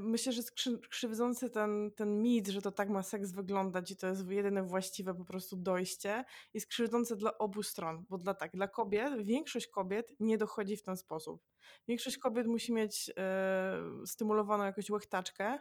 myślę, 0.00 0.32
że 0.32 0.38
jest 0.38 0.52
krzy- 0.52 0.78
krzywdzący 0.90 1.50
ten, 1.50 1.90
ten 1.96 2.22
mit, 2.22 2.48
że 2.48 2.62
to 2.62 2.72
tak 2.72 2.88
ma 2.88 3.02
seks 3.02 3.32
wyglądać 3.32 3.90
i 3.90 3.96
to 3.96 4.06
jest 4.06 4.28
jedyne 4.28 4.62
właściwe 4.62 5.14
po 5.14 5.24
prostu 5.24 5.56
dojście, 5.56 6.24
jest 6.54 6.66
krzywdzące 6.66 7.16
dla 7.16 7.38
obu 7.38 7.62
stron, 7.62 8.04
bo 8.08 8.18
dla 8.18 8.34
tak, 8.34 8.52
dla 8.52 8.68
kobiet, 8.68 9.22
większość 9.22 9.66
kobiet 9.66 10.14
nie 10.20 10.38
dochodzi 10.38 10.76
w 10.76 10.82
ten 10.82 10.96
sposób. 10.96 11.44
Większość 11.88 12.18
kobiet 12.18 12.46
musi 12.46 12.72
mieć 12.72 13.08
y, 13.08 14.06
stymulowaną 14.06 14.64
jakąś 14.64 14.90
łechtaczkę, 14.90 15.58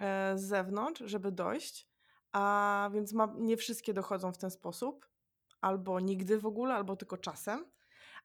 e, 0.00 0.38
z 0.38 0.42
zewnątrz, 0.42 1.02
żeby 1.04 1.32
dojść, 1.32 1.88
a 2.32 2.90
więc 2.92 3.12
ma, 3.12 3.34
nie 3.38 3.56
wszystkie 3.56 3.94
dochodzą 3.94 4.32
w 4.32 4.38
ten 4.38 4.50
sposób, 4.50 5.08
albo 5.60 6.00
nigdy 6.00 6.38
w 6.38 6.46
ogóle, 6.46 6.74
albo 6.74 6.96
tylko 6.96 7.16
czasem. 7.16 7.75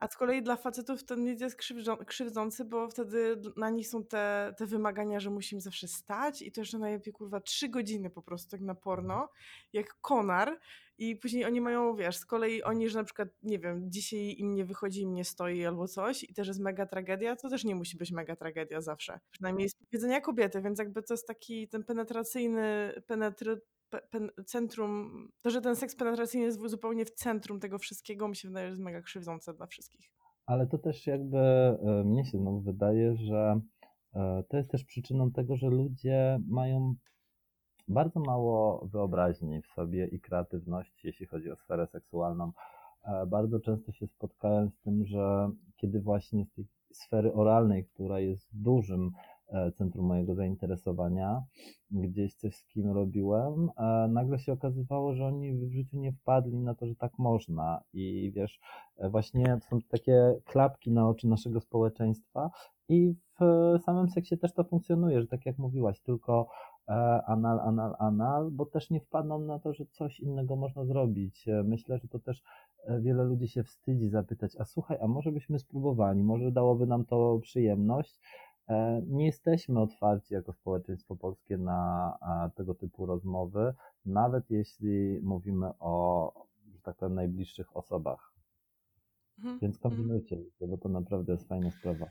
A 0.01 0.07
z 0.07 0.17
kolei 0.17 0.41
dla 0.43 0.55
facetów 0.55 1.03
ten 1.03 1.23
nic 1.23 1.41
jest 1.41 1.57
krzywdzą- 1.57 2.05
krzywdzący, 2.05 2.65
bo 2.65 2.87
wtedy 2.87 3.41
na 3.57 3.69
nich 3.69 3.87
są 3.87 4.03
te, 4.03 4.53
te 4.57 4.65
wymagania, 4.65 5.19
że 5.19 5.29
musimy 5.29 5.61
zawsze 5.61 5.87
stać 5.87 6.41
i 6.41 6.51
to 6.51 6.61
jeszcze 6.61 6.77
najlepiej 6.79 7.13
kurwa 7.13 7.39
trzy 7.39 7.69
godziny 7.69 8.09
po 8.09 8.21
prostu 8.21 8.55
jak 8.55 8.61
na 8.65 8.75
porno, 8.75 9.29
jak 9.73 10.01
konar 10.01 10.59
i 10.97 11.15
później 11.15 11.45
oni 11.45 11.61
mają, 11.61 11.95
wiesz, 11.95 12.17
z 12.17 12.25
kolei 12.25 12.63
oni, 12.63 12.89
że 12.89 12.99
na 12.99 13.03
przykład, 13.03 13.29
nie 13.43 13.59
wiem, 13.59 13.91
dzisiaj 13.91 14.35
im 14.37 14.55
nie 14.55 14.65
wychodzi, 14.65 15.01
im 15.01 15.13
nie 15.13 15.25
stoi 15.25 15.65
albo 15.65 15.87
coś 15.87 16.23
i 16.23 16.33
też 16.33 16.47
jest 16.47 16.59
mega 16.59 16.85
tragedia, 16.85 17.35
to 17.35 17.49
też 17.49 17.63
nie 17.63 17.75
musi 17.75 17.97
być 17.97 18.11
mega 18.11 18.35
tragedia 18.35 18.81
zawsze. 18.81 19.19
Przynajmniej 19.31 19.69
z 19.69 19.75
powiedzenia 19.75 20.21
kobiety, 20.21 20.61
więc 20.61 20.79
jakby 20.79 21.03
to 21.03 21.13
jest 21.13 21.27
taki 21.27 21.67
ten 21.67 21.83
penetracyjny, 21.83 22.93
penetry, 23.07 23.61
centrum, 24.45 25.11
to, 25.41 25.49
że 25.49 25.61
ten 25.61 25.75
seks 25.75 25.95
penetracyjny 25.95 26.45
jest 26.45 26.69
zupełnie 26.69 27.05
w 27.05 27.11
centrum 27.11 27.59
tego 27.59 27.77
wszystkiego, 27.77 28.27
mi 28.27 28.35
się 28.35 28.47
wydaje, 28.47 28.67
że 28.67 28.71
jest 28.71 28.83
mega 28.83 29.01
krzywdzące 29.01 29.53
dla 29.53 29.67
wszystkich. 29.67 30.11
Ale 30.45 30.67
to 30.67 30.77
też 30.77 31.07
jakby 31.07 31.37
e, 31.37 32.03
mnie 32.05 32.25
się 32.25 32.37
znowu 32.37 32.61
wydaje, 32.61 33.15
że 33.15 33.61
e, 34.13 34.43
to 34.49 34.57
jest 34.57 34.71
też 34.71 34.83
przyczyną 34.83 35.31
tego, 35.31 35.55
że 35.55 35.67
ludzie 35.67 36.39
mają 36.47 36.95
bardzo 37.87 38.19
mało 38.19 38.87
wyobraźni 38.91 39.61
w 39.61 39.67
sobie 39.67 40.07
i 40.07 40.19
kreatywności, 40.19 41.07
jeśli 41.07 41.25
chodzi 41.25 41.51
o 41.51 41.55
sferę 41.55 41.87
seksualną. 41.87 42.51
E, 43.03 43.25
bardzo 43.25 43.59
często 43.59 43.91
się 43.91 44.07
spotkałem 44.07 44.69
z 44.69 44.79
tym, 44.79 45.05
że 45.05 45.51
kiedy 45.77 46.01
właśnie 46.01 46.45
z 46.45 46.53
tej 46.53 46.65
sfery 46.93 47.33
oralnej, 47.33 47.85
która 47.85 48.19
jest 48.19 48.49
dużym 48.53 49.11
centrum 49.77 50.05
mojego 50.05 50.35
zainteresowania, 50.35 51.43
gdzieś 51.91 52.35
coś 52.35 52.55
z 52.55 52.65
kim 52.65 52.91
robiłem, 52.91 53.69
nagle 54.09 54.39
się 54.39 54.53
okazywało, 54.53 55.13
że 55.13 55.25
oni 55.25 55.53
w 55.53 55.71
życiu 55.71 55.97
nie 55.97 56.11
wpadli 56.11 56.59
na 56.59 56.75
to, 56.75 56.87
że 56.87 56.95
tak 56.95 57.11
można. 57.17 57.81
I 57.93 58.31
wiesz, 58.35 58.59
e, 58.97 59.09
właśnie 59.09 59.59
są 59.69 59.79
takie 59.81 60.35
klapki 60.45 60.91
na 60.91 61.09
oczy 61.09 61.27
naszego 61.27 61.61
społeczeństwa 61.61 62.51
i 62.89 63.13
w 63.39 63.79
samym 63.83 64.09
seksie 64.09 64.37
też 64.37 64.53
to 64.53 64.63
funkcjonuje, 64.63 65.21
że 65.21 65.27
tak 65.27 65.45
jak 65.45 65.57
mówiłaś, 65.57 65.99
tylko 65.99 66.47
e, 66.87 66.91
anal, 67.27 67.59
anal, 67.59 67.95
anal, 67.99 68.51
bo 68.51 68.65
też 68.65 68.89
nie 68.89 68.99
wpadną 68.99 69.39
na 69.39 69.59
to, 69.59 69.73
że 69.73 69.85
coś 69.85 70.19
innego 70.19 70.55
można 70.55 70.85
zrobić. 70.85 71.45
Myślę, 71.63 71.97
że 71.97 72.07
to 72.07 72.19
też 72.19 72.43
wiele 72.99 73.23
ludzi 73.23 73.47
się 73.47 73.63
wstydzi 73.63 74.09
zapytać, 74.09 74.55
a 74.59 74.65
słuchaj, 74.65 74.97
a 75.01 75.07
może 75.07 75.31
byśmy 75.31 75.59
spróbowali, 75.59 76.23
może 76.23 76.51
dałoby 76.51 76.87
nam 76.87 77.05
to 77.05 77.39
przyjemność, 77.41 78.19
E, 78.21 78.50
nie 79.07 79.25
jesteśmy 79.25 79.81
otwarci 79.81 80.33
jako 80.33 80.53
społeczeństwo 80.53 81.15
polskie 81.15 81.57
na 81.57 82.17
tego 82.55 82.75
typu 82.75 83.05
rozmowy, 83.05 83.73
nawet 84.05 84.49
jeśli 84.49 85.19
mówimy 85.23 85.67
o, 85.79 86.33
że 86.73 86.81
tak 86.81 86.95
powiem, 86.95 87.15
najbliższych 87.15 87.77
osobach. 87.77 88.33
Mhm. 89.37 89.59
Więc 89.59 89.75
mhm. 89.75 89.81
kombinujcie, 89.81 90.37
bo 90.61 90.77
to 90.77 90.89
naprawdę 90.89 91.31
jest 91.31 91.47
fajna 91.47 91.71
sprawa. 91.71 92.05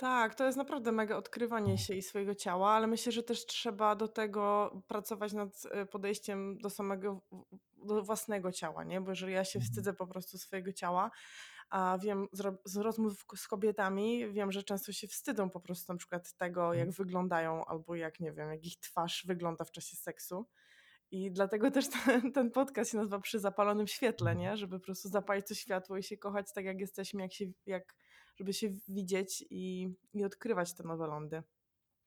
Tak, 0.00 0.34
to 0.34 0.46
jest 0.46 0.58
naprawdę 0.58 0.92
mega 0.92 1.16
odkrywanie 1.16 1.78
się 1.78 1.94
i 1.94 2.02
swojego 2.02 2.34
ciała, 2.34 2.70
ale 2.70 2.86
myślę, 2.86 3.12
że 3.12 3.22
też 3.22 3.46
trzeba 3.46 3.96
do 3.96 4.08
tego 4.08 4.70
pracować 4.88 5.32
nad 5.32 5.50
e, 5.70 5.86
podejściem 5.86 6.58
do 6.58 6.70
samego, 6.70 7.20
do 7.86 8.02
własnego 8.02 8.52
ciała, 8.52 8.84
nie? 8.84 9.00
Bo 9.00 9.10
jeżeli 9.10 9.32
ja 9.32 9.44
się 9.44 9.58
mhm. 9.58 9.70
wstydzę 9.70 9.92
po 9.92 10.06
prostu 10.06 10.38
swojego 10.38 10.72
ciała, 10.72 11.10
a 11.70 11.98
wiem 12.02 12.28
z, 12.64 12.76
rozmów 12.76 13.24
z 13.36 13.48
kobietami, 13.48 14.32
wiem, 14.32 14.52
że 14.52 14.62
często 14.62 14.92
się 14.92 15.08
wstydzą 15.08 15.50
po 15.50 15.60
prostu 15.60 15.92
na 15.92 15.98
przykład 15.98 16.32
tego, 16.32 16.74
jak 16.74 16.88
mhm. 16.88 17.06
wyglądają, 17.06 17.64
albo 17.64 17.94
jak, 17.94 18.20
nie 18.20 18.32
wiem, 18.32 18.50
jak 18.50 18.66
ich 18.66 18.78
twarz 18.80 19.24
wygląda 19.26 19.64
w 19.64 19.70
czasie 19.70 19.96
seksu. 19.96 20.46
I 21.10 21.30
dlatego 21.30 21.70
też 21.70 21.88
ten, 22.04 22.32
ten 22.32 22.50
podcast 22.50 22.90
się 22.90 22.96
nazywa 22.96 23.20
Przy 23.20 23.38
zapalonym 23.38 23.86
świetle, 23.86 24.36
nie? 24.36 24.56
Żeby 24.56 24.78
po 24.78 24.84
prostu 24.84 25.08
zapalić 25.08 25.46
to 25.48 25.54
światło 25.54 25.96
i 25.96 26.02
się 26.02 26.16
kochać 26.16 26.52
tak, 26.54 26.64
jak 26.64 26.80
jesteśmy, 26.80 27.22
jak 27.22 27.32
się, 27.32 27.44
jak, 27.66 27.94
żeby 28.36 28.52
się 28.52 28.68
widzieć 28.88 29.44
i, 29.50 29.94
i 30.12 30.24
odkrywać 30.24 30.74
te 30.74 30.82
nowe 30.82 31.06
lądy. 31.06 31.42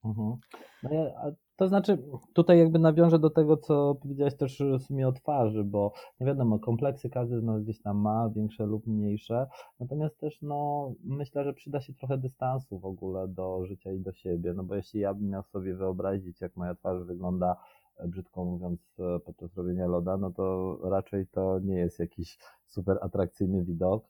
Mhm. 0.04 0.36
No 0.82 0.90
ja, 0.92 1.32
to 1.56 1.68
znaczy, 1.68 1.98
tutaj 2.32 2.58
jakby 2.58 2.78
nawiążę 2.78 3.18
do 3.18 3.30
tego, 3.30 3.56
co 3.56 3.94
powiedziałeś 3.94 4.36
też 4.36 4.62
w 4.78 4.82
sumie 4.82 5.08
o 5.08 5.12
twarzy, 5.12 5.64
bo 5.64 5.92
nie 6.20 6.26
wiadomo, 6.26 6.58
kompleksy 6.58 7.10
każdy 7.10 7.40
z 7.40 7.42
nas 7.42 7.62
gdzieś 7.62 7.82
tam 7.82 7.96
ma, 7.96 8.30
większe 8.30 8.66
lub 8.66 8.86
mniejsze, 8.86 9.46
natomiast 9.80 10.18
też 10.18 10.42
no, 10.42 10.92
myślę, 11.04 11.44
że 11.44 11.54
przyda 11.54 11.80
się 11.80 11.94
trochę 11.94 12.18
dystansu 12.18 12.78
w 12.78 12.84
ogóle 12.84 13.28
do 13.28 13.64
życia 13.66 13.92
i 13.92 14.00
do 14.00 14.12
siebie, 14.12 14.54
no 14.54 14.64
bo 14.64 14.74
jeśli 14.74 15.00
ja 15.00 15.14
bym 15.14 15.28
miał 15.28 15.42
sobie 15.42 15.74
wyobrazić, 15.74 16.40
jak 16.40 16.56
moja 16.56 16.74
twarz 16.74 17.04
wygląda, 17.04 17.56
e, 17.96 18.08
brzydko 18.08 18.44
mówiąc, 18.44 18.80
e, 18.98 19.20
podczas 19.20 19.54
robienia 19.56 19.86
loda, 19.86 20.16
no 20.16 20.30
to 20.30 20.78
raczej 20.82 21.26
to 21.26 21.58
nie 21.58 21.74
jest 21.74 21.98
jakiś 21.98 22.38
super 22.66 22.98
atrakcyjny 23.02 23.64
widok, 23.64 24.04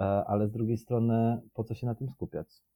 e, 0.00 0.04
ale 0.04 0.48
z 0.48 0.52
drugiej 0.52 0.78
strony, 0.78 1.40
po 1.54 1.64
co 1.64 1.74
się 1.74 1.86
na 1.86 1.94
tym 1.94 2.08
skupiać? 2.08 2.69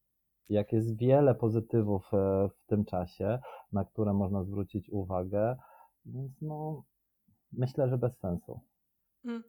Jak 0.49 0.73
jest 0.73 0.99
wiele 0.99 1.35
pozytywów 1.35 2.15
e, 2.15 2.49
w 2.49 2.67
tym 2.67 2.85
czasie, 2.85 3.39
na 3.73 3.85
które 3.85 4.13
można 4.13 4.45
zwrócić 4.45 4.91
uwagę, 4.91 5.57
więc 6.07 6.33
no, 6.43 6.85
myślę, 7.53 7.89
że 7.89 7.99
bez 7.99 8.19
sensu. 8.19 8.61
Mm. 9.25 9.43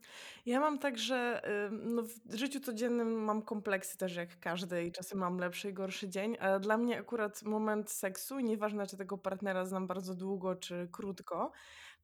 Ja 0.46 0.60
mam 0.60 0.80
tak, 0.80 0.98
że 0.98 1.42
no, 1.72 2.04
w 2.26 2.36
życiu 2.36 2.60
codziennym 2.60 3.24
mam 3.24 3.42
kompleksy 3.42 3.98
też 3.98 4.16
jak 4.16 4.40
każdy 4.40 4.84
i 4.86 4.92
czasem 4.92 5.20
mam 5.20 5.38
lepszy 5.38 5.70
i 5.70 5.74
gorszy 5.74 6.10
dzień, 6.10 6.38
ale 6.40 6.60
dla 6.60 6.78
mnie 6.78 7.00
akurat 7.00 7.44
moment 7.44 7.92
seksu, 7.92 8.40
nieważne 8.40 8.88
czy 8.88 8.98
tego 8.98 9.18
partnera 9.18 9.66
znam 9.66 9.88
bardzo 9.88 10.16
długo 10.16 10.56
czy 10.56 10.90
krótko, 10.92 11.52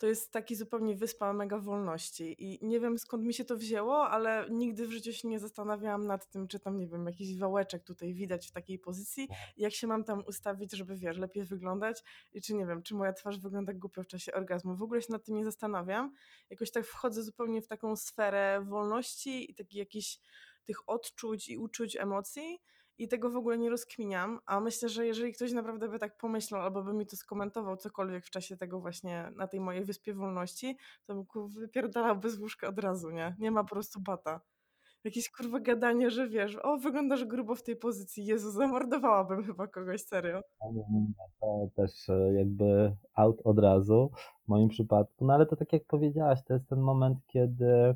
to 0.02 0.08
jest 0.08 0.32
taki 0.32 0.56
zupełnie 0.56 0.96
wyspa 0.96 1.34
mega 1.34 1.60
wolności. 1.60 2.36
I 2.44 2.66
nie 2.66 2.80
wiem 2.80 3.00
skąd 3.00 3.24
mi 3.24 3.34
się 3.34 3.46
to 3.46 3.58
wzięło, 3.58 4.10
ale 4.10 4.48
nigdy 4.50 4.88
w 4.88 4.92
życiu 4.92 5.14
się 5.14 5.28
nie 5.28 5.40
zastanawiałam 5.40 6.08
nad 6.08 6.30
tym, 6.30 6.48
czy 6.48 6.60
tam, 6.60 6.78
nie 6.78 6.88
wiem, 6.88 7.06
jakiś 7.06 7.38
wałeczek 7.38 7.84
tutaj 7.84 8.14
widać 8.14 8.48
w 8.48 8.52
takiej 8.52 8.80
pozycji, 8.80 9.28
jak 9.58 9.74
się 9.74 9.88
mam 9.88 10.04
tam 10.04 10.24
ustawić, 10.28 10.72
żeby, 10.72 10.96
wiesz, 10.96 11.18
lepiej 11.18 11.44
wyglądać 11.44 12.04
i 12.34 12.42
czy, 12.42 12.54
nie 12.54 12.66
wiem, 12.66 12.84
czy 12.84 12.96
moja 12.96 13.14
twarz 13.14 13.40
wygląda 13.40 13.74
głupio 13.74 14.04
w 14.04 14.08
czasie 14.08 14.34
orgazmu. 14.34 14.76
W 14.76 14.82
ogóle 14.82 15.02
się 15.02 15.12
nad 15.12 15.26
tym 15.26 15.36
nie 15.36 15.44
zastanawiam. 15.44 16.14
Jakoś 16.50 16.72
tak 16.72 16.86
wchodzę 16.86 17.24
zupełnie 17.24 17.62
w 17.62 17.68
taką 17.68 17.96
sferę 17.96 18.62
wolności 18.66 19.52
i 19.52 19.56
takich 19.56 19.80
jakichś 19.80 20.20
tych 20.66 20.90
odczuć 20.90 21.50
i 21.50 21.58
uczuć, 21.58 21.96
emocji 21.96 22.60
i 22.98 23.08
tego 23.08 23.30
w 23.30 23.36
ogóle 23.36 23.58
nie 23.58 23.70
rozkminiam, 23.70 24.40
a 24.46 24.60
myślę, 24.60 24.90
że 24.90 25.06
jeżeli 25.06 25.34
ktoś 25.34 25.52
naprawdę 25.52 25.90
by 25.90 26.00
tak 26.00 26.18
pomyślał 26.18 26.62
albo 26.62 26.84
by 26.84 26.94
mi 26.94 27.06
to 27.06 27.16
skomentował 27.16 27.78
cokolwiek 27.78 28.26
w 28.26 28.30
czasie 28.30 28.58
tego 28.58 28.80
właśnie 28.80 29.32
na 29.36 29.48
tej 29.48 29.60
mojej 29.60 29.86
wyspie 29.86 30.14
wolności, 30.14 30.78
to 31.06 31.16
bym 31.16 31.26
wypierdalał 31.50 32.16
bez 32.16 32.40
łóżka 32.40 32.68
od 32.68 32.80
razu, 32.80 33.10
nie? 33.10 33.36
Nie 33.40 33.52
ma 33.52 33.64
po 33.64 33.70
prostu 33.70 34.02
bata. 34.02 34.42
Jakieś 35.04 35.32
kurwa 35.32 35.60
gadanie, 35.60 36.12
że 36.12 36.28
wiesz, 36.28 36.56
o 36.64 36.78
wyglądasz 36.78 37.26
grubo 37.26 37.56
w 37.56 37.64
tej 37.64 37.76
pozycji, 37.76 38.26
Jezu, 38.26 38.52
zamordowałabym 38.52 39.44
chyba 39.44 39.68
kogoś, 39.68 40.02
serio. 40.02 40.42
To 41.40 41.68
też 41.76 42.10
e, 42.10 42.34
jakby 42.34 42.96
out 43.16 43.42
od 43.44 43.60
razu 43.60 44.12
w 44.46 44.48
moim 44.48 44.70
przypadku, 44.70 45.26
no 45.26 45.34
ale 45.34 45.46
to 45.46 45.56
tak 45.56 45.74
jak 45.74 45.86
powiedziałaś, 45.86 46.40
to 46.44 46.54
jest 46.54 46.70
ten 46.70 46.80
moment, 46.80 47.18
kiedy 47.28 47.96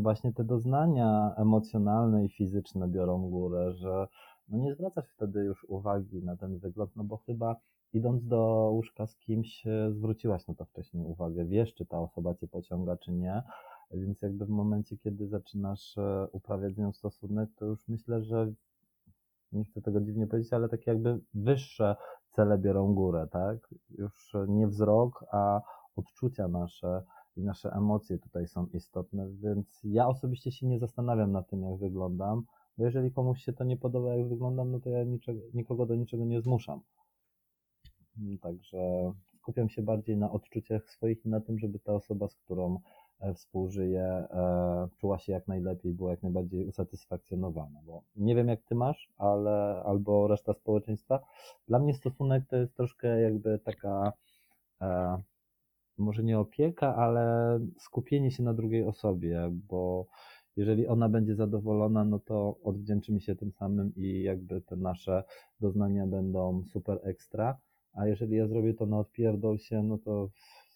właśnie 0.00 0.32
te 0.32 0.44
doznania 0.44 1.34
emocjonalne 1.36 2.24
i 2.24 2.28
fizyczne 2.28 2.88
biorą 2.88 3.30
górę, 3.30 3.72
że 3.72 4.08
no 4.48 4.58
nie 4.58 4.74
zwracasz 4.74 5.08
wtedy 5.08 5.40
już 5.40 5.64
uwagi 5.64 6.22
na 6.22 6.36
ten 6.36 6.58
wygląd, 6.58 6.96
no 6.96 7.04
bo 7.04 7.16
chyba 7.16 7.56
idąc 7.92 8.26
do 8.26 8.70
łóżka 8.72 9.06
z 9.06 9.16
kimś 9.16 9.66
e, 9.66 9.92
zwróciłaś 9.92 10.46
na 10.46 10.54
to 10.54 10.64
wcześniej 10.64 11.04
uwagę, 11.04 11.44
wiesz, 11.44 11.74
czy 11.74 11.86
ta 11.86 12.00
osoba 12.00 12.34
cię 12.34 12.48
pociąga, 12.48 12.96
czy 12.96 13.12
nie, 13.12 13.42
więc 13.90 14.22
jakby 14.22 14.46
w 14.46 14.48
momencie, 14.48 14.96
kiedy 14.96 15.28
zaczynasz 15.28 15.98
e, 15.98 16.26
uprawiać 16.32 16.74
z 16.74 16.78
nią 16.78 16.92
stosunek, 16.92 17.50
to 17.56 17.66
już 17.66 17.88
myślę, 17.88 18.22
że 18.22 18.52
nie 19.52 19.64
chcę 19.64 19.82
tego 19.82 20.00
dziwnie 20.00 20.26
powiedzieć, 20.26 20.52
ale 20.52 20.68
tak 20.68 20.86
jakby 20.86 21.20
wyższe 21.34 21.96
cele 22.30 22.58
biorą 22.58 22.94
górę, 22.94 23.28
tak? 23.30 23.74
Już 23.90 24.32
nie 24.48 24.66
wzrok, 24.68 25.24
a 25.32 25.60
odczucia 25.96 26.48
nasze, 26.48 27.02
i 27.38 27.42
nasze 27.42 27.72
emocje 27.72 28.18
tutaj 28.18 28.46
są 28.46 28.66
istotne, 28.66 29.28
więc 29.30 29.80
ja 29.84 30.08
osobiście 30.08 30.52
się 30.52 30.66
nie 30.66 30.78
zastanawiam 30.78 31.32
nad 31.32 31.48
tym, 31.48 31.62
jak 31.62 31.76
wyglądam, 31.76 32.44
bo 32.78 32.84
jeżeli 32.84 33.12
komuś 33.12 33.44
się 33.44 33.52
to 33.52 33.64
nie 33.64 33.76
podoba, 33.76 34.16
jak 34.16 34.28
wyglądam, 34.28 34.70
no 34.70 34.80
to 34.80 34.90
ja 34.90 35.04
niczego, 35.04 35.40
nikogo 35.54 35.86
do 35.86 35.94
niczego 35.94 36.24
nie 36.24 36.40
zmuszam. 36.40 36.80
Także 38.40 39.12
skupiam 39.48 39.68
się 39.68 39.82
bardziej 39.82 40.16
na 40.16 40.30
odczuciach 40.30 40.90
swoich 40.90 41.26
i 41.26 41.28
na 41.28 41.40
tym, 41.40 41.58
żeby 41.58 41.78
ta 41.78 41.94
osoba, 41.94 42.28
z 42.28 42.34
którą 42.34 42.80
e, 43.20 43.34
współżyję, 43.34 44.02
e, 44.02 44.88
czuła 44.96 45.18
się 45.18 45.32
jak 45.32 45.48
najlepiej, 45.48 45.94
była 45.94 46.10
jak 46.10 46.22
najbardziej 46.22 46.66
usatysfakcjonowana. 46.66 47.80
Bo 47.86 48.02
nie 48.16 48.34
wiem, 48.34 48.48
jak 48.48 48.62
ty 48.62 48.74
masz, 48.74 49.12
ale 49.16 49.82
albo 49.84 50.28
reszta 50.28 50.54
społeczeństwa. 50.54 51.20
Dla 51.68 51.78
mnie 51.78 51.94
stosunek 51.94 52.44
to 52.48 52.56
jest 52.56 52.76
troszkę 52.76 53.20
jakby 53.20 53.58
taka 53.58 54.12
e, 54.80 55.16
może 55.98 56.22
nie 56.22 56.38
opieka, 56.38 56.96
ale 56.96 57.58
skupienie 57.78 58.30
się 58.30 58.42
na 58.42 58.54
drugiej 58.54 58.84
osobie, 58.84 59.50
bo 59.68 60.06
jeżeli 60.56 60.86
ona 60.86 61.08
będzie 61.08 61.34
zadowolona, 61.34 62.04
no 62.04 62.18
to 62.18 62.58
odwdzięczymy 62.62 63.20
się 63.20 63.36
tym 63.36 63.52
samym 63.52 63.92
i 63.96 64.22
jakby 64.22 64.60
te 64.60 64.76
nasze 64.76 65.24
doznania 65.60 66.06
będą 66.06 66.64
super 66.64 67.00
ekstra, 67.02 67.58
a 67.92 68.06
jeżeli 68.06 68.36
ja 68.36 68.46
zrobię 68.46 68.74
to 68.74 68.86
na 68.86 68.98
odpierdol 68.98 69.58
się, 69.58 69.82
no 69.82 69.98
to 69.98 70.28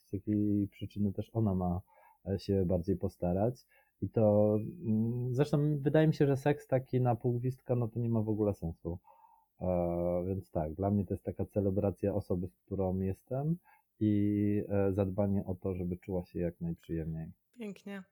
z 0.07 0.13
jakiej 0.13 0.69
przyczyny 0.69 1.13
też 1.13 1.31
ona 1.33 1.55
ma 1.55 1.81
e, 2.29 2.39
się 2.39 2.65
bardziej 2.67 2.97
postarać. 2.97 3.67
I 4.03 4.09
to 4.09 4.57
mm, 4.85 5.35
zresztą 5.35 5.79
wydaje 5.79 6.07
mi 6.07 6.15
się, 6.15 6.27
że 6.27 6.37
seks 6.37 6.67
taki 6.67 7.01
na 7.01 7.17
pół 7.17 7.33
gwizdka, 7.33 7.75
no 7.75 7.89
to 7.89 8.01
nie 8.01 8.09
ma 8.09 8.23
w 8.23 8.29
ogóle 8.29 8.55
sensu. 8.55 8.99
E, 9.61 10.25
więc 10.27 10.51
tak, 10.51 10.75
dla 10.75 10.91
mnie 10.91 11.05
to 11.05 11.15
jest 11.15 11.25
taka 11.25 11.45
celebracja 11.45 12.15
osoby, 12.15 12.49
z 12.49 12.57
którą 12.57 12.99
jestem 12.99 13.57
i 14.03 14.65
e, 14.69 14.93
zadbanie 14.93 15.45
o 15.47 15.55
to, 15.55 15.75
żeby 15.75 15.97
czuła 15.97 16.25
się 16.25 16.39
jak 16.39 16.61
najprzyjemniej. 16.61 17.33
Pięknie. 17.59 18.03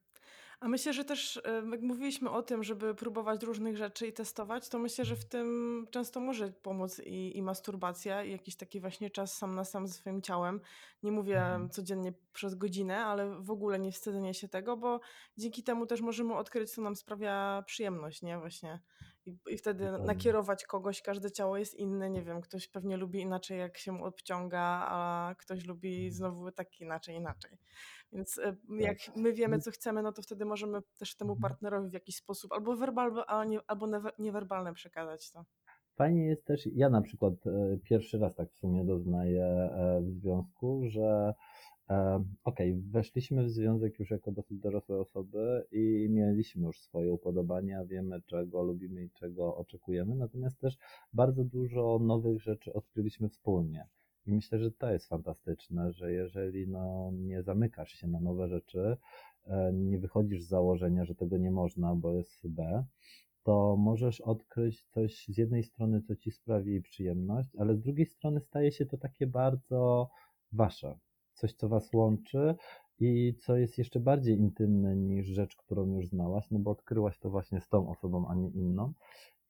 A 0.61 0.68
myślę, 0.68 0.93
że 0.93 1.05
też 1.05 1.43
jak 1.70 1.82
mówiliśmy 1.82 2.30
o 2.30 2.43
tym, 2.43 2.64
żeby 2.64 2.95
próbować 2.95 3.43
różnych 3.43 3.76
rzeczy 3.76 4.07
i 4.07 4.12
testować, 4.12 4.68
to 4.68 4.78
myślę, 4.78 5.05
że 5.05 5.16
w 5.16 5.24
tym 5.24 5.86
często 5.91 6.20
może 6.20 6.53
pomóc 6.53 7.01
i, 7.07 7.36
i 7.36 7.43
masturbacja, 7.43 8.24
i 8.24 8.32
jakiś 8.32 8.57
taki 8.57 8.80
właśnie 8.80 9.11
czas 9.11 9.36
sam 9.36 9.55
na 9.55 9.64
sam 9.64 9.86
ze 9.86 9.95
swoim 9.95 10.22
ciałem. 10.22 10.61
Nie 11.03 11.12
mówię 11.12 11.38
Mhm. 11.38 11.70
codziennie 11.70 12.12
przez 12.32 12.55
godzinę, 12.55 13.05
ale 13.05 13.43
w 13.43 13.51
ogóle 13.51 13.78
nie 13.78 13.93
wstydzenie 13.93 14.34
się 14.34 14.49
tego, 14.49 14.76
bo 14.76 15.01
dzięki 15.36 15.62
temu 15.62 15.86
też 15.86 16.01
możemy 16.01 16.34
odkryć, 16.34 16.70
co 16.70 16.82
nam 16.82 16.97
sprawia 16.97 17.62
przyjemność, 17.66 18.22
nie? 18.22 18.38
Właśnie. 18.38 18.80
I, 19.27 19.37
i 19.51 19.57
wtedy 19.59 19.85
Dokładnie. 19.85 20.07
nakierować 20.07 20.64
kogoś, 20.64 21.03
każde 21.03 21.31
ciało 21.31 21.57
jest 21.57 21.75
inne, 21.75 22.11
nie 22.11 22.23
wiem, 22.23 22.41
ktoś 22.41 22.68
pewnie 22.68 22.97
lubi 22.97 23.21
inaczej, 23.21 23.59
jak 23.59 23.79
się 23.79 23.93
mu 23.93 24.05
obciąga, 24.05 24.87
a 24.89 25.35
ktoś 25.39 25.66
lubi 25.66 25.95
Mhm. 25.95 26.12
znowu 26.12 26.53
tak 26.53 26.81
inaczej, 26.81 27.16
inaczej. 27.16 27.59
Więc 28.12 28.39
e, 28.39 28.57
jak 28.79 28.97
my 29.16 29.33
wiemy, 29.33 29.59
co 29.59 29.71
chcemy, 29.71 30.03
no 30.03 30.12
to 30.12 30.23
wtedy 30.23 30.45
możemy 30.45 30.79
też 30.99 31.16
temu 31.16 31.33
Mhm. 31.33 31.43
partnerowi 31.51 31.91
w 31.91 31.93
jakiś 31.93 32.16
sposób 32.16 32.53
albo 32.53 32.77
werbalny, 32.77 33.23
albo 33.66 33.87
niewerbalny 34.18 34.73
przekazać 34.75 35.31
to. 35.31 35.45
Fajnie 35.97 36.27
jest 36.27 36.45
też, 36.45 36.68
ja 36.75 36.91
na 36.91 37.03
przykład 37.03 37.35
e, 37.47 37.79
pierwszy 37.85 38.18
raz 38.18 38.35
tak 38.35 38.51
w 38.53 38.57
sumie 38.59 38.85
doznaję 38.85 39.45
e, 39.45 40.01
w 40.03 40.11
związku, 40.11 40.83
że 40.89 41.35
e, 41.91 42.24
okej, 42.45 42.74
weszliśmy 42.74 43.45
w 43.45 43.51
związek 43.51 43.99
już 43.99 44.11
jako 44.11 44.32
dosyć 44.32 44.59
dorosłe 44.59 45.01
osoby 45.01 45.64
i 45.72 46.09
mieliśmy 46.11 46.66
już 46.66 46.80
swoje 46.80 47.12
upodobania, 47.12 47.84
wiemy 47.84 48.22
czego 48.22 48.62
lubimy 48.62 49.05
i 49.05 49.11
czego 49.11 49.57
oczekujemy, 49.57 50.14
natomiast 50.14 50.61
też 50.61 50.78
bardzo 51.12 51.45
dużo 51.45 51.99
nowych 52.03 52.43
rzeczy 52.43 52.72
odkryliśmy 52.72 53.28
wspólnie. 53.28 53.86
I 54.26 54.32
myślę, 54.32 54.59
że 54.59 54.70
to 54.70 54.93
jest 54.93 55.09
fantastyczne, 55.09 55.93
że 55.93 56.12
jeżeli 56.12 56.68
no, 56.68 57.11
nie 57.12 57.43
zamykasz 57.43 57.93
się 57.93 58.09
na 58.09 58.20
nowe 58.20 58.49
rzeczy, 58.49 58.97
e, 59.47 59.72
nie 59.72 59.99
wychodzisz 59.99 60.43
z 60.43 60.49
założenia, 60.49 61.05
że 61.05 61.14
tego 61.14 61.38
nie 61.38 61.51
można, 61.51 61.95
bo 61.95 62.12
jest 62.12 62.49
B, 62.49 62.84
to 63.43 63.76
możesz 63.76 64.20
odkryć 64.20 64.82
coś 64.82 65.24
z 65.28 65.38
jednej 65.38 65.62
strony, 65.64 66.03
co 66.03 66.16
ci 66.16 66.30
sprawi 66.30 66.82
przyjemność, 66.82 67.57
ale 67.57 67.76
z 67.76 67.80
drugiej 67.80 68.07
strony 68.07 68.41
staje 68.41 68.72
się 68.72 68.86
to 68.86 68.99
takie 68.99 69.26
bardzo 69.26 70.11
wasze. 70.53 70.99
Coś, 71.41 71.53
co 71.53 71.68
was 71.68 71.93
łączy 71.93 72.55
i 72.99 73.34
co 73.38 73.57
jest 73.57 73.78
jeszcze 73.78 74.01
bardziej 74.01 74.38
intymne 74.38 74.97
niż 74.97 75.26
rzecz, 75.26 75.57
którą 75.57 75.86
już 75.86 76.07
znałaś, 76.07 76.51
no 76.51 76.59
bo 76.59 76.70
odkryłaś 76.70 77.18
to 77.18 77.30
właśnie 77.30 77.61
z 77.61 77.68
tą 77.68 77.91
osobą, 77.91 78.28
a 78.28 78.34
nie 78.34 78.51
inną. 78.51 78.93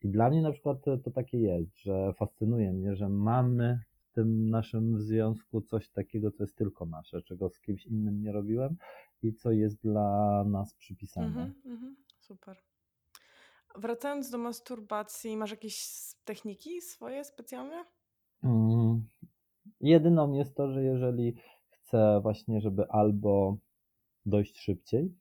I 0.02 0.08
dla 0.08 0.30
mnie 0.30 0.42
na 0.42 0.52
przykład 0.52 0.78
to, 0.84 1.10
takie 1.10 1.38
jest, 1.38 1.78
że 1.78 2.12
fascynuje 2.12 2.72
mnie, 2.72 2.96
że 2.96 3.08
mamy 3.08 3.80
w 3.92 4.14
tym 4.14 4.50
naszym 4.50 5.00
związku 5.00 5.60
coś 5.60 5.88
takiego, 5.88 6.30
co 6.30 6.42
jest 6.42 6.56
tylko 6.56 6.86
nasze, 6.86 7.22
czego 7.22 7.50
z 7.50 7.60
kimś 7.60 7.86
innym 7.86 8.22
nie 8.22 8.32
robiłem 8.32 8.76
i 9.22 9.32
co 9.32 9.50
jest 9.50 9.82
dla 9.82 10.44
nas 10.44 10.74
przypisane. 10.74 11.26
Mhm, 11.26 11.54
mhm, 11.64 11.96
super. 12.20 12.56
Wracając 13.74 14.30
do 14.30 14.38
masturbacji, 14.38 15.36
masz 15.36 15.50
jakieś 15.50 15.86
techniki 16.24 16.80
swoje 16.80 17.24
specjalne? 17.24 17.84
Mm, 18.44 19.04
jedyną 19.80 20.32
jest 20.32 20.54
to, 20.54 20.72
że 20.72 20.84
jeżeli 20.84 21.34
chcę 21.90 22.20
właśnie, 22.22 22.60
żeby 22.60 22.88
albo 22.88 23.56
dojść 24.26 24.60
szybciej, 24.60 25.14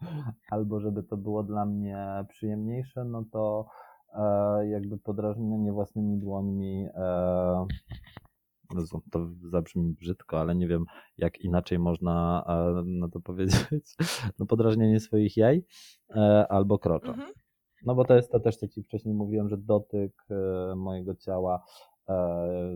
albo 0.50 0.80
żeby 0.80 1.02
to 1.02 1.16
było 1.16 1.42
dla 1.42 1.66
mnie 1.66 2.24
przyjemniejsze, 2.28 3.04
no 3.04 3.24
to 3.32 3.66
e, 4.14 4.68
jakby 4.68 4.98
podrażnienie 4.98 5.72
własnymi 5.72 6.18
dłońmi 6.18 6.86
e, 6.94 7.66
to 9.10 9.28
zabrzmi 9.50 9.92
brzydko, 10.00 10.40
ale 10.40 10.54
nie 10.54 10.68
wiem, 10.68 10.84
jak 11.18 11.40
inaczej 11.40 11.78
można 11.78 12.44
e, 12.48 12.82
na 12.84 13.08
to 13.08 13.20
powiedzieć. 13.30 13.96
No, 14.38 14.46
podrażnienie 14.46 15.00
swoich 15.00 15.36
jaj 15.36 15.64
e, 16.16 16.46
albo 16.48 16.78
krocza. 16.78 17.12
Mhm. 17.12 17.32
No 17.84 17.94
bo 17.94 18.04
to 18.04 18.16
jest 18.16 18.30
to 18.30 18.40
też, 18.40 18.56
co 18.56 18.68
Ci 18.68 18.82
wcześniej 18.82 19.14
mówiłem, 19.14 19.48
że 19.48 19.56
dotyk 19.58 20.12
e, 20.30 20.74
mojego 20.76 21.14
ciała 21.14 21.64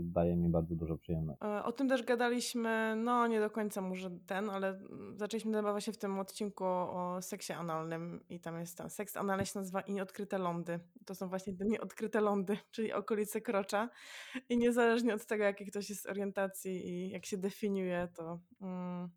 daje 0.02 0.36
mi 0.36 0.48
bardzo 0.48 0.76
dużo 0.76 0.98
przyjemności. 0.98 1.44
E, 1.44 1.64
O 1.64 1.72
tym 1.72 1.88
też 1.88 2.02
gadaliśmy, 2.02 2.96
no 2.96 3.26
nie 3.26 3.40
do 3.40 3.50
końca 3.50 3.80
może 3.80 4.10
ten, 4.26 4.50
ale 4.50 4.78
zaczęliśmy 5.16 5.52
debatować 5.52 5.72
właśnie 5.74 5.92
w 5.92 5.98
tym 5.98 6.18
odcinku 6.18 6.64
o 6.64 7.18
seksie 7.22 7.52
analnym 7.52 8.24
i 8.28 8.40
tam 8.40 8.58
jest 8.60 8.78
ten 8.78 8.90
seks 8.90 9.16
analny 9.16 9.46
się 9.46 9.58
nazywa 9.58 9.80
i 9.80 9.92
nieodkryte 9.92 10.38
lądy. 10.38 10.80
To 11.06 11.14
są 11.14 11.28
właśnie 11.28 11.56
te 11.56 11.64
nieodkryte 11.64 12.20
lądy, 12.20 12.58
czyli 12.74 12.92
okolice 12.92 13.40
krocza 13.40 13.88
i 14.48 14.58
niezależnie 14.58 15.14
od 15.14 15.26
tego, 15.26 15.44
jakiej 15.44 15.66
ktoś 15.66 15.90
jest 15.90 16.06
orientacji 16.06 16.88
i 16.88 17.10
jak 17.10 17.26
się 17.26 17.36
definiuje, 17.36 18.08
to 18.16 18.40
mm, 18.62 19.10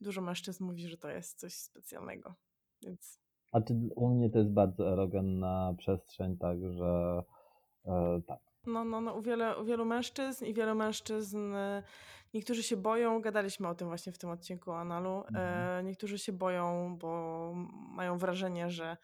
dużo 0.00 0.20
mężczyzn 0.20 0.64
mówi, 0.64 0.88
że 0.88 0.96
to 0.96 1.10
jest 1.10 1.38
coś 1.38 1.54
specjalnego, 1.54 2.34
więc... 2.82 3.20
A 3.52 3.60
czy 3.60 3.74
u 3.96 4.08
mnie 4.08 4.30
to 4.30 4.38
jest 4.38 4.50
bardzo 4.50 4.92
erogenna 4.92 5.74
przestrzeń, 5.78 6.38
także 6.38 7.22
e, 7.86 8.20
tak. 8.26 8.49
No, 8.66 8.84
no, 8.84 9.00
no, 9.00 9.14
u, 9.14 9.22
wiele, 9.22 9.58
u 9.58 9.64
wielu 9.64 9.84
mężczyzn 9.84 10.44
i 10.44 10.54
wielu 10.54 10.74
mężczyzn, 10.74 11.54
e, 11.54 11.82
niektórzy 12.34 12.62
się 12.62 12.76
boją, 12.76 13.20
gadaliśmy 13.20 13.68
o 13.68 13.74
tym 13.74 13.88
właśnie 13.88 14.12
w 14.12 14.18
tym 14.18 14.30
odcinku 14.30 14.72
analu, 14.72 15.24
Mhm. 15.28 15.78
e, 15.80 15.84
niektórzy 15.84 16.18
się 16.18 16.32
boją, 16.32 16.96
bo 16.98 17.52
mają 17.96 18.18
wrażenie, 18.18 18.70
że 18.70 18.96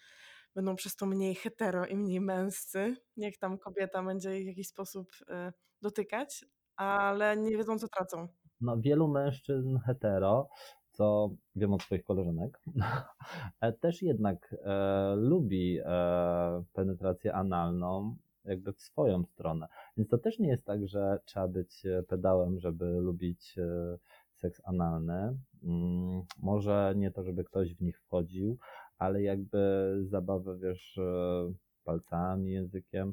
będą 0.54 0.76
przez 0.76 0.96
to 0.96 1.06
mniej 1.06 1.34
hetero 1.34 1.86
i 1.86 1.96
mniej 1.96 2.20
męscy, 2.20 2.96
jak 3.16 3.36
tam 3.36 3.58
kobieta 3.58 4.02
będzie 4.02 4.38
ich 4.38 4.44
w 4.44 4.48
jakiś 4.48 4.68
sposób 4.68 5.10
e, 5.28 5.52
dotykać, 5.82 6.44
ale 6.76 7.36
nie 7.36 7.56
wiedzą, 7.56 7.78
co 7.78 7.88
tracą. 7.88 8.28
No, 8.60 8.76
wielu 8.80 9.08
mężczyzn 9.08 9.78
hetero, 9.78 10.48
co 10.90 11.30
wiem 11.56 11.72
od 11.72 11.82
swoich 11.82 12.04
koleżanek, 12.04 12.60
też 13.80 14.02
jednak 14.02 14.54
e, 14.64 15.14
lubi 15.16 15.78
e, 15.84 16.64
penetrację 16.72 17.34
analną, 17.34 18.16
jakby 18.46 18.72
w 18.72 18.80
swoją 18.80 19.24
stronę. 19.24 19.66
Więc 19.96 20.10
to 20.10 20.18
też 20.18 20.38
nie 20.38 20.48
jest 20.48 20.64
tak, 20.64 20.88
że 20.88 21.18
trzeba 21.24 21.48
być 21.48 21.86
e, 21.86 22.02
pedałem, 22.02 22.60
żeby 22.60 22.86
lubić 22.86 23.58
e, 23.58 23.98
seks 24.34 24.60
analny. 24.64 25.38
Mm, 25.62 26.22
może 26.42 26.94
nie 26.96 27.10
to, 27.10 27.22
żeby 27.24 27.44
ktoś 27.44 27.74
w 27.74 27.80
nich 27.80 28.00
wchodził, 28.00 28.58
ale 28.98 29.22
jakby 29.22 29.94
zabawę, 30.04 30.58
wiesz, 30.58 30.98
e, 30.98 31.52
palcami, 31.84 32.50
językiem. 32.52 33.12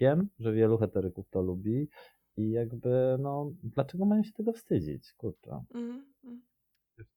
Wiem, 0.00 0.28
że 0.38 0.52
wielu 0.52 0.78
heteryków 0.78 1.28
to 1.30 1.42
lubi 1.42 1.88
i 2.36 2.50
jakby, 2.50 3.16
no, 3.18 3.52
dlaczego 3.62 4.04
mają 4.04 4.22
się 4.22 4.32
tego 4.32 4.52
wstydzić? 4.52 5.12
Kurczę. 5.12 5.64
Mhm, 5.74 6.04
mhm. 6.24 6.42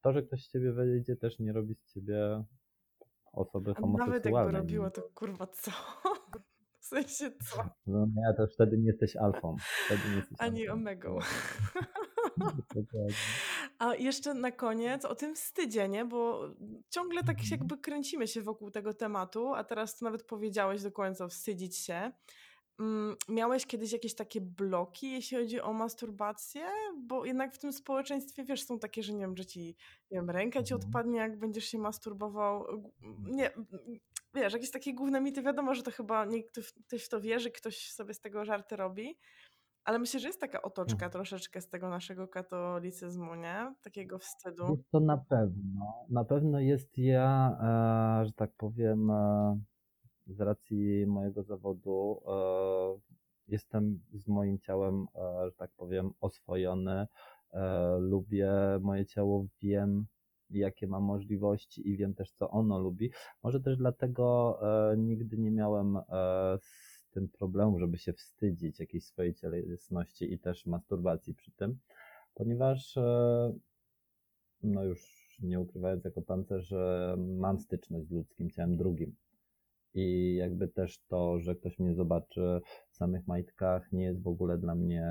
To, 0.02 0.14
że 0.14 0.24
ktoś 0.24 0.46
z 0.46 0.52
ciebie 0.52 0.72
wejdzie, 0.72 1.16
też 1.16 1.40
nie 1.40 1.54
robi 1.54 1.76
z 1.76 1.94
ciebie 1.94 2.44
osoby 3.34 3.72
A 3.72 3.82
nawet 3.82 3.92
jakby 3.92 4.00
homoseksualnej. 4.00 4.62
robiło, 4.62 4.92
to 4.92 5.02
kurwa 5.16 5.48
co? 5.48 5.72
Sensie 6.92 7.32
co? 7.50 7.64
No 7.88 8.06
nie, 8.16 8.34
to 8.38 8.48
wtedy 8.54 8.78
nie 8.78 8.88
jesteś 8.88 9.16
alfą. 9.16 9.56
Nie 10.10 10.16
jesteś 10.16 10.38
Ani 10.40 10.62
alfą. 10.68 10.74
omegą. 10.74 11.20
Dokładnie. 12.38 13.16
A 13.80 13.96
jeszcze 13.96 14.34
na 14.34 14.52
koniec 14.52 15.06
o 15.06 15.16
tym 15.16 15.36
wstydzie, 15.36 15.90
nie? 15.90 16.06
Bo 16.06 16.50
ciągle 16.90 17.22
tak 17.24 17.40
Mhm. 17.40 17.48
jakby 17.52 17.78
kręcimy 17.78 18.28
się 18.28 18.42
wokół 18.42 18.72
tego 18.72 18.94
tematu, 18.94 19.54
a 19.54 19.64
teraz 19.64 19.98
to 19.98 20.06
nawet 20.06 20.24
powiedziałeś 20.24 20.84
do 20.84 20.92
końca 20.92 21.28
wstydzić 21.28 21.78
się. 21.78 22.12
Mm, 22.82 23.16
Miałeś 23.30 23.66
kiedyś 23.66 23.92
jakieś 23.94 24.16
takie 24.16 24.42
bloki, 24.42 25.12
jeśli 25.12 25.38
chodzi 25.38 25.62
o 25.62 25.74
masturbację? 25.74 26.62
Bo 27.08 27.26
jednak 27.26 27.54
w 27.54 27.58
tym 27.60 27.74
społeczeństwie, 27.74 28.44
wiesz, 28.44 28.64
są 28.64 28.80
takie, 28.80 29.04
że 29.04 29.14
nie 29.14 29.20
wiem, 29.20 29.38
że 29.38 29.46
ci, 29.46 29.60
nie 30.12 30.18
wiem, 30.18 30.30
ręka 30.30 30.64
ci 30.64 30.74
Mhm. 30.74 30.88
odpadnie, 30.90 31.20
jak 31.20 31.40
będziesz 31.40 31.66
się 31.66 31.78
masturbował. 31.78 32.66
Nie, 33.24 33.52
wiesz, 34.34 34.54
jakieś 34.54 34.72
takie 34.72 34.94
główne 34.94 35.22
mity, 35.22 35.42
wiadomo, 35.42 35.76
że 35.76 35.84
to 35.84 35.92
chyba 35.92 36.26
nie, 36.26 36.44
ktoś, 36.44 36.74
ktoś 36.88 37.04
w 37.06 37.10
to 37.10 37.22
wierzy, 37.22 37.52
ktoś 37.52 37.92
sobie 37.92 38.14
z 38.14 38.20
tego 38.20 38.46
żarty 38.46 38.76
robi. 38.76 39.18
Ale 39.84 40.00
myślę, 40.00 40.20
że 40.20 40.28
jest 40.28 40.42
taka 40.42 40.62
otoczka 40.62 40.94
Mhm. 40.94 41.12
troszeczkę 41.12 41.62
z 41.62 41.70
tego 41.70 41.90
naszego 41.90 42.28
katolicyzmu, 42.28 43.36
nie? 43.36 43.76
Takiego 43.82 44.20
wstydu. 44.20 44.70
Jest 44.70 44.92
to 44.92 45.00
na 45.00 45.18
pewno. 45.18 46.06
Na 46.10 46.26
pewno 46.26 46.60
jest 46.60 46.98
ja, 46.98 47.58
e, 48.22 48.26
że 48.26 48.32
tak 48.34 48.52
powiem, 48.58 49.10
e, 49.12 49.60
z 50.28 50.42
racji 50.42 51.06
mojego 51.08 51.44
zawodu, 51.44 52.22
e, 52.28 52.32
jestem 53.48 54.00
z 54.14 54.28
moim 54.28 54.60
ciałem, 54.60 55.08
e, 55.16 55.50
że 55.50 55.56
tak 55.58 55.72
powiem, 55.72 56.12
oswojony. 56.22 57.08
E, 57.54 57.98
lubię 58.00 58.52
moje 58.82 59.06
ciało, 59.06 59.46
wiem, 59.62 60.06
jakie 60.50 60.88
ma 60.88 61.00
możliwości 61.00 61.90
i 61.90 61.98
wiem 61.98 62.14
też, 62.14 62.32
co 62.32 62.50
ono 62.50 62.80
lubi. 62.80 63.12
Może 63.44 63.60
też 63.60 63.78
dlatego 63.78 64.60
nigdy 64.98 65.38
nie 65.38 65.52
miałem 65.52 66.00
z 66.62 67.10
tym 67.12 67.28
problemu, 67.30 67.80
żeby 67.80 67.98
się 67.98 68.14
wstydzić 68.14 68.80
jakiejś 68.80 69.06
swojej 69.06 69.34
cielesności 69.34 70.34
i 70.34 70.40
też 70.40 70.66
masturbacji 70.66 71.34
przy 71.34 71.52
tym, 71.52 71.80
ponieważ 72.34 72.96
no 74.64 74.84
już 74.84 75.22
nie 75.44 75.60
ukrywając 75.60 76.06
jako 76.06 76.22
tancerz, 76.22 76.68
że 76.68 77.16
mam 77.18 77.60
styczność 77.60 78.08
z 78.08 78.12
ludzkim 78.12 78.50
ciałem 78.50 78.78
drugim. 78.78 79.16
I 79.94 80.36
jakby 80.36 80.68
też 80.68 81.00
to, 81.08 81.40
że 81.40 81.56
ktoś 81.56 81.80
mnie 81.80 81.96
zobaczy 81.96 82.62
w 82.90 82.96
samych 82.96 83.28
majtkach, 83.28 83.92
nie 83.92 84.04
jest 84.04 84.22
w 84.22 84.28
ogóle 84.28 84.58
dla 84.58 84.76
mnie 84.76 85.08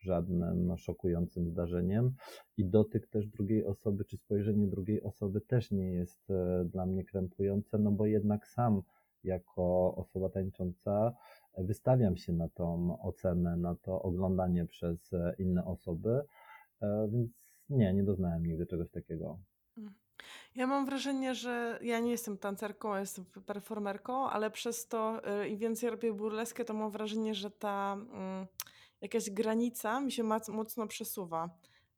żadnym 0.00 0.76
szokującym 0.76 1.50
zdarzeniem. 1.50 2.14
I 2.56 2.64
dotyk 2.64 3.06
też 3.06 3.26
drugiej 3.26 3.64
osoby, 3.64 4.04
czy 4.04 4.16
spojrzenie 4.16 4.66
drugiej 4.66 5.02
osoby 5.02 5.40
też 5.40 5.70
nie 5.70 5.92
jest 5.92 6.30
e, 6.30 6.64
dla 6.64 6.86
mnie 6.86 7.04
krępujące, 7.04 7.78
no 7.78 7.90
bo 7.90 8.06
jednak 8.06 8.46
sam 8.46 8.82
jako 9.24 9.94
osoba 9.94 10.28
tańcząca 10.28 11.12
wystawiam 11.58 12.16
się 12.16 12.32
na 12.32 12.48
tą 12.48 12.98
ocenę, 13.00 13.56
na 13.56 13.74
to 13.74 14.02
oglądanie 14.02 14.66
przez 14.66 15.12
e, 15.12 15.34
inne 15.38 15.64
osoby, 15.64 16.20
e, 16.82 17.08
więc 17.12 17.30
nie, 17.68 17.94
nie 17.94 18.04
doznałem 18.04 18.46
nigdy 18.46 18.66
czegoś 18.66 18.90
takiego. 18.90 19.38
Ja 20.54 20.66
mam 20.66 20.86
wrażenie, 20.86 21.34
że 21.34 21.78
ja 21.82 22.00
nie 22.00 22.10
jestem 22.10 22.38
tancerką, 22.38 22.96
jestem 22.96 23.24
performerką, 23.24 24.30
ale 24.30 24.50
przez 24.50 24.88
to 24.88 25.22
y, 25.42 25.48
im 25.48 25.58
więcej 25.58 25.90
robię 25.90 26.12
burleskę, 26.12 26.64
to 26.64 26.74
mam 26.74 26.90
wrażenie, 26.90 27.34
że 27.34 27.50
ta 27.50 27.92
mm, 27.92 28.46
jakaś 29.00 29.30
granica 29.30 30.00
mi 30.00 30.12
się 30.12 30.22
mocno 30.48 30.86
przesuwa. 30.86 31.50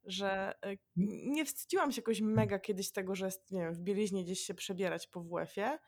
Że 0.07 0.55
y, 0.67 0.79
nie 1.27 1.45
wstydziłam 1.45 1.93
się 1.93 2.01
jakoś 2.01 2.21
mega 2.21 2.59
kiedyś 2.59 2.91
tego, 2.91 3.15
że 3.15 3.25
jest, 3.25 3.51
nie 3.51 3.61
wiem, 3.61 3.75
w 3.75 3.79
bieliźnie 3.79 4.25
gdzieś 4.25 4.41
się 4.41 4.55
przebierać 4.55 5.07
po 5.07 5.21
WF-ie, 5.21 5.79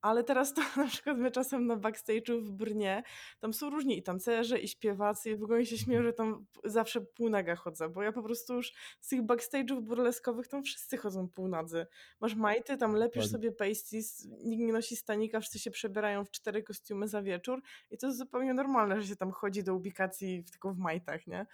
ale 0.00 0.24
teraz 0.24 0.54
to 0.54 0.60
na 0.76 0.86
przykład 0.86 1.18
my 1.18 1.30
czasem 1.30 1.66
na 1.66 1.76
backstage'u 1.76 2.40
w 2.42 2.52
Brnie, 2.52 3.02
tam 3.40 3.52
są 3.52 3.70
różni 3.70 3.98
i 3.98 4.02
tancerze, 4.02 4.58
i 4.58 4.68
śpiewacy, 4.68 5.30
i 5.30 5.36
w 5.36 5.42
ogóle 5.42 5.66
się 5.66 5.78
śmieją, 5.78 6.02
że 6.02 6.12
tam 6.12 6.46
zawsze 6.64 7.00
półnaga 7.00 7.56
chodzę, 7.56 7.88
bo 7.88 8.02
ja 8.02 8.12
po 8.12 8.22
prostu 8.22 8.54
już 8.54 8.72
z 9.00 9.08
tych 9.08 9.22
backstage'ów 9.22 9.80
burleskowych 9.80 10.48
tam 10.48 10.62
wszyscy 10.62 10.96
chodzą 10.96 11.28
półnadzy. 11.28 11.86
Masz 12.20 12.34
majty, 12.34 12.76
tam 12.76 12.94
lepisz 12.94 13.26
sobie 13.26 13.52
pasties, 13.52 14.28
nikt 14.44 14.62
nie 14.62 14.72
nosi 14.72 14.96
stanika, 14.96 15.40
wszyscy 15.40 15.58
się 15.58 15.70
przebierają 15.70 16.24
w 16.24 16.30
cztery 16.30 16.62
kostiumy 16.62 17.08
za 17.08 17.22
wieczór 17.22 17.62
i 17.90 17.98
to 17.98 18.06
jest 18.06 18.18
zupełnie 18.18 18.54
normalne, 18.54 19.00
że 19.00 19.08
się 19.08 19.16
tam 19.16 19.30
chodzi 19.30 19.64
do 19.64 19.74
ubikacji 19.74 20.44
tylko 20.50 20.72
w 20.72 20.78
majtach, 20.78 21.26
nie? 21.26 21.46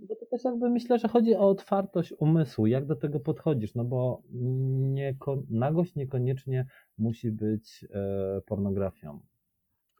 Bo 0.00 0.16
to 0.16 0.26
też 0.26 0.44
jakby 0.44 0.70
myślę, 0.70 0.98
że 0.98 1.08
chodzi 1.08 1.34
o 1.34 1.48
otwartość 1.48 2.14
umysłu, 2.18 2.66
jak 2.66 2.86
do 2.86 2.96
tego 2.96 3.20
podchodzisz, 3.20 3.74
no 3.74 3.84
bo 3.84 4.22
nagość 5.50 5.94
niekoniecznie 5.94 6.66
musi 6.98 7.30
być 7.30 7.86
e, 7.90 8.40
pornografią. 8.46 9.20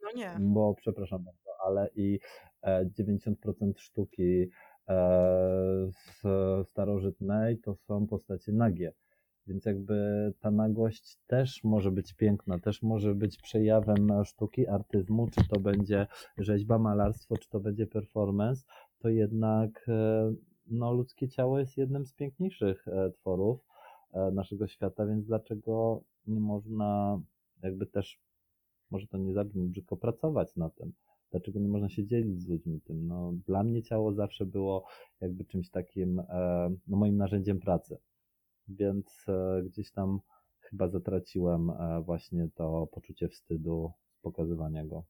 No 0.03 0.09
nie. 0.15 0.37
Bo 0.39 0.73
przepraszam 0.73 1.23
bardzo, 1.23 1.49
ale 1.65 1.89
i 1.95 2.19
e, 2.61 2.85
90% 2.85 3.33
sztuki 3.77 4.41
e, 4.41 4.47
z 5.91 6.21
starożytnej 6.67 7.57
to 7.57 7.75
są 7.75 8.07
postacie 8.07 8.51
nagie. 8.51 8.93
Więc 9.47 9.65
jakby 9.65 10.33
ta 10.39 10.51
nagość 10.51 11.17
też 11.27 11.63
może 11.63 11.91
być 11.91 12.13
piękna, 12.13 12.59
też 12.59 12.81
może 12.81 13.15
być 13.15 13.37
przejawem 13.41 14.11
sztuki, 14.25 14.67
artyzmu, 14.67 15.27
czy 15.27 15.47
to 15.47 15.59
będzie 15.59 16.07
rzeźba, 16.37 16.79
malarstwo, 16.79 17.37
czy 17.37 17.49
to 17.49 17.59
będzie 17.59 17.87
performance, 17.87 18.65
to 18.99 19.09
jednak 19.09 19.85
e, 19.89 20.33
no, 20.67 20.93
ludzkie 20.93 21.29
ciało 21.29 21.59
jest 21.59 21.77
jednym 21.77 22.05
z 22.05 22.13
piękniejszych 22.13 22.87
e, 22.87 23.11
tworów 23.11 23.59
e, 24.13 24.31
naszego 24.31 24.67
świata, 24.67 25.05
więc 25.05 25.25
dlaczego 25.25 26.03
nie 26.27 26.39
można 26.39 27.21
jakby 27.63 27.85
też, 27.85 28.19
może 28.91 29.07
to 29.07 29.17
nie 29.17 29.33
zabrzmi 29.33 29.67
brzydko, 29.67 29.97
pracować 29.97 30.55
na 30.55 30.69
tym? 30.69 30.93
Dlaczego 31.31 31.59
nie 31.59 31.67
można 31.69 31.89
się 31.89 32.05
dzielić 32.05 32.41
z 32.41 32.47
ludźmi 32.47 32.81
tym? 32.81 33.07
No, 33.07 33.33
dla 33.47 33.63
mnie 33.63 33.83
ciało 33.83 34.13
zawsze 34.13 34.45
było 34.45 34.85
jakby 35.21 35.45
czymś 35.45 35.69
takim, 35.69 36.21
no, 36.87 36.97
moim 36.97 37.17
narzędziem 37.17 37.59
pracy. 37.59 37.97
Więc 38.67 39.25
gdzieś 39.63 39.91
tam 39.91 40.19
chyba 40.59 40.87
zatraciłem 40.87 41.71
właśnie 42.05 42.49
to 42.55 42.87
poczucie 42.91 43.27
wstydu 43.27 43.91
z 44.11 44.19
pokazywania 44.21 44.85
go. 44.85 45.03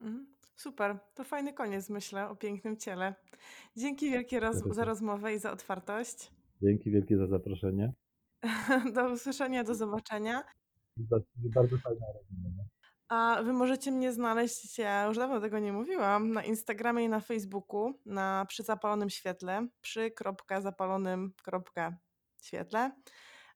Mhm. 0.00 0.26
Super, 0.56 0.98
to 1.14 1.24
fajny 1.24 1.52
koniec, 1.52 1.90
myślę, 1.90 2.28
o 2.28 2.36
pięknym 2.36 2.76
ciele. 2.76 3.14
Dzięki 3.76 4.10
wielkie 4.10 4.40
roz 4.40 4.56
za 4.56 4.84
rozmowę 4.84 5.34
i 5.34 5.38
za 5.38 5.52
otwartość. 5.52 6.32
Dzięki 6.62 6.90
wielkie 6.90 7.16
za 7.16 7.26
zaproszenie. 7.26 7.92
Do 8.94 9.12
usłyszenia, 9.12 9.64
do 9.64 9.74
zobaczenia. 9.74 10.44
Bardzo 11.36 11.78
fajna 11.78 12.06
rozmowa. 12.06 12.64
A 13.08 13.42
wy 13.42 13.52
możecie 13.52 13.92
mnie 13.92 14.12
znaleźć, 14.12 14.78
ja 14.78 15.06
już 15.06 15.16
dawno 15.16 15.40
tego 15.40 15.58
nie 15.58 15.72
mówiłam, 15.72 16.32
na 16.32 16.44
Instagramie 16.44 17.04
i 17.04 17.08
na 17.08 17.20
Facebooku, 17.20 17.94
na 18.06 18.46
przy 18.48 18.62
zapalonym 18.62 19.10
świetle, 19.10 19.68
przy 19.80 20.10
kropka 20.10 20.60
zapalonym 20.60 21.32
kropka 21.42 21.96
świetle. 22.42 22.90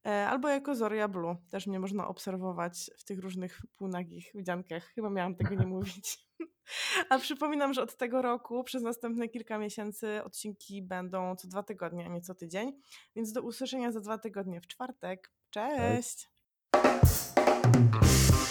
E, 0.06 0.28
albo 0.28 0.48
jako 0.48 0.74
Zoria 0.74 1.08
Blue. 1.08 1.36
Też 1.50 1.66
mnie 1.66 1.80
można 1.80 2.08
obserwować 2.08 2.90
w 2.96 3.04
tych 3.04 3.18
różnych 3.18 3.62
półnagich 3.78 4.30
widziankach. 4.34 4.84
Chyba 4.84 5.10
miałam 5.10 5.34
tego 5.34 5.54
nie 5.54 5.66
mówić. 5.76 6.26
A 7.10 7.18
przypominam, 7.18 7.74
że 7.74 7.82
od 7.82 7.96
tego 7.96 8.22
roku 8.22 8.64
przez 8.64 8.82
następne 8.82 9.28
kilka 9.28 9.58
miesięcy 9.58 10.24
odcinki 10.24 10.82
będą 10.82 11.36
co 11.36 11.48
dwa 11.48 11.62
tygodnie, 11.62 12.06
a 12.06 12.08
nie 12.08 12.20
co 12.20 12.34
tydzień. 12.34 12.72
Więc 13.16 13.32
do 13.32 13.42
usłyszenia 13.42 13.92
za 13.92 14.00
dwa 14.00 14.18
tygodnie 14.18 14.60
w 14.60 14.66
czwartek. 14.66 15.32
Cześć! 15.50 16.28
Cześć. 16.72 18.45